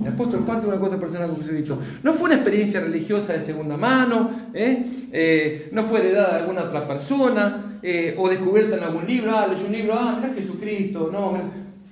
El 0.00 0.08
apóstol 0.08 0.44
Pablo 0.44 0.62
tuvo 0.62 0.72
una 0.72 0.80
cosa 0.80 0.98
personal 0.98 1.30
con 1.30 1.40
Jesucristo. 1.40 1.78
No 2.02 2.12
fue 2.12 2.26
una 2.26 2.34
experiencia 2.36 2.80
religiosa 2.80 3.32
de 3.32 3.44
segunda 3.44 3.76
mano, 3.76 4.50
¿eh? 4.52 5.08
Eh, 5.12 5.68
no 5.72 5.84
fue 5.84 6.00
heredada 6.00 6.34
de 6.34 6.40
alguna 6.40 6.62
otra 6.62 6.86
persona, 6.86 7.78
eh, 7.82 8.14
o 8.18 8.28
descubierta 8.28 8.76
en 8.76 8.82
algún 8.82 9.06
libro, 9.06 9.36
ah, 9.36 9.46
leyó 9.46 9.66
un 9.66 9.72
libro, 9.72 9.94
ah, 9.94 10.18
mira 10.20 10.34
Jesucristo, 10.34 11.10
no, 11.12 11.38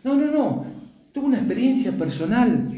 no, 0.03 0.15
no, 0.15 0.33
no, 0.33 0.67
tuvo 1.13 1.27
una 1.27 1.39
experiencia 1.39 1.93
personal. 1.93 2.73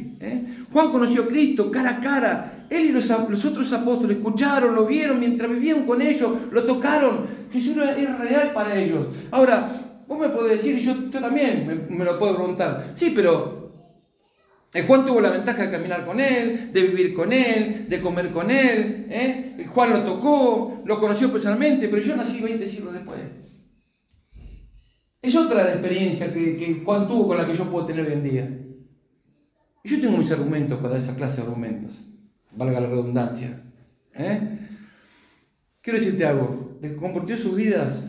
Juan 0.73 0.91
conoció 0.91 1.23
a 1.23 1.29
Cristo 1.29 1.71
cara 1.71 1.91
a 1.91 2.01
cara, 2.01 2.59
él 2.69 2.87
y 2.87 2.89
los, 2.91 3.11
otros 3.11 3.73
apóstoles 3.73 4.19
escucharon, 4.19 4.75
lo 4.75 4.85
vieron 4.85 5.21
mientras 5.21 5.51
vivían 5.51 5.87
con 5.87 6.03
ellos, 6.03 6.33
lo 6.51 6.65
tocaron, 6.65 7.21
Jesús 7.51 7.77
era 7.77 8.17
real 8.19 8.53
para 8.53 8.77
ellos. 8.77 9.07
Ahora, 9.31 9.71
vos 10.07 10.19
me 10.19 10.29
podés 10.29 10.59
decir, 10.59 10.79
y 10.79 10.83
yo, 10.83 10.95
también 11.11 11.87
me 11.89 12.05
lo 12.05 12.19
puedo 12.19 12.37
preguntar, 12.37 12.93
sí, 12.95 13.13
pero 13.15 13.59
Juan 14.87 15.07
tuvo 15.07 15.21
la 15.21 15.31
ventaja 15.31 15.65
de 15.65 15.71
caminar 15.71 16.05
con 16.05 16.21
él, 16.21 16.71
de 16.73 16.83
vivir 16.83 17.15
con 17.15 17.33
él, 17.33 17.89
de 17.89 18.01
comer 18.01 18.31
con 18.31 18.51
él. 18.51 19.07
¿eh? 19.09 19.67
Juan 19.73 19.91
lo 19.91 20.05
tocó, 20.05 20.83
lo 20.85 21.01
conoció 21.01 21.33
personalmente, 21.33 21.89
pero 21.89 22.03
yo 22.03 22.15
nací 22.17 22.41
20 22.41 22.67
siglos 22.67 22.93
después. 22.93 23.21
Es 25.23 25.35
otra 25.35 25.65
la 25.65 25.73
experiencia 25.73 26.33
que, 26.33 26.83
Juan 26.85 27.09
tuvo 27.09 27.29
con 27.29 27.39
la 27.39 27.47
que 27.47 27.57
yo 27.57 27.65
puedo 27.65 27.87
tener 27.87 28.07
hoy 28.07 28.13
en 28.13 28.25
día. 28.25 28.59
Y 29.83 29.89
yo 29.89 30.01
tengo 30.01 30.19
mis 30.19 30.31
argumentos 30.31 30.79
para 30.81 30.99
esa 30.99 31.17
clase 31.17 31.39
de 31.41 31.49
argumentos, 31.49 31.93
valga 32.53 32.81
la 32.81 32.89
redundancia. 32.89 33.63
¿eh? 34.15 34.59
Quiero 35.81 35.99
decirte 35.99 36.27
algo, 36.27 36.68
lo 36.81 36.89
que 36.89 36.97
compartió 36.97 37.37
sus 37.37 37.57
vidas 37.57 38.03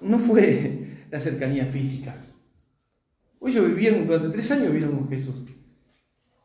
no 0.00 0.18
fue 0.18 0.86
la 1.10 1.20
cercanía 1.20 1.66
física 1.66 2.24
ellos 3.48 3.68
vivieron, 3.68 4.06
durante 4.06 4.28
tres 4.30 4.50
años 4.50 4.68
vivieron 4.68 4.96
con 4.96 5.08
Jesús. 5.08 5.34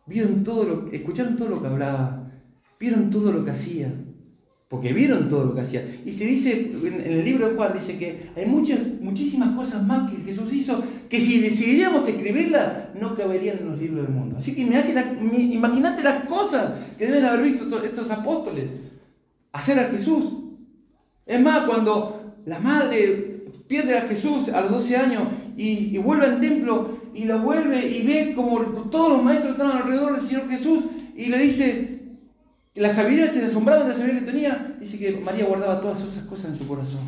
Vieron 0.05 0.43
todo 0.43 0.63
lo, 0.63 0.91
escucharon 0.91 1.37
todo 1.37 1.49
lo 1.49 1.61
que 1.61 1.67
hablaba, 1.67 2.31
vieron 2.79 3.09
todo 3.09 3.31
lo 3.31 3.45
que 3.45 3.51
hacía, 3.51 3.93
porque 4.67 4.91
vieron 4.91 5.29
todo 5.29 5.45
lo 5.45 5.55
que 5.55 5.61
hacía. 5.61 5.85
Y 6.05 6.11
se 6.11 6.25
dice, 6.25 6.71
en, 6.83 7.01
el 7.01 7.23
libro 7.23 7.47
de 7.47 7.55
Juan, 7.55 7.73
dice 7.73 7.97
que 7.97 8.31
hay 8.35 8.45
muchas, 8.45 8.79
muchísimas 9.01 9.55
cosas 9.55 9.85
más 9.85 10.11
que 10.11 10.17
Jesús 10.17 10.51
hizo, 10.51 10.83
que 11.07 11.21
si 11.21 11.41
decidiríamos 11.41 12.07
escribirlas, 12.07 12.95
no 12.99 13.15
caberían 13.15 13.59
en 13.59 13.69
los 13.69 13.79
libros 13.79 14.05
del 14.05 14.15
mundo. 14.15 14.37
Así 14.37 14.55
que 14.55 14.61
imagínate 14.61 16.03
las 16.03 16.25
cosas 16.25 16.73
que 16.97 17.05
deben 17.05 17.25
haber 17.25 17.43
visto 17.43 17.83
estos 17.83 18.09
apóstoles, 18.11 18.65
hacer 19.51 19.79
a 19.79 19.85
Jesús. 19.85 20.38
Es 21.29 21.39
más, 21.39 21.67
cuando 21.67 22.41
la 22.47 22.59
madre 22.59 23.43
pierde 23.67 23.95
a 23.95 24.07
Jesús 24.07 24.49
a 24.49 24.61
los 24.61 24.71
12 24.71 24.97
años 24.97 25.23
y, 25.55 25.95
vuelve 25.99 26.25
al 26.25 26.39
templo 26.39 27.01
y 27.13 27.25
lo 27.25 27.39
vuelve 27.41 27.87
y 27.87 28.01
ve 28.01 28.33
como 28.35 28.59
todos 28.89 29.11
los 29.11 29.23
maestros 29.23 29.51
estaban 29.51 29.77
alrededor 29.77 30.15
del 30.15 30.25
Señor 30.25 30.49
Jesús 30.49 30.85
y 31.15 31.27
le 31.27 31.37
dice, 31.37 31.99
que 32.73 32.81
la 32.81 32.91
sabiduría 32.91 33.31
se 33.31 33.45
asombraba 33.45 33.83
de 33.83 33.89
la 33.89 33.93
sabiduría 33.93 34.21
que 34.21 34.31
tenía, 34.31 34.77
dice 34.79 34.97
que 34.97 35.21
María 35.23 35.45
guardaba 35.45 35.79
todas 35.79 36.01
esas 36.01 36.23
cosas 36.23 36.49
en 36.49 36.57
su 36.57 36.67
corazón. 36.67 37.01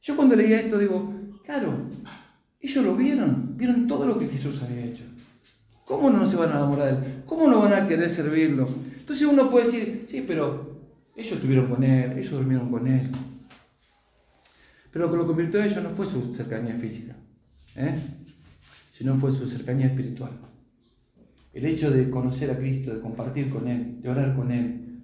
Yo 0.00 0.16
cuando 0.16 0.34
leía 0.34 0.60
esto 0.60 0.78
digo, 0.78 1.12
claro, 1.44 1.74
ellos 2.58 2.84
lo 2.86 2.96
vieron, 2.96 3.54
vieron 3.58 3.86
todo 3.86 4.06
lo 4.06 4.18
que 4.18 4.28
Jesús 4.28 4.62
había 4.62 4.86
hecho. 4.86 5.04
¿Cómo 5.84 6.08
no 6.08 6.26
se 6.26 6.36
van 6.36 6.52
a 6.52 6.56
enamorar 6.56 6.86
de 6.86 7.06
él? 7.06 7.22
¿Cómo 7.26 7.48
no 7.48 7.60
van 7.60 7.74
a 7.74 7.86
querer 7.86 8.08
servirlo? 8.08 8.66
Entonces 8.98 9.26
uno 9.26 9.50
puede 9.50 9.66
decir, 9.66 10.06
sí, 10.08 10.24
pero 10.26 10.75
ellos 11.16 11.32
estuvieron 11.32 11.66
con 11.66 11.82
él, 11.82 12.18
ellos 12.18 12.30
durmieron 12.30 12.70
con 12.70 12.86
él. 12.86 13.10
Pero 14.92 15.06
lo 15.06 15.12
que 15.12 15.18
lo 15.18 15.26
convirtió 15.26 15.60
a 15.60 15.66
ellos 15.66 15.82
no 15.82 15.90
fue 15.90 16.06
su 16.06 16.34
cercanía 16.34 16.74
física, 16.74 17.16
¿eh? 17.76 17.96
sino 18.92 19.16
fue 19.16 19.30
su 19.32 19.46
cercanía 19.48 19.86
espiritual. 19.86 20.32
El 21.52 21.64
hecho 21.64 21.90
de 21.90 22.10
conocer 22.10 22.50
a 22.50 22.58
Cristo, 22.58 22.94
de 22.94 23.00
compartir 23.00 23.48
con 23.50 23.66
Él, 23.66 24.00
de 24.02 24.08
orar 24.10 24.34
con 24.36 24.50
Él, 24.50 25.02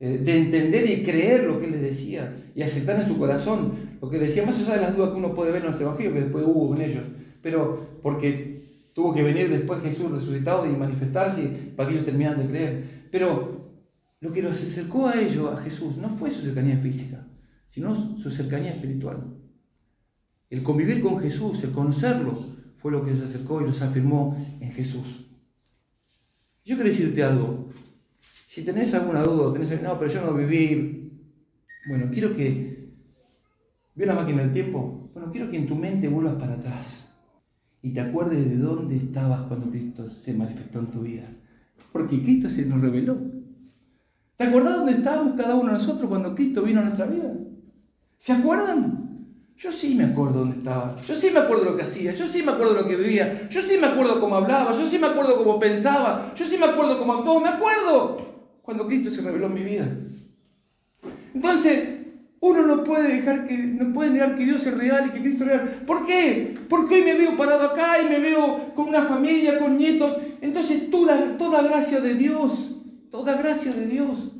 eh, 0.00 0.18
de 0.18 0.38
entender 0.38 0.88
y 0.88 1.02
creer 1.02 1.44
lo 1.44 1.58
que 1.58 1.66
Él 1.66 1.72
les 1.72 1.82
decía 1.82 2.34
y 2.54 2.62
aceptar 2.62 3.00
en 3.00 3.06
su 3.06 3.18
corazón 3.18 3.72
lo 4.00 4.10
que 4.10 4.18
decía, 4.18 4.44
más 4.44 4.58
allá 4.58 4.74
de 4.74 4.80
las 4.82 4.96
dudas 4.96 5.12
que 5.12 5.16
uno 5.16 5.34
puede 5.34 5.52
ver 5.52 5.62
en 5.64 5.70
los 5.70 5.80
evangelios 5.80 6.12
que 6.12 6.20
después 6.20 6.44
hubo 6.46 6.68
con 6.68 6.80
ellos, 6.82 7.04
pero 7.40 7.98
porque 8.02 8.64
tuvo 8.92 9.14
que 9.14 9.22
venir 9.22 9.48
después 9.48 9.80
Jesús 9.82 10.10
resucitado 10.10 10.66
y 10.66 10.76
manifestarse 10.76 11.72
para 11.74 11.88
que 11.88 11.94
ellos 11.94 12.06
terminaran 12.06 12.40
de 12.40 12.48
creer. 12.48 12.84
Pero 13.10 13.64
lo 14.24 14.32
que 14.32 14.40
los 14.40 14.56
acercó 14.56 15.06
a 15.06 15.20
ellos, 15.20 15.52
a 15.52 15.60
Jesús, 15.60 15.98
no 15.98 16.08
fue 16.16 16.30
su 16.30 16.40
cercanía 16.40 16.78
física, 16.78 17.26
sino 17.68 17.94
su 18.18 18.30
cercanía 18.30 18.72
espiritual. 18.72 19.22
El 20.48 20.62
convivir 20.62 21.02
con 21.02 21.20
Jesús, 21.20 21.62
el 21.62 21.72
conocerlo, 21.72 22.34
fue 22.78 22.90
lo 22.90 23.04
que 23.04 23.10
los 23.10 23.20
acercó 23.20 23.60
y 23.60 23.66
los 23.66 23.82
afirmó 23.82 24.34
en 24.60 24.72
Jesús. 24.72 25.26
Yo 26.64 26.76
quiero 26.76 26.88
decirte 26.88 27.22
algo. 27.22 27.68
Si 28.48 28.64
tenés 28.64 28.94
alguna 28.94 29.22
duda, 29.22 29.52
tenés, 29.52 29.82
no, 29.82 29.98
pero 29.98 30.10
yo 30.10 30.24
no 30.24 30.32
viví. 30.32 31.12
Bueno, 31.86 32.08
quiero 32.10 32.34
que 32.34 32.94
¿Vio 33.94 34.06
la 34.06 34.14
máquina 34.14 34.40
del 34.40 34.54
tiempo? 34.54 35.10
Bueno, 35.12 35.30
quiero 35.30 35.50
que 35.50 35.58
en 35.58 35.66
tu 35.66 35.76
mente 35.76 36.08
vuelvas 36.08 36.36
para 36.36 36.54
atrás 36.54 37.14
y 37.82 37.92
te 37.92 38.00
acuerdes 38.00 38.48
de 38.48 38.56
dónde 38.56 38.96
estabas 38.96 39.42
cuando 39.42 39.70
Cristo 39.70 40.08
se 40.08 40.32
manifestó 40.32 40.78
en 40.78 40.86
tu 40.86 41.02
vida. 41.02 41.28
Porque 41.92 42.22
Cristo 42.22 42.48
se 42.48 42.64
nos 42.64 42.80
reveló. 42.80 43.33
¿Te 44.36 44.44
acuerdas 44.44 44.76
dónde 44.76 44.92
estábamos 44.92 45.34
cada 45.36 45.54
uno 45.54 45.72
de 45.72 45.78
nosotros 45.78 46.08
cuando 46.08 46.34
Cristo 46.34 46.62
vino 46.62 46.80
a 46.80 46.84
nuestra 46.84 47.06
vida? 47.06 47.32
¿Se 48.18 48.32
acuerdan? 48.32 49.04
Yo 49.56 49.70
sí 49.70 49.94
me 49.94 50.04
acuerdo 50.04 50.40
dónde 50.40 50.56
estaba. 50.56 50.96
Yo 51.06 51.14
sí 51.14 51.30
me 51.32 51.40
acuerdo 51.40 51.66
lo 51.66 51.76
que 51.76 51.84
hacía. 51.84 52.12
Yo 52.12 52.26
sí 52.26 52.42
me 52.42 52.52
acuerdo 52.52 52.74
lo 52.74 52.88
que 52.88 52.96
vivía. 52.96 53.48
Yo 53.48 53.62
sí 53.62 53.76
me 53.80 53.86
acuerdo 53.86 54.20
cómo 54.20 54.34
hablaba. 54.36 54.72
Yo 54.72 54.88
sí 54.88 54.98
me 54.98 55.06
acuerdo 55.06 55.36
cómo 55.36 55.60
pensaba. 55.60 56.32
Yo 56.34 56.46
sí 56.46 56.56
me 56.58 56.66
acuerdo 56.66 56.98
cómo 56.98 57.14
actuaba. 57.14 57.40
Me 57.40 57.48
acuerdo 57.48 58.16
cuando 58.62 58.86
Cristo 58.86 59.10
se 59.10 59.22
reveló 59.22 59.46
en 59.46 59.54
mi 59.54 59.62
vida. 59.62 59.88
Entonces, 61.34 61.88
uno 62.40 62.66
no 62.66 62.84
puede 62.84 63.16
dejar 63.16 63.46
que, 63.46 63.56
no 63.56 63.92
puede 63.94 64.10
negar 64.10 64.36
que 64.36 64.44
Dios 64.44 64.66
es 64.66 64.76
real 64.76 65.06
y 65.06 65.10
que 65.10 65.20
Cristo 65.20 65.44
es 65.44 65.50
real. 65.50 65.82
¿Por 65.86 66.04
qué? 66.04 66.58
Porque 66.68 66.96
hoy 66.96 67.02
me 67.02 67.14
veo 67.14 67.36
parado 67.36 67.64
acá 67.64 68.02
y 68.02 68.08
me 68.08 68.18
veo 68.18 68.74
con 68.74 68.88
una 68.88 69.02
familia, 69.02 69.58
con 69.58 69.78
nietos. 69.78 70.18
Entonces 70.40 70.90
toda, 70.90 71.38
toda 71.38 71.62
gracia 71.62 72.00
de 72.00 72.14
Dios, 72.14 72.73
toda 73.14 73.36
gracia 73.36 73.72
de 73.72 73.86
Dios, 73.86 74.32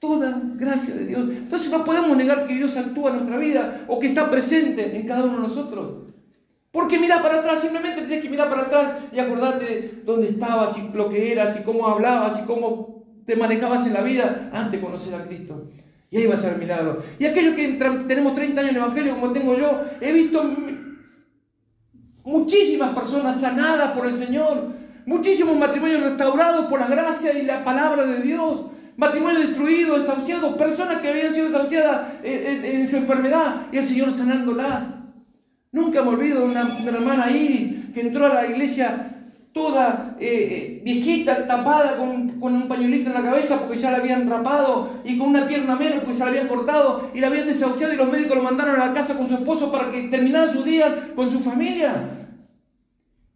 toda 0.00 0.42
gracia 0.56 0.92
de 0.92 1.06
Dios. 1.06 1.20
Entonces 1.20 1.70
no 1.70 1.84
podemos 1.84 2.16
negar 2.16 2.48
que 2.48 2.54
Dios 2.56 2.76
actúa 2.76 3.10
en 3.10 3.18
nuestra 3.18 3.38
vida 3.38 3.84
o 3.86 4.00
que 4.00 4.08
está 4.08 4.28
presente 4.28 4.96
en 4.96 5.06
cada 5.06 5.22
uno 5.22 5.36
de 5.36 5.42
nosotros. 5.42 6.12
Porque 6.72 6.98
mira 6.98 7.22
para 7.22 7.36
atrás, 7.36 7.60
simplemente 7.60 8.02
tienes 8.02 8.24
que 8.24 8.28
mirar 8.28 8.50
para 8.50 8.62
atrás 8.62 8.94
y 9.12 9.20
acordarte 9.20 10.02
dónde 10.04 10.30
estabas 10.30 10.76
y 10.78 10.88
lo 10.92 11.08
que 11.08 11.30
eras 11.30 11.56
y 11.60 11.62
cómo 11.62 11.86
hablabas 11.86 12.40
y 12.40 12.44
cómo 12.44 13.04
te 13.24 13.36
manejabas 13.36 13.86
en 13.86 13.92
la 13.92 14.02
vida 14.02 14.50
antes 14.52 14.80
de 14.80 14.84
conocer 14.84 15.14
a 15.14 15.24
Cristo. 15.24 15.68
Y 16.10 16.16
ahí 16.16 16.26
va 16.26 16.34
a 16.34 16.38
ser 16.38 16.54
el 16.54 16.58
milagro. 16.58 17.04
Y 17.20 17.26
aquellos 17.26 17.54
que 17.54 17.68
tenemos 18.08 18.34
30 18.34 18.60
años 18.60 18.70
en 18.72 18.76
el 18.78 18.82
Evangelio, 18.82 19.14
como 19.14 19.32
tengo 19.32 19.56
yo, 19.56 19.80
he 20.00 20.12
visto 20.12 20.42
muchísimas 22.24 22.96
personas 22.96 23.40
sanadas 23.40 23.92
por 23.92 24.08
el 24.08 24.14
Señor, 24.16 24.81
muchísimos 25.06 25.56
matrimonios 25.56 26.02
restaurados 26.02 26.66
por 26.66 26.80
la 26.80 26.86
gracia 26.86 27.32
y 27.32 27.42
la 27.42 27.64
palabra 27.64 28.04
de 28.04 28.22
Dios, 28.22 28.66
matrimonios 28.96 29.48
destruidos, 29.48 30.00
desahuciados, 30.00 30.56
personas 30.56 31.00
que 31.00 31.08
habían 31.08 31.34
sido 31.34 31.46
desahuciadas 31.46 32.12
en, 32.22 32.90
su 32.90 32.96
enfermedad 32.96 33.62
y 33.72 33.78
el 33.78 33.86
Señor 33.86 34.12
sanándolas. 34.12 34.82
Nunca 35.72 36.02
me 36.02 36.10
olvido 36.10 36.40
de 36.40 36.46
una, 36.46 36.78
hermana 36.86 37.30
Iris 37.30 37.92
que 37.94 38.02
entró 38.02 38.26
a 38.26 38.34
la 38.34 38.46
iglesia 38.46 39.08
toda 39.52 40.16
eh, 40.18 40.26
eh, 40.28 40.82
viejita, 40.84 41.46
tapada 41.46 41.98
con, 41.98 42.40
un 42.40 42.68
pañuelito 42.68 43.10
en 43.10 43.14
la 43.14 43.22
cabeza 43.22 43.58
porque 43.58 43.78
ya 43.78 43.90
la 43.90 43.98
habían 43.98 44.28
rapado 44.28 44.90
y 45.04 45.18
con 45.18 45.28
una 45.28 45.46
pierna 45.46 45.76
menos 45.76 45.98
porque 45.98 46.14
se 46.14 46.20
la 46.20 46.30
habían 46.30 46.48
cortado 46.48 47.10
y 47.14 47.20
la 47.20 47.26
habían 47.26 47.46
desahuciado 47.46 47.92
y 47.92 47.96
los 47.96 48.10
médicos 48.10 48.36
lo 48.36 48.42
mandaron 48.42 48.80
a 48.80 48.86
la 48.86 48.94
casa 48.94 49.16
con 49.16 49.28
su 49.28 49.34
esposo 49.34 49.70
para 49.70 49.90
que 49.90 50.04
terminara 50.04 50.52
su 50.52 50.62
día 50.62 51.12
con 51.14 51.30
su 51.30 51.40
familia. 51.40 52.21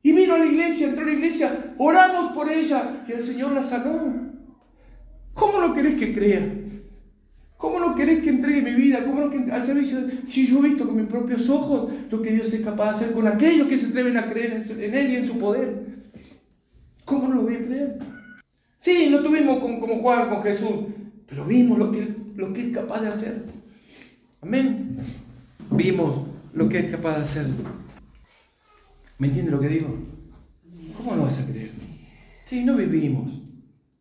Y 0.06 0.12
vino 0.12 0.36
a 0.36 0.38
la 0.38 0.46
iglesia, 0.46 0.86
entró 0.86 1.02
a 1.02 1.06
la 1.06 1.14
iglesia, 1.14 1.74
oramos 1.78 2.30
por 2.30 2.48
ella 2.48 3.02
y 3.08 3.10
el 3.10 3.20
Señor 3.20 3.50
la 3.50 3.62
sanó. 3.64 4.30
¿Cómo 5.34 5.58
lo 5.58 5.74
querés 5.74 5.96
que 5.96 6.14
crea? 6.14 6.48
¿Cómo 7.56 7.80
no 7.80 7.96
querés 7.96 8.22
que 8.22 8.30
entregue 8.30 8.62
mi 8.62 8.70
vida? 8.80 9.04
¿Cómo 9.04 9.22
no 9.22 9.30
que 9.30 9.50
al 9.50 9.64
servicio? 9.64 9.98
Si 10.24 10.46
yo 10.46 10.60
he 10.60 10.68
visto 10.68 10.86
con 10.86 10.96
mis 10.96 11.08
propios 11.08 11.50
ojos 11.50 11.90
lo 12.08 12.22
que 12.22 12.30
Dios 12.30 12.52
es 12.52 12.60
capaz 12.60 12.90
de 12.90 12.96
hacer 12.98 13.14
con 13.14 13.26
aquellos 13.26 13.66
que 13.66 13.78
se 13.78 13.86
atreven 13.86 14.16
a 14.16 14.30
creer 14.30 14.64
en 14.78 14.94
Él 14.94 15.10
y 15.10 15.16
en 15.16 15.26
su 15.26 15.40
poder. 15.40 15.86
¿Cómo 17.04 17.26
no 17.26 17.34
lo 17.34 17.42
voy 17.42 17.56
a 17.56 17.66
creer? 17.66 17.98
Sí, 18.78 19.08
no 19.10 19.24
tuvimos 19.24 19.58
como, 19.58 19.80
jugar 19.80 20.28
con 20.28 20.40
Jesús, 20.44 20.86
pero 21.28 21.44
vimos 21.46 21.80
lo 21.80 21.90
que, 21.90 22.14
lo 22.36 22.52
que 22.52 22.68
es 22.68 22.72
capaz 22.72 23.00
de 23.00 23.08
hacer. 23.08 23.42
Amén. 24.40 24.98
Vimos 25.72 26.28
lo 26.54 26.68
que 26.68 26.78
es 26.78 26.90
capaz 26.92 27.16
de 27.16 27.22
hacer. 27.22 27.46
¿Me 29.18 29.28
entiende 29.28 29.50
lo 29.50 29.60
que 29.60 29.68
digo? 29.68 29.88
¿Cómo 30.96 31.16
no 31.16 31.22
vas 31.22 31.38
a 31.38 31.46
creer? 31.46 31.70
Sí, 32.44 32.64
no 32.64 32.76
vivimos 32.76 33.32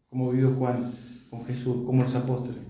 como 0.10 0.32
vivió 0.32 0.54
Juan 0.54 0.94
con 1.30 1.46
Jesús, 1.46 1.86
como 1.86 2.04
los 2.04 2.16
apóstoles. 2.16 2.62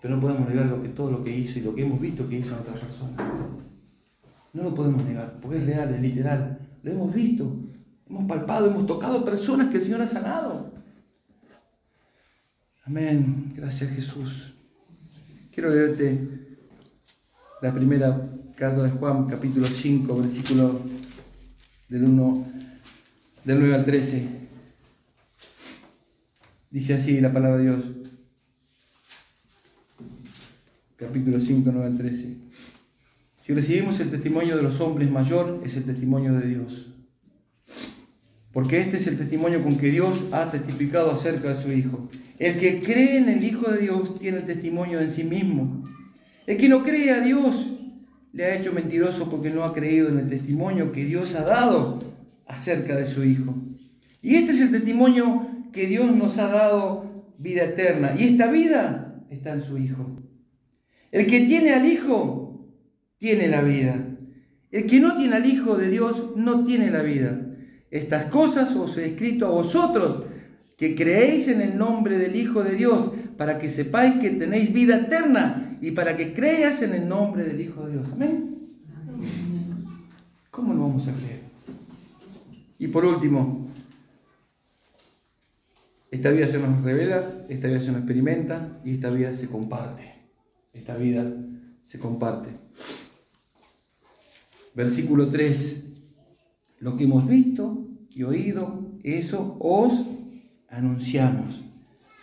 Pero 0.00 0.16
no 0.16 0.20
podemos 0.20 0.48
negar 0.48 0.66
lo 0.66 0.82
que, 0.82 0.88
todo 0.88 1.10
lo 1.10 1.24
que 1.24 1.36
hizo 1.36 1.58
y 1.58 1.62
lo 1.62 1.74
que 1.74 1.82
hemos 1.84 2.00
visto 2.00 2.28
que 2.28 2.38
hizo 2.38 2.54
en 2.54 2.60
otras 2.60 2.80
personas. 2.80 3.16
No 4.52 4.62
lo 4.64 4.74
podemos 4.74 5.04
negar, 5.04 5.38
porque 5.40 5.58
es 5.58 5.66
real, 5.66 5.94
es 5.94 6.00
literal. 6.00 6.58
Lo 6.82 6.92
hemos 6.92 7.14
visto. 7.14 7.56
Hemos 8.08 8.24
palpado, 8.24 8.66
hemos 8.66 8.86
tocado 8.86 9.24
personas 9.24 9.68
que 9.68 9.76
el 9.76 9.82
Señor 9.82 10.02
ha 10.02 10.06
sanado. 10.06 10.72
Amén. 12.84 13.52
Gracias 13.54 13.90
Jesús. 13.90 14.54
Quiero 15.52 15.70
leerte 15.70 16.58
la 17.62 17.72
primera 17.72 18.30
carta 18.56 18.82
de 18.82 18.90
Juan, 18.90 19.26
capítulo 19.26 19.66
5, 19.66 20.16
versículo 20.16 20.80
del 21.90 22.04
1, 22.04 22.46
del 23.44 23.58
9 23.58 23.74
al 23.74 23.84
13. 23.84 24.28
Dice 26.70 26.94
así 26.94 27.20
la 27.20 27.32
palabra 27.32 27.58
de 27.58 27.64
Dios. 27.64 27.84
Capítulo 30.96 31.40
5, 31.40 31.68
9 31.72 31.86
al 31.86 31.98
13. 31.98 32.36
Si 33.38 33.52
recibimos 33.52 33.98
el 33.98 34.10
testimonio 34.10 34.56
de 34.56 34.62
los 34.62 34.80
hombres 34.80 35.10
mayor, 35.10 35.60
es 35.64 35.76
el 35.76 35.84
testimonio 35.84 36.34
de 36.34 36.46
Dios. 36.46 36.94
Porque 38.52 38.78
este 38.78 38.98
es 38.98 39.06
el 39.08 39.18
testimonio 39.18 39.62
con 39.62 39.76
que 39.76 39.90
Dios 39.90 40.28
ha 40.30 40.50
testificado 40.50 41.10
acerca 41.10 41.48
de 41.54 41.60
su 41.60 41.72
Hijo. 41.72 42.08
El 42.38 42.58
que 42.60 42.80
cree 42.80 43.18
en 43.18 43.28
el 43.28 43.42
Hijo 43.42 43.68
de 43.68 43.78
Dios 43.80 44.18
tiene 44.20 44.38
el 44.38 44.46
testimonio 44.46 45.00
en 45.00 45.10
sí 45.10 45.24
mismo. 45.24 45.84
El 46.46 46.56
que 46.56 46.68
no 46.68 46.84
cree 46.84 47.10
a 47.10 47.20
Dios 47.20 47.69
le 48.32 48.44
ha 48.44 48.54
hecho 48.54 48.72
mentiroso 48.72 49.28
porque 49.30 49.50
no 49.50 49.64
ha 49.64 49.74
creído 49.74 50.08
en 50.08 50.18
el 50.18 50.28
testimonio 50.28 50.92
que 50.92 51.04
Dios 51.04 51.34
ha 51.34 51.42
dado 51.42 51.98
acerca 52.46 52.96
de 52.96 53.06
su 53.06 53.24
Hijo. 53.24 53.54
Y 54.22 54.36
este 54.36 54.52
es 54.52 54.60
el 54.60 54.70
testimonio 54.70 55.48
que 55.72 55.86
Dios 55.86 56.14
nos 56.14 56.38
ha 56.38 56.48
dado 56.48 57.24
vida 57.38 57.64
eterna. 57.64 58.14
Y 58.18 58.24
esta 58.24 58.50
vida 58.50 59.24
está 59.30 59.52
en 59.52 59.62
su 59.62 59.78
Hijo. 59.78 60.18
El 61.10 61.26
que 61.26 61.40
tiene 61.40 61.72
al 61.72 61.86
Hijo 61.86 62.68
tiene 63.18 63.48
la 63.48 63.62
vida. 63.62 63.96
El 64.70 64.86
que 64.86 65.00
no 65.00 65.16
tiene 65.16 65.36
al 65.36 65.46
Hijo 65.46 65.76
de 65.76 65.90
Dios 65.90 66.36
no 66.36 66.64
tiene 66.64 66.90
la 66.90 67.02
vida. 67.02 67.40
Estas 67.90 68.26
cosas 68.26 68.76
os 68.76 68.96
he 68.98 69.06
escrito 69.06 69.46
a 69.46 69.50
vosotros, 69.50 70.24
que 70.76 70.94
creéis 70.94 71.48
en 71.48 71.60
el 71.60 71.76
nombre 71.76 72.18
del 72.18 72.36
Hijo 72.36 72.62
de 72.62 72.76
Dios, 72.76 73.10
para 73.36 73.58
que 73.58 73.68
sepáis 73.68 74.14
que 74.20 74.30
tenéis 74.30 74.72
vida 74.72 74.96
eterna 74.96 75.69
y 75.80 75.92
para 75.92 76.16
que 76.16 76.34
creas 76.34 76.82
en 76.82 76.94
el 76.94 77.08
nombre 77.08 77.44
del 77.44 77.60
Hijo 77.60 77.86
de 77.86 77.92
Dios. 77.92 78.12
Amén. 78.12 78.56
¿Cómo 80.50 80.74
no 80.74 80.82
vamos 80.82 81.08
a 81.08 81.12
creer? 81.12 81.40
Y 82.78 82.88
por 82.88 83.04
último, 83.04 83.66
esta 86.10 86.30
vida 86.30 86.46
se 86.48 86.58
nos 86.58 86.82
revela, 86.82 87.44
esta 87.48 87.68
vida 87.68 87.80
se 87.80 87.92
nos 87.92 87.98
experimenta 87.98 88.80
y 88.84 88.94
esta 88.94 89.10
vida 89.10 89.32
se 89.32 89.48
comparte. 89.48 90.12
Esta 90.72 90.96
vida 90.96 91.32
se 91.82 91.98
comparte. 91.98 92.50
Versículo 94.74 95.28
3. 95.28 95.86
Lo 96.80 96.96
que 96.96 97.04
hemos 97.04 97.26
visto 97.28 97.86
y 98.10 98.22
oído, 98.22 98.96
eso 99.02 99.56
os 99.60 99.92
anunciamos. 100.68 101.62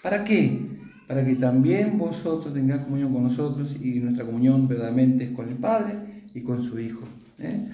¿Para 0.01 0.23
qué? 0.23 0.66
Para 1.07 1.25
que 1.25 1.35
también 1.35 1.97
vosotros 1.97 2.53
tengáis 2.53 2.81
comunión 2.81 3.13
con 3.13 3.23
nosotros 3.23 3.75
y 3.81 3.99
nuestra 4.01 4.25
comunión 4.25 4.67
verdaderamente 4.67 5.23
es 5.23 5.31
con 5.31 5.47
el 5.47 5.55
Padre 5.55 6.23
y 6.33 6.41
con 6.41 6.61
su 6.61 6.79
Hijo. 6.79 7.05
¿eh? 7.39 7.69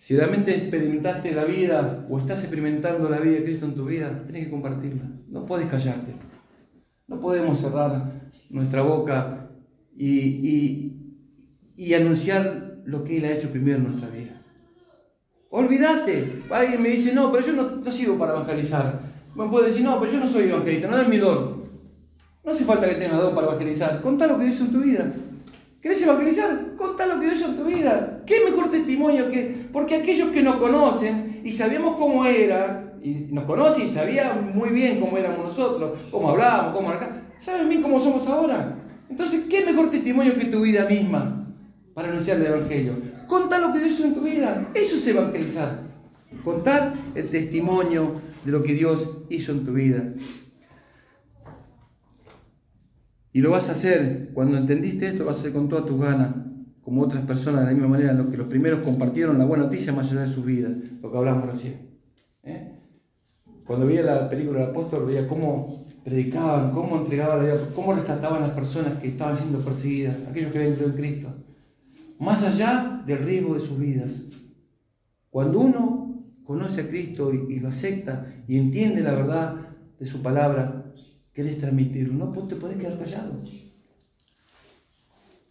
Si 0.00 0.16
realmente 0.16 0.54
experimentaste 0.54 1.32
la 1.32 1.44
vida 1.44 2.06
o 2.08 2.18
estás 2.18 2.40
experimentando 2.40 3.10
la 3.10 3.18
vida 3.18 3.38
de 3.38 3.44
Cristo 3.44 3.66
en 3.66 3.74
tu 3.74 3.84
vida, 3.84 4.22
tienes 4.24 4.44
que 4.44 4.50
compartirla. 4.50 5.02
No 5.28 5.44
puedes 5.44 5.68
callarte. 5.68 6.12
No 7.08 7.20
podemos 7.20 7.60
cerrar 7.60 8.12
nuestra 8.48 8.82
boca 8.82 9.50
y, 9.96 10.92
y, 11.76 11.94
anunciar 11.94 12.82
lo 12.84 13.04
que 13.04 13.18
Él 13.18 13.24
ha 13.24 13.32
hecho 13.32 13.50
primero 13.50 13.78
en 13.78 13.84
nuestra 13.84 14.08
vida. 14.08 14.40
Olvídate. 15.50 16.40
Alguien 16.50 16.82
me 16.82 16.90
dice, 16.90 17.12
no, 17.12 17.30
pero 17.32 17.46
yo 17.46 17.52
no, 17.52 17.76
no 17.76 17.90
sirvo 17.90 18.16
para 18.16 18.32
evangelizar. 18.32 19.00
Me 19.34 19.46
puede 19.48 19.68
decir, 19.68 19.82
no, 19.82 20.00
pero 20.00 20.12
yo 20.12 20.20
no 20.20 20.28
soy 20.28 20.44
evangelista, 20.44 20.88
no 20.88 20.98
es 20.98 21.08
mi 21.08 21.18
don. 21.18 21.55
No 22.46 22.52
hace 22.52 22.64
falta 22.64 22.88
que 22.88 22.94
tengas 22.94 23.20
don 23.20 23.34
para 23.34 23.48
evangelizar. 23.48 24.00
Contá 24.00 24.28
lo 24.28 24.38
que 24.38 24.44
Dios 24.44 24.54
hizo 24.54 24.66
en 24.66 24.72
tu 24.72 24.80
vida. 24.80 25.12
¿Querés 25.82 26.00
evangelizar? 26.00 26.76
Contá 26.76 27.04
lo 27.06 27.18
que 27.18 27.26
Dios 27.26 27.38
hizo 27.38 27.48
en 27.48 27.56
tu 27.56 27.64
vida. 27.64 28.22
¿Qué 28.24 28.44
mejor 28.44 28.70
testimonio 28.70 29.28
que.? 29.28 29.66
Porque 29.72 29.96
aquellos 29.96 30.28
que 30.28 30.44
nos 30.44 30.54
conocen 30.56 31.40
y 31.44 31.50
sabíamos 31.50 31.96
cómo 31.96 32.24
era, 32.24 32.94
y 33.02 33.26
nos 33.32 33.44
conocen 33.46 33.88
y 33.88 33.90
sabían 33.90 34.52
muy 34.54 34.68
bien 34.68 35.00
cómo 35.00 35.18
éramos 35.18 35.46
nosotros, 35.46 35.98
cómo 36.12 36.30
hablábamos, 36.30 36.76
cómo 36.76 36.90
acá, 36.90 37.20
saben 37.40 37.68
bien 37.68 37.82
cómo 37.82 37.98
somos 37.98 38.24
ahora. 38.28 38.78
Entonces, 39.10 39.46
¿qué 39.50 39.64
mejor 39.64 39.90
testimonio 39.90 40.36
que 40.36 40.44
tu 40.44 40.60
vida 40.60 40.86
misma 40.88 41.48
para 41.94 42.10
anunciar 42.10 42.36
el 42.36 42.46
Evangelio? 42.46 42.92
Contá 43.26 43.58
lo 43.58 43.72
que 43.72 43.80
Dios 43.80 43.90
hizo 43.90 44.04
en 44.04 44.14
tu 44.14 44.20
vida. 44.20 44.68
Eso 44.72 44.94
es 44.94 45.06
evangelizar. 45.08 45.80
Contar 46.44 46.94
el 47.16 47.28
testimonio 47.28 48.20
de 48.44 48.52
lo 48.52 48.62
que 48.62 48.74
Dios 48.74 49.00
hizo 49.30 49.50
en 49.50 49.64
tu 49.64 49.72
vida. 49.72 50.12
Y 53.36 53.42
lo 53.42 53.50
vas 53.50 53.68
a 53.68 53.72
hacer, 53.72 54.30
cuando 54.32 54.56
entendiste 54.56 55.08
esto, 55.08 55.18
lo 55.18 55.26
vas 55.26 55.36
a 55.36 55.40
hacer 55.40 55.52
con 55.52 55.68
todas 55.68 55.84
tus 55.84 56.00
ganas, 56.00 56.34
como 56.80 57.02
otras 57.02 57.22
personas 57.26 57.60
de 57.60 57.66
la 57.66 57.72
misma 57.72 57.88
manera, 57.88 58.14
los 58.14 58.28
que 58.28 58.38
los 58.38 58.46
primeros 58.46 58.80
compartieron 58.80 59.36
la 59.36 59.44
buena 59.44 59.64
noticia 59.64 59.92
más 59.92 60.10
allá 60.10 60.22
de 60.22 60.32
su 60.32 60.42
vida, 60.42 60.70
lo 61.02 61.12
que 61.12 61.18
hablamos 61.18 61.44
recién. 61.44 61.74
¿eh? 62.44 62.78
Cuando 63.66 63.84
veía 63.84 64.00
la 64.00 64.30
película 64.30 64.60
del 64.60 64.70
apóstol, 64.70 65.04
veía 65.06 65.28
cómo 65.28 65.84
predicaban, 66.02 66.70
cómo 66.70 66.96
entregaban 66.96 67.46
cómo 67.74 67.92
rescataban 67.92 68.42
a 68.42 68.46
las 68.46 68.56
personas 68.56 68.98
que 69.00 69.08
estaban 69.08 69.36
siendo 69.36 69.58
perseguidas, 69.58 70.16
aquellos 70.30 70.50
que 70.50 70.58
habían 70.58 70.74
creído 70.74 70.92
en 70.92 70.96
Cristo, 70.96 71.28
más 72.18 72.42
allá 72.42 73.02
del 73.04 73.18
riesgo 73.18 73.54
de 73.56 73.60
sus 73.60 73.78
vidas. 73.78 74.30
Cuando 75.28 75.60
uno 75.60 76.24
conoce 76.42 76.80
a 76.80 76.88
Cristo 76.88 77.34
y, 77.34 77.56
y 77.56 77.60
lo 77.60 77.68
acepta 77.68 78.32
y 78.48 78.56
entiende 78.56 79.02
la 79.02 79.12
verdad 79.12 79.56
de 80.00 80.06
su 80.06 80.22
palabra, 80.22 80.75
querés 81.36 81.58
transmitirlo, 81.58 82.14
no 82.14 82.48
te 82.48 82.56
podés 82.56 82.78
quedar 82.78 82.98
callado. 82.98 83.34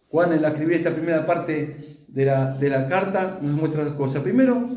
Juan 0.08 0.32
en 0.32 0.42
la 0.42 0.48
escribir 0.48 0.78
esta 0.78 0.92
primera 0.92 1.24
parte 1.24 1.76
de 2.08 2.24
la, 2.24 2.56
de 2.56 2.68
la 2.68 2.88
carta 2.88 3.38
nos 3.40 3.52
muestra 3.52 3.84
dos 3.84 3.94
cosas. 3.94 4.24
Primero, 4.24 4.68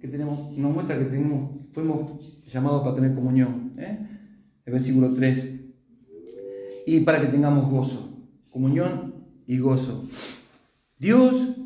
que 0.00 0.08
tenemos, 0.08 0.56
nos 0.56 0.72
muestra 0.72 0.98
que 0.98 1.04
tenemos, 1.04 1.50
fuimos 1.72 2.42
llamados 2.50 2.82
para 2.82 2.94
tener 2.94 3.14
comunión. 3.14 3.72
¿eh? 3.76 3.98
El 4.64 4.72
versículo 4.72 5.12
3. 5.12 5.50
Y 6.86 7.00
para 7.00 7.20
que 7.20 7.26
tengamos 7.26 7.70
gozo. 7.70 8.24
Comunión 8.50 9.16
y 9.46 9.58
gozo. 9.58 10.06
Dios, 10.98 11.56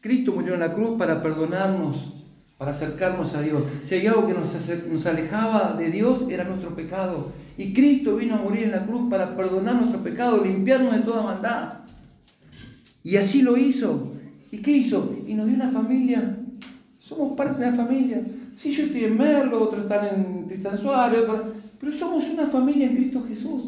Cristo 0.00 0.32
murió 0.32 0.54
en 0.54 0.60
la 0.60 0.72
cruz 0.72 0.96
para 0.98 1.22
perdonarnos, 1.22 2.24
para 2.56 2.70
acercarnos 2.70 3.34
a 3.34 3.42
Dios. 3.42 3.62
Si 3.84 3.96
hay 3.96 4.06
algo 4.06 4.26
que 4.26 4.32
nos, 4.32 4.54
nos 4.90 5.04
alejaba 5.04 5.74
de 5.76 5.90
Dios, 5.90 6.22
era 6.30 6.44
nuestro 6.44 6.74
pecado. 6.74 7.32
Y 7.58 7.74
Cristo 7.74 8.16
vino 8.16 8.36
a 8.36 8.38
morir 8.38 8.62
en 8.62 8.70
la 8.70 8.86
cruz 8.86 9.10
para 9.10 9.36
perdonar 9.36 9.74
nuestros 9.74 10.00
pecados, 10.02 10.46
limpiarnos 10.46 10.94
de 10.94 11.00
toda 11.00 11.24
maldad. 11.24 11.72
Y 13.02 13.16
así 13.16 13.42
lo 13.42 13.56
hizo. 13.56 14.12
¿Y 14.52 14.58
qué 14.58 14.70
hizo? 14.70 15.16
Y 15.26 15.34
nos 15.34 15.46
dio 15.46 15.56
una 15.56 15.72
familia. 15.72 16.38
Somos 17.00 17.36
parte 17.36 17.60
de 17.60 17.72
la 17.72 17.76
familia. 17.76 18.22
Sí, 18.54 18.70
yo 18.70 18.84
estoy 18.84 19.04
en 19.04 19.18
Merlo, 19.18 19.60
otros 19.60 19.82
están 19.82 20.06
en 20.06 20.46
Tristán 20.46 20.78
Suárez, 20.78 21.24
pero 21.80 21.92
somos 21.92 22.30
una 22.30 22.46
familia 22.46 22.86
en 22.86 22.96
Cristo 22.96 23.24
Jesús. 23.26 23.62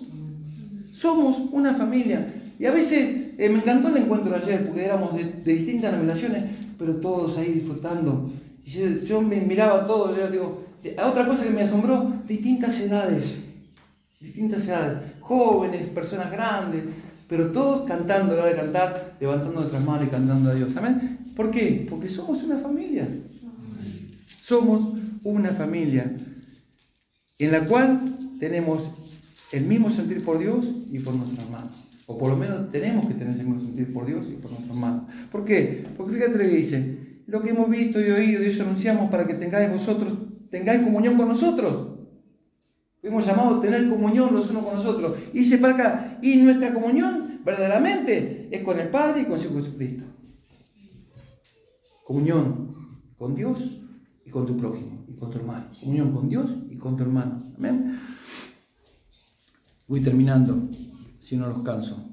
Somos 0.92 1.38
una 1.50 1.74
familia. 1.74 2.32
Y 2.60 2.66
a 2.66 2.70
veces 2.70 3.32
eh, 3.38 3.48
me 3.48 3.58
encantó 3.58 3.88
el 3.88 3.96
encuentro 4.04 4.30
de 4.30 4.36
ayer, 4.36 4.66
porque 4.68 4.84
éramos 4.84 5.16
de, 5.16 5.24
distintas 5.44 5.94
nominaciones, 5.94 6.44
pero 6.78 6.94
todos 6.96 7.36
ahí 7.38 7.54
disfrutando. 7.54 8.30
Y 8.64 9.04
yo, 9.04 9.20
me 9.20 9.40
miraba 9.40 9.84
todo, 9.84 10.16
yo 10.16 10.30
digo, 10.30 10.64
otra 11.04 11.26
cosa 11.26 11.42
que 11.42 11.50
me 11.50 11.62
asombró, 11.62 12.12
distintas 12.28 12.78
edades 12.78 13.49
distintas 14.20 14.68
edades, 14.68 15.14
jóvenes, 15.20 15.88
personas 15.88 16.30
grandes, 16.30 16.84
pero 17.26 17.50
todos 17.50 17.88
cantando 17.88 18.34
a 18.34 18.36
la 18.36 18.42
hora 18.42 18.50
de 18.50 18.56
cantar, 18.56 19.16
levantando 19.18 19.60
nuestras 19.60 19.84
manos 19.84 20.06
y 20.06 20.10
cantando 20.10 20.50
a 20.50 20.54
Dios. 20.54 20.76
¿Amén? 20.76 21.18
¿Por 21.34 21.50
qué? 21.50 21.86
Porque 21.88 22.08
somos 22.08 22.42
una 22.44 22.58
familia. 22.58 23.08
Somos 24.42 24.98
una 25.22 25.52
familia 25.52 26.12
en 27.38 27.52
la 27.52 27.64
cual 27.66 28.00
tenemos 28.38 28.90
el 29.52 29.64
mismo 29.64 29.90
sentir 29.90 30.22
por 30.22 30.38
Dios 30.38 30.64
y 30.90 30.98
por 30.98 31.14
nuestros 31.14 31.38
hermanos. 31.38 31.72
O 32.06 32.18
por 32.18 32.30
lo 32.30 32.36
menos 32.36 32.70
tenemos 32.70 33.06
que 33.06 33.14
tener 33.14 33.34
ese 33.34 33.44
mismo 33.44 33.60
sentir 33.60 33.92
por 33.92 34.06
Dios 34.06 34.26
y 34.28 34.34
por 34.34 34.50
nuestros 34.50 34.76
hermanos. 34.76 35.04
¿Por 35.30 35.44
qué? 35.44 35.86
Porque 35.96 36.14
fíjate 36.14 36.38
que 36.38 36.48
dice, 36.48 36.98
lo 37.26 37.40
que 37.40 37.50
hemos 37.50 37.70
visto 37.70 38.00
y 38.00 38.10
oído 38.10 38.42
y 38.42 38.48
eso 38.48 38.64
anunciamos 38.64 39.10
para 39.10 39.26
que 39.26 39.34
tengáis 39.34 39.70
vosotros, 39.70 40.12
tengáis 40.50 40.82
comunión 40.82 41.16
con 41.16 41.28
nosotros. 41.28 41.89
Fuimos 43.00 43.24
llamados 43.24 43.58
a 43.58 43.60
tener 43.62 43.88
comunión 43.88 44.34
los 44.34 44.50
unos 44.50 44.64
con 44.64 44.76
los 44.76 44.86
otros. 44.86 45.16
Y 45.32 45.56
para 45.56 45.74
acá, 45.74 46.18
y 46.20 46.36
nuestra 46.36 46.74
comunión 46.74 47.40
verdaderamente 47.44 48.48
es 48.50 48.62
con 48.62 48.78
el 48.78 48.88
Padre 48.88 49.22
y 49.22 49.24
con 49.24 49.40
Jesucristo. 49.40 50.04
Comunión 52.04 52.76
con 53.16 53.34
Dios 53.34 53.82
y 54.24 54.30
con 54.30 54.46
tu 54.46 54.56
prójimo 54.56 55.04
y 55.08 55.14
con 55.14 55.30
tu 55.30 55.38
hermano. 55.38 55.66
Comunión 55.80 56.12
con 56.12 56.28
Dios 56.28 56.50
y 56.70 56.76
con 56.76 56.96
tu 56.96 57.04
hermano. 57.04 57.42
Amén. 57.56 57.98
Voy 59.86 60.00
terminando, 60.00 60.68
si 61.18 61.36
no 61.36 61.48
los 61.48 61.62
canso. 61.62 62.09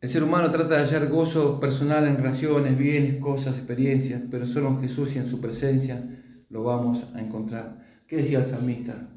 El 0.00 0.08
ser 0.08 0.22
humano 0.22 0.50
trata 0.50 0.76
de 0.76 0.84
hallar 0.86 1.08
gozo 1.10 1.60
personal 1.60 2.06
en 2.08 2.16
relaciones, 2.16 2.78
bienes, 2.78 3.20
cosas, 3.20 3.58
experiencias, 3.58 4.22
pero 4.30 4.46
solo 4.46 4.68
en 4.68 4.80
Jesús 4.80 5.14
y 5.14 5.18
en 5.18 5.28
su 5.28 5.42
presencia 5.42 6.02
lo 6.48 6.64
vamos 6.64 7.04
a 7.14 7.20
encontrar. 7.20 8.02
¿Qué 8.06 8.16
decía 8.16 8.38
el 8.38 8.46
salmista 8.46 9.10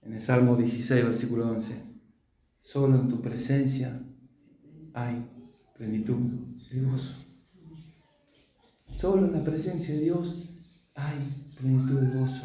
en 0.00 0.14
el 0.14 0.20
Salmo 0.20 0.56
16, 0.56 1.04
versículo 1.04 1.50
11? 1.50 1.74
Solo 2.60 2.98
en 2.98 3.08
tu 3.08 3.20
presencia 3.20 4.00
hay 4.94 5.22
plenitud 5.76 6.16
de 6.70 6.80
gozo. 6.80 7.16
Solo 8.96 9.26
en 9.26 9.32
la 9.34 9.44
presencia 9.44 9.94
de 9.94 10.00
Dios 10.00 10.50
hay 10.94 11.18
plenitud 11.58 12.00
de 12.00 12.18
gozo. 12.18 12.44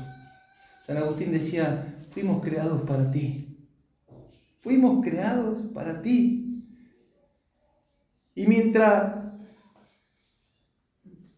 San 0.86 0.98
Agustín 0.98 1.32
decía, 1.32 2.06
fuimos 2.12 2.44
creados 2.44 2.82
para 2.82 3.10
ti. 3.10 3.58
Fuimos 4.60 5.02
creados 5.06 5.62
para 5.74 6.02
ti. 6.02 6.45
Y 8.36 8.48
mientras 8.48 9.16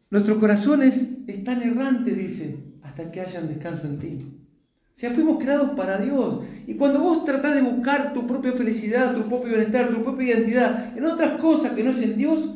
nuestros 0.09 0.39
corazones 0.39 1.09
están 1.27 1.61
errantes, 1.61 2.17
dice, 2.17 2.57
hasta 2.81 3.11
que 3.11 3.21
hayan 3.21 3.47
descanso 3.47 3.85
en 3.85 3.99
ti. 3.99 4.37
O 4.95 4.99
sea, 4.99 5.11
fuimos 5.11 5.37
creados 5.37 5.71
para 5.71 5.99
Dios. 5.99 6.39
Y 6.65 6.73
cuando 6.73 6.99
vos 6.99 7.23
tratás 7.23 7.53
de 7.53 7.61
buscar 7.61 8.13
tu 8.13 8.25
propia 8.25 8.53
felicidad, 8.53 9.13
tu 9.13 9.29
propio 9.29 9.49
bienestar, 9.49 9.89
tu 9.89 10.03
propia 10.03 10.33
identidad 10.33 10.97
en 10.97 11.05
otras 11.05 11.39
cosas 11.39 11.73
que 11.73 11.83
no 11.83 11.91
es 11.91 12.01
en 12.01 12.17
Dios, 12.17 12.49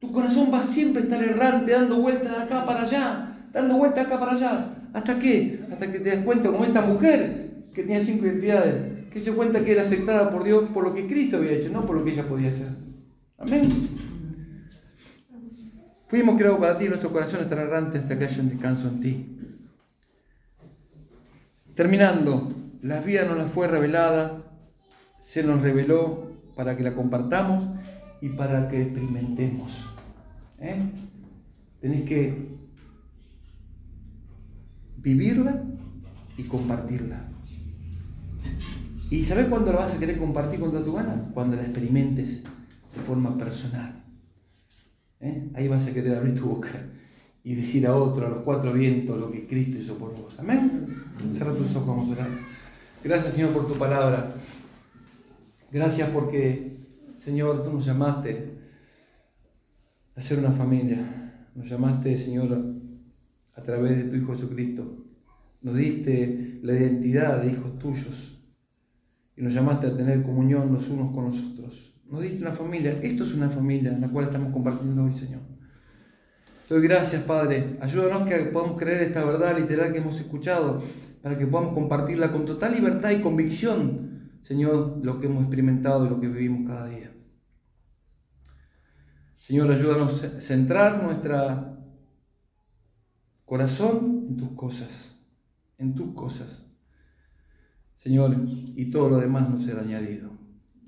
tu 0.00 0.10
corazón 0.10 0.50
va 0.52 0.64
siempre 0.64 1.02
a 1.02 1.04
estar 1.04 1.22
errante, 1.22 1.70
dando 1.70 2.00
vueltas 2.00 2.36
de 2.36 2.42
acá 2.42 2.64
para 2.64 2.82
allá, 2.82 3.48
dando 3.52 3.76
vueltas 3.76 4.08
de 4.08 4.12
acá 4.12 4.20
para 4.20 4.32
allá. 4.32 4.74
¿Hasta 4.92 5.20
qué? 5.20 5.60
Hasta 5.70 5.92
que 5.92 6.00
te 6.00 6.16
das 6.16 6.24
cuenta, 6.24 6.50
como 6.50 6.64
esta 6.64 6.80
mujer 6.80 7.50
que 7.72 7.82
tenía 7.82 8.04
cinco 8.04 8.26
identidades, 8.26 9.08
que 9.12 9.20
se 9.20 9.32
cuenta 9.32 9.62
que 9.62 9.70
era 9.70 9.82
aceptada 9.82 10.32
por 10.32 10.42
Dios 10.42 10.70
por 10.74 10.82
lo 10.82 10.92
que 10.92 11.06
Cristo 11.06 11.36
había 11.36 11.52
hecho, 11.52 11.70
no 11.70 11.86
por 11.86 11.96
lo 11.96 12.04
que 12.04 12.12
ella 12.12 12.28
podía 12.28 12.48
hacer. 12.48 12.87
Amén. 13.38 13.68
Fuimos 16.08 16.36
creados 16.36 16.58
para 16.58 16.76
ti, 16.76 16.88
nuestro 16.88 17.12
corazón 17.12 17.42
estará 17.42 17.62
errante 17.62 17.98
hasta 17.98 18.18
que 18.18 18.24
haya 18.24 18.42
un 18.42 18.48
descanso 18.48 18.88
en 18.88 19.00
ti. 19.00 19.36
Terminando, 21.74 22.52
la 22.82 23.00
vida 23.00 23.24
no 23.24 23.36
la 23.36 23.44
fue 23.44 23.68
revelada, 23.68 24.42
se 25.22 25.44
nos 25.44 25.60
reveló 25.60 26.32
para 26.56 26.76
que 26.76 26.82
la 26.82 26.94
compartamos 26.94 27.64
y 28.20 28.30
para 28.30 28.68
que 28.68 28.82
experimentemos. 28.82 29.70
¿Eh? 30.58 30.82
Tenéis 31.80 32.04
que 32.06 32.48
vivirla 34.96 35.62
y 36.36 36.42
compartirla. 36.44 37.28
¿Y 39.10 39.22
sabes 39.24 39.46
cuándo 39.46 39.72
la 39.72 39.80
vas 39.80 39.94
a 39.94 39.98
querer 39.98 40.18
compartir 40.18 40.58
con 40.58 40.72
toda 40.72 40.84
tu 40.84 40.94
gana? 40.94 41.30
Cuando 41.32 41.54
la 41.54 41.62
experimentes 41.62 42.42
de 42.98 43.04
forma 43.04 43.36
personal. 43.36 44.04
¿Eh? 45.20 45.50
Ahí 45.54 45.68
vas 45.68 45.86
a 45.86 45.92
querer 45.92 46.16
abrir 46.16 46.38
tu 46.38 46.46
boca 46.46 46.70
y 47.42 47.54
decir 47.54 47.86
a 47.86 47.96
otro, 47.96 48.26
a 48.26 48.30
los 48.30 48.42
cuatro 48.42 48.72
vientos, 48.72 49.18
lo 49.18 49.30
que 49.30 49.46
Cristo 49.46 49.78
hizo 49.78 49.96
por 49.96 50.14
vos. 50.14 50.38
Amén. 50.38 50.86
Cierra 51.32 51.54
tus 51.54 51.74
ojos, 51.74 51.88
vamos 51.88 52.10
a 52.10 52.12
orar. 52.12 52.28
Gracias, 53.02 53.34
Señor, 53.34 53.52
por 53.52 53.66
tu 53.66 53.74
palabra. 53.74 54.34
Gracias 55.72 56.10
porque, 56.10 56.76
Señor, 57.14 57.64
tú 57.64 57.72
nos 57.72 57.86
llamaste 57.86 58.58
a 60.14 60.20
ser 60.20 60.38
una 60.40 60.52
familia. 60.52 61.50
Nos 61.54 61.68
llamaste, 61.68 62.16
Señor, 62.16 62.76
a 63.54 63.62
través 63.62 63.96
de 63.96 64.04
tu 64.04 64.16
Hijo 64.16 64.34
Jesucristo. 64.34 65.04
Nos 65.62 65.76
diste 65.76 66.60
la 66.62 66.72
identidad 66.74 67.42
de 67.42 67.52
hijos 67.52 67.78
tuyos 67.78 68.38
y 69.36 69.42
nos 69.42 69.54
llamaste 69.54 69.86
a 69.86 69.96
tener 69.96 70.22
comunión 70.22 70.72
los 70.72 70.88
unos 70.88 71.12
con 71.12 71.26
los 71.26 71.42
otros. 71.42 71.97
Nos 72.10 72.22
diste 72.22 72.40
una 72.40 72.52
familia. 72.52 72.98
Esto 73.02 73.24
es 73.24 73.34
una 73.34 73.50
familia 73.50 73.92
en 73.92 74.00
la 74.00 74.08
cual 74.08 74.26
estamos 74.26 74.52
compartiendo 74.52 75.04
hoy, 75.04 75.12
Señor. 75.12 75.42
Te 76.66 76.74
doy 76.74 76.82
gracias, 76.82 77.22
Padre. 77.24 77.78
Ayúdanos 77.80 78.26
que 78.26 78.36
podamos 78.46 78.78
creer 78.78 79.02
esta 79.02 79.24
verdad 79.24 79.58
literal 79.58 79.92
que 79.92 79.98
hemos 79.98 80.18
escuchado, 80.18 80.82
para 81.22 81.36
que 81.36 81.46
podamos 81.46 81.74
compartirla 81.74 82.32
con 82.32 82.46
total 82.46 82.74
libertad 82.74 83.10
y 83.10 83.20
convicción, 83.20 84.38
Señor, 84.42 85.00
lo 85.02 85.20
que 85.20 85.26
hemos 85.26 85.42
experimentado 85.42 86.06
y 86.06 86.10
lo 86.10 86.20
que 86.20 86.28
vivimos 86.28 86.66
cada 86.66 86.86
día. 86.86 87.12
Señor, 89.36 89.70
ayúdanos 89.70 90.24
a 90.24 90.40
centrar 90.40 91.02
nuestro 91.02 91.78
corazón 93.44 94.26
en 94.28 94.36
tus 94.36 94.50
cosas, 94.50 95.26
en 95.78 95.94
tus 95.94 96.14
cosas. 96.14 96.66
Señor, 97.96 98.36
y 98.46 98.90
todo 98.90 99.10
lo 99.10 99.16
demás 99.18 99.48
nos 99.50 99.64
será 99.64 99.82
añadido. 99.82 100.37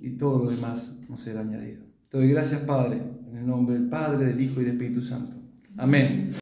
Y 0.01 0.11
todo 0.17 0.45
lo 0.45 0.51
demás 0.51 0.99
nos 1.09 1.21
será 1.21 1.41
añadido. 1.41 1.83
Te 2.09 2.19
doy 2.19 2.29
gracias, 2.29 2.61
Padre, 2.63 3.01
en 3.31 3.37
el 3.37 3.47
nombre 3.47 3.75
del 3.75 3.89
Padre, 3.89 4.27
del 4.27 4.41
Hijo 4.41 4.61
y 4.61 4.65
del 4.65 4.73
Espíritu 4.73 5.03
Santo. 5.03 5.37
Amén. 5.77 6.31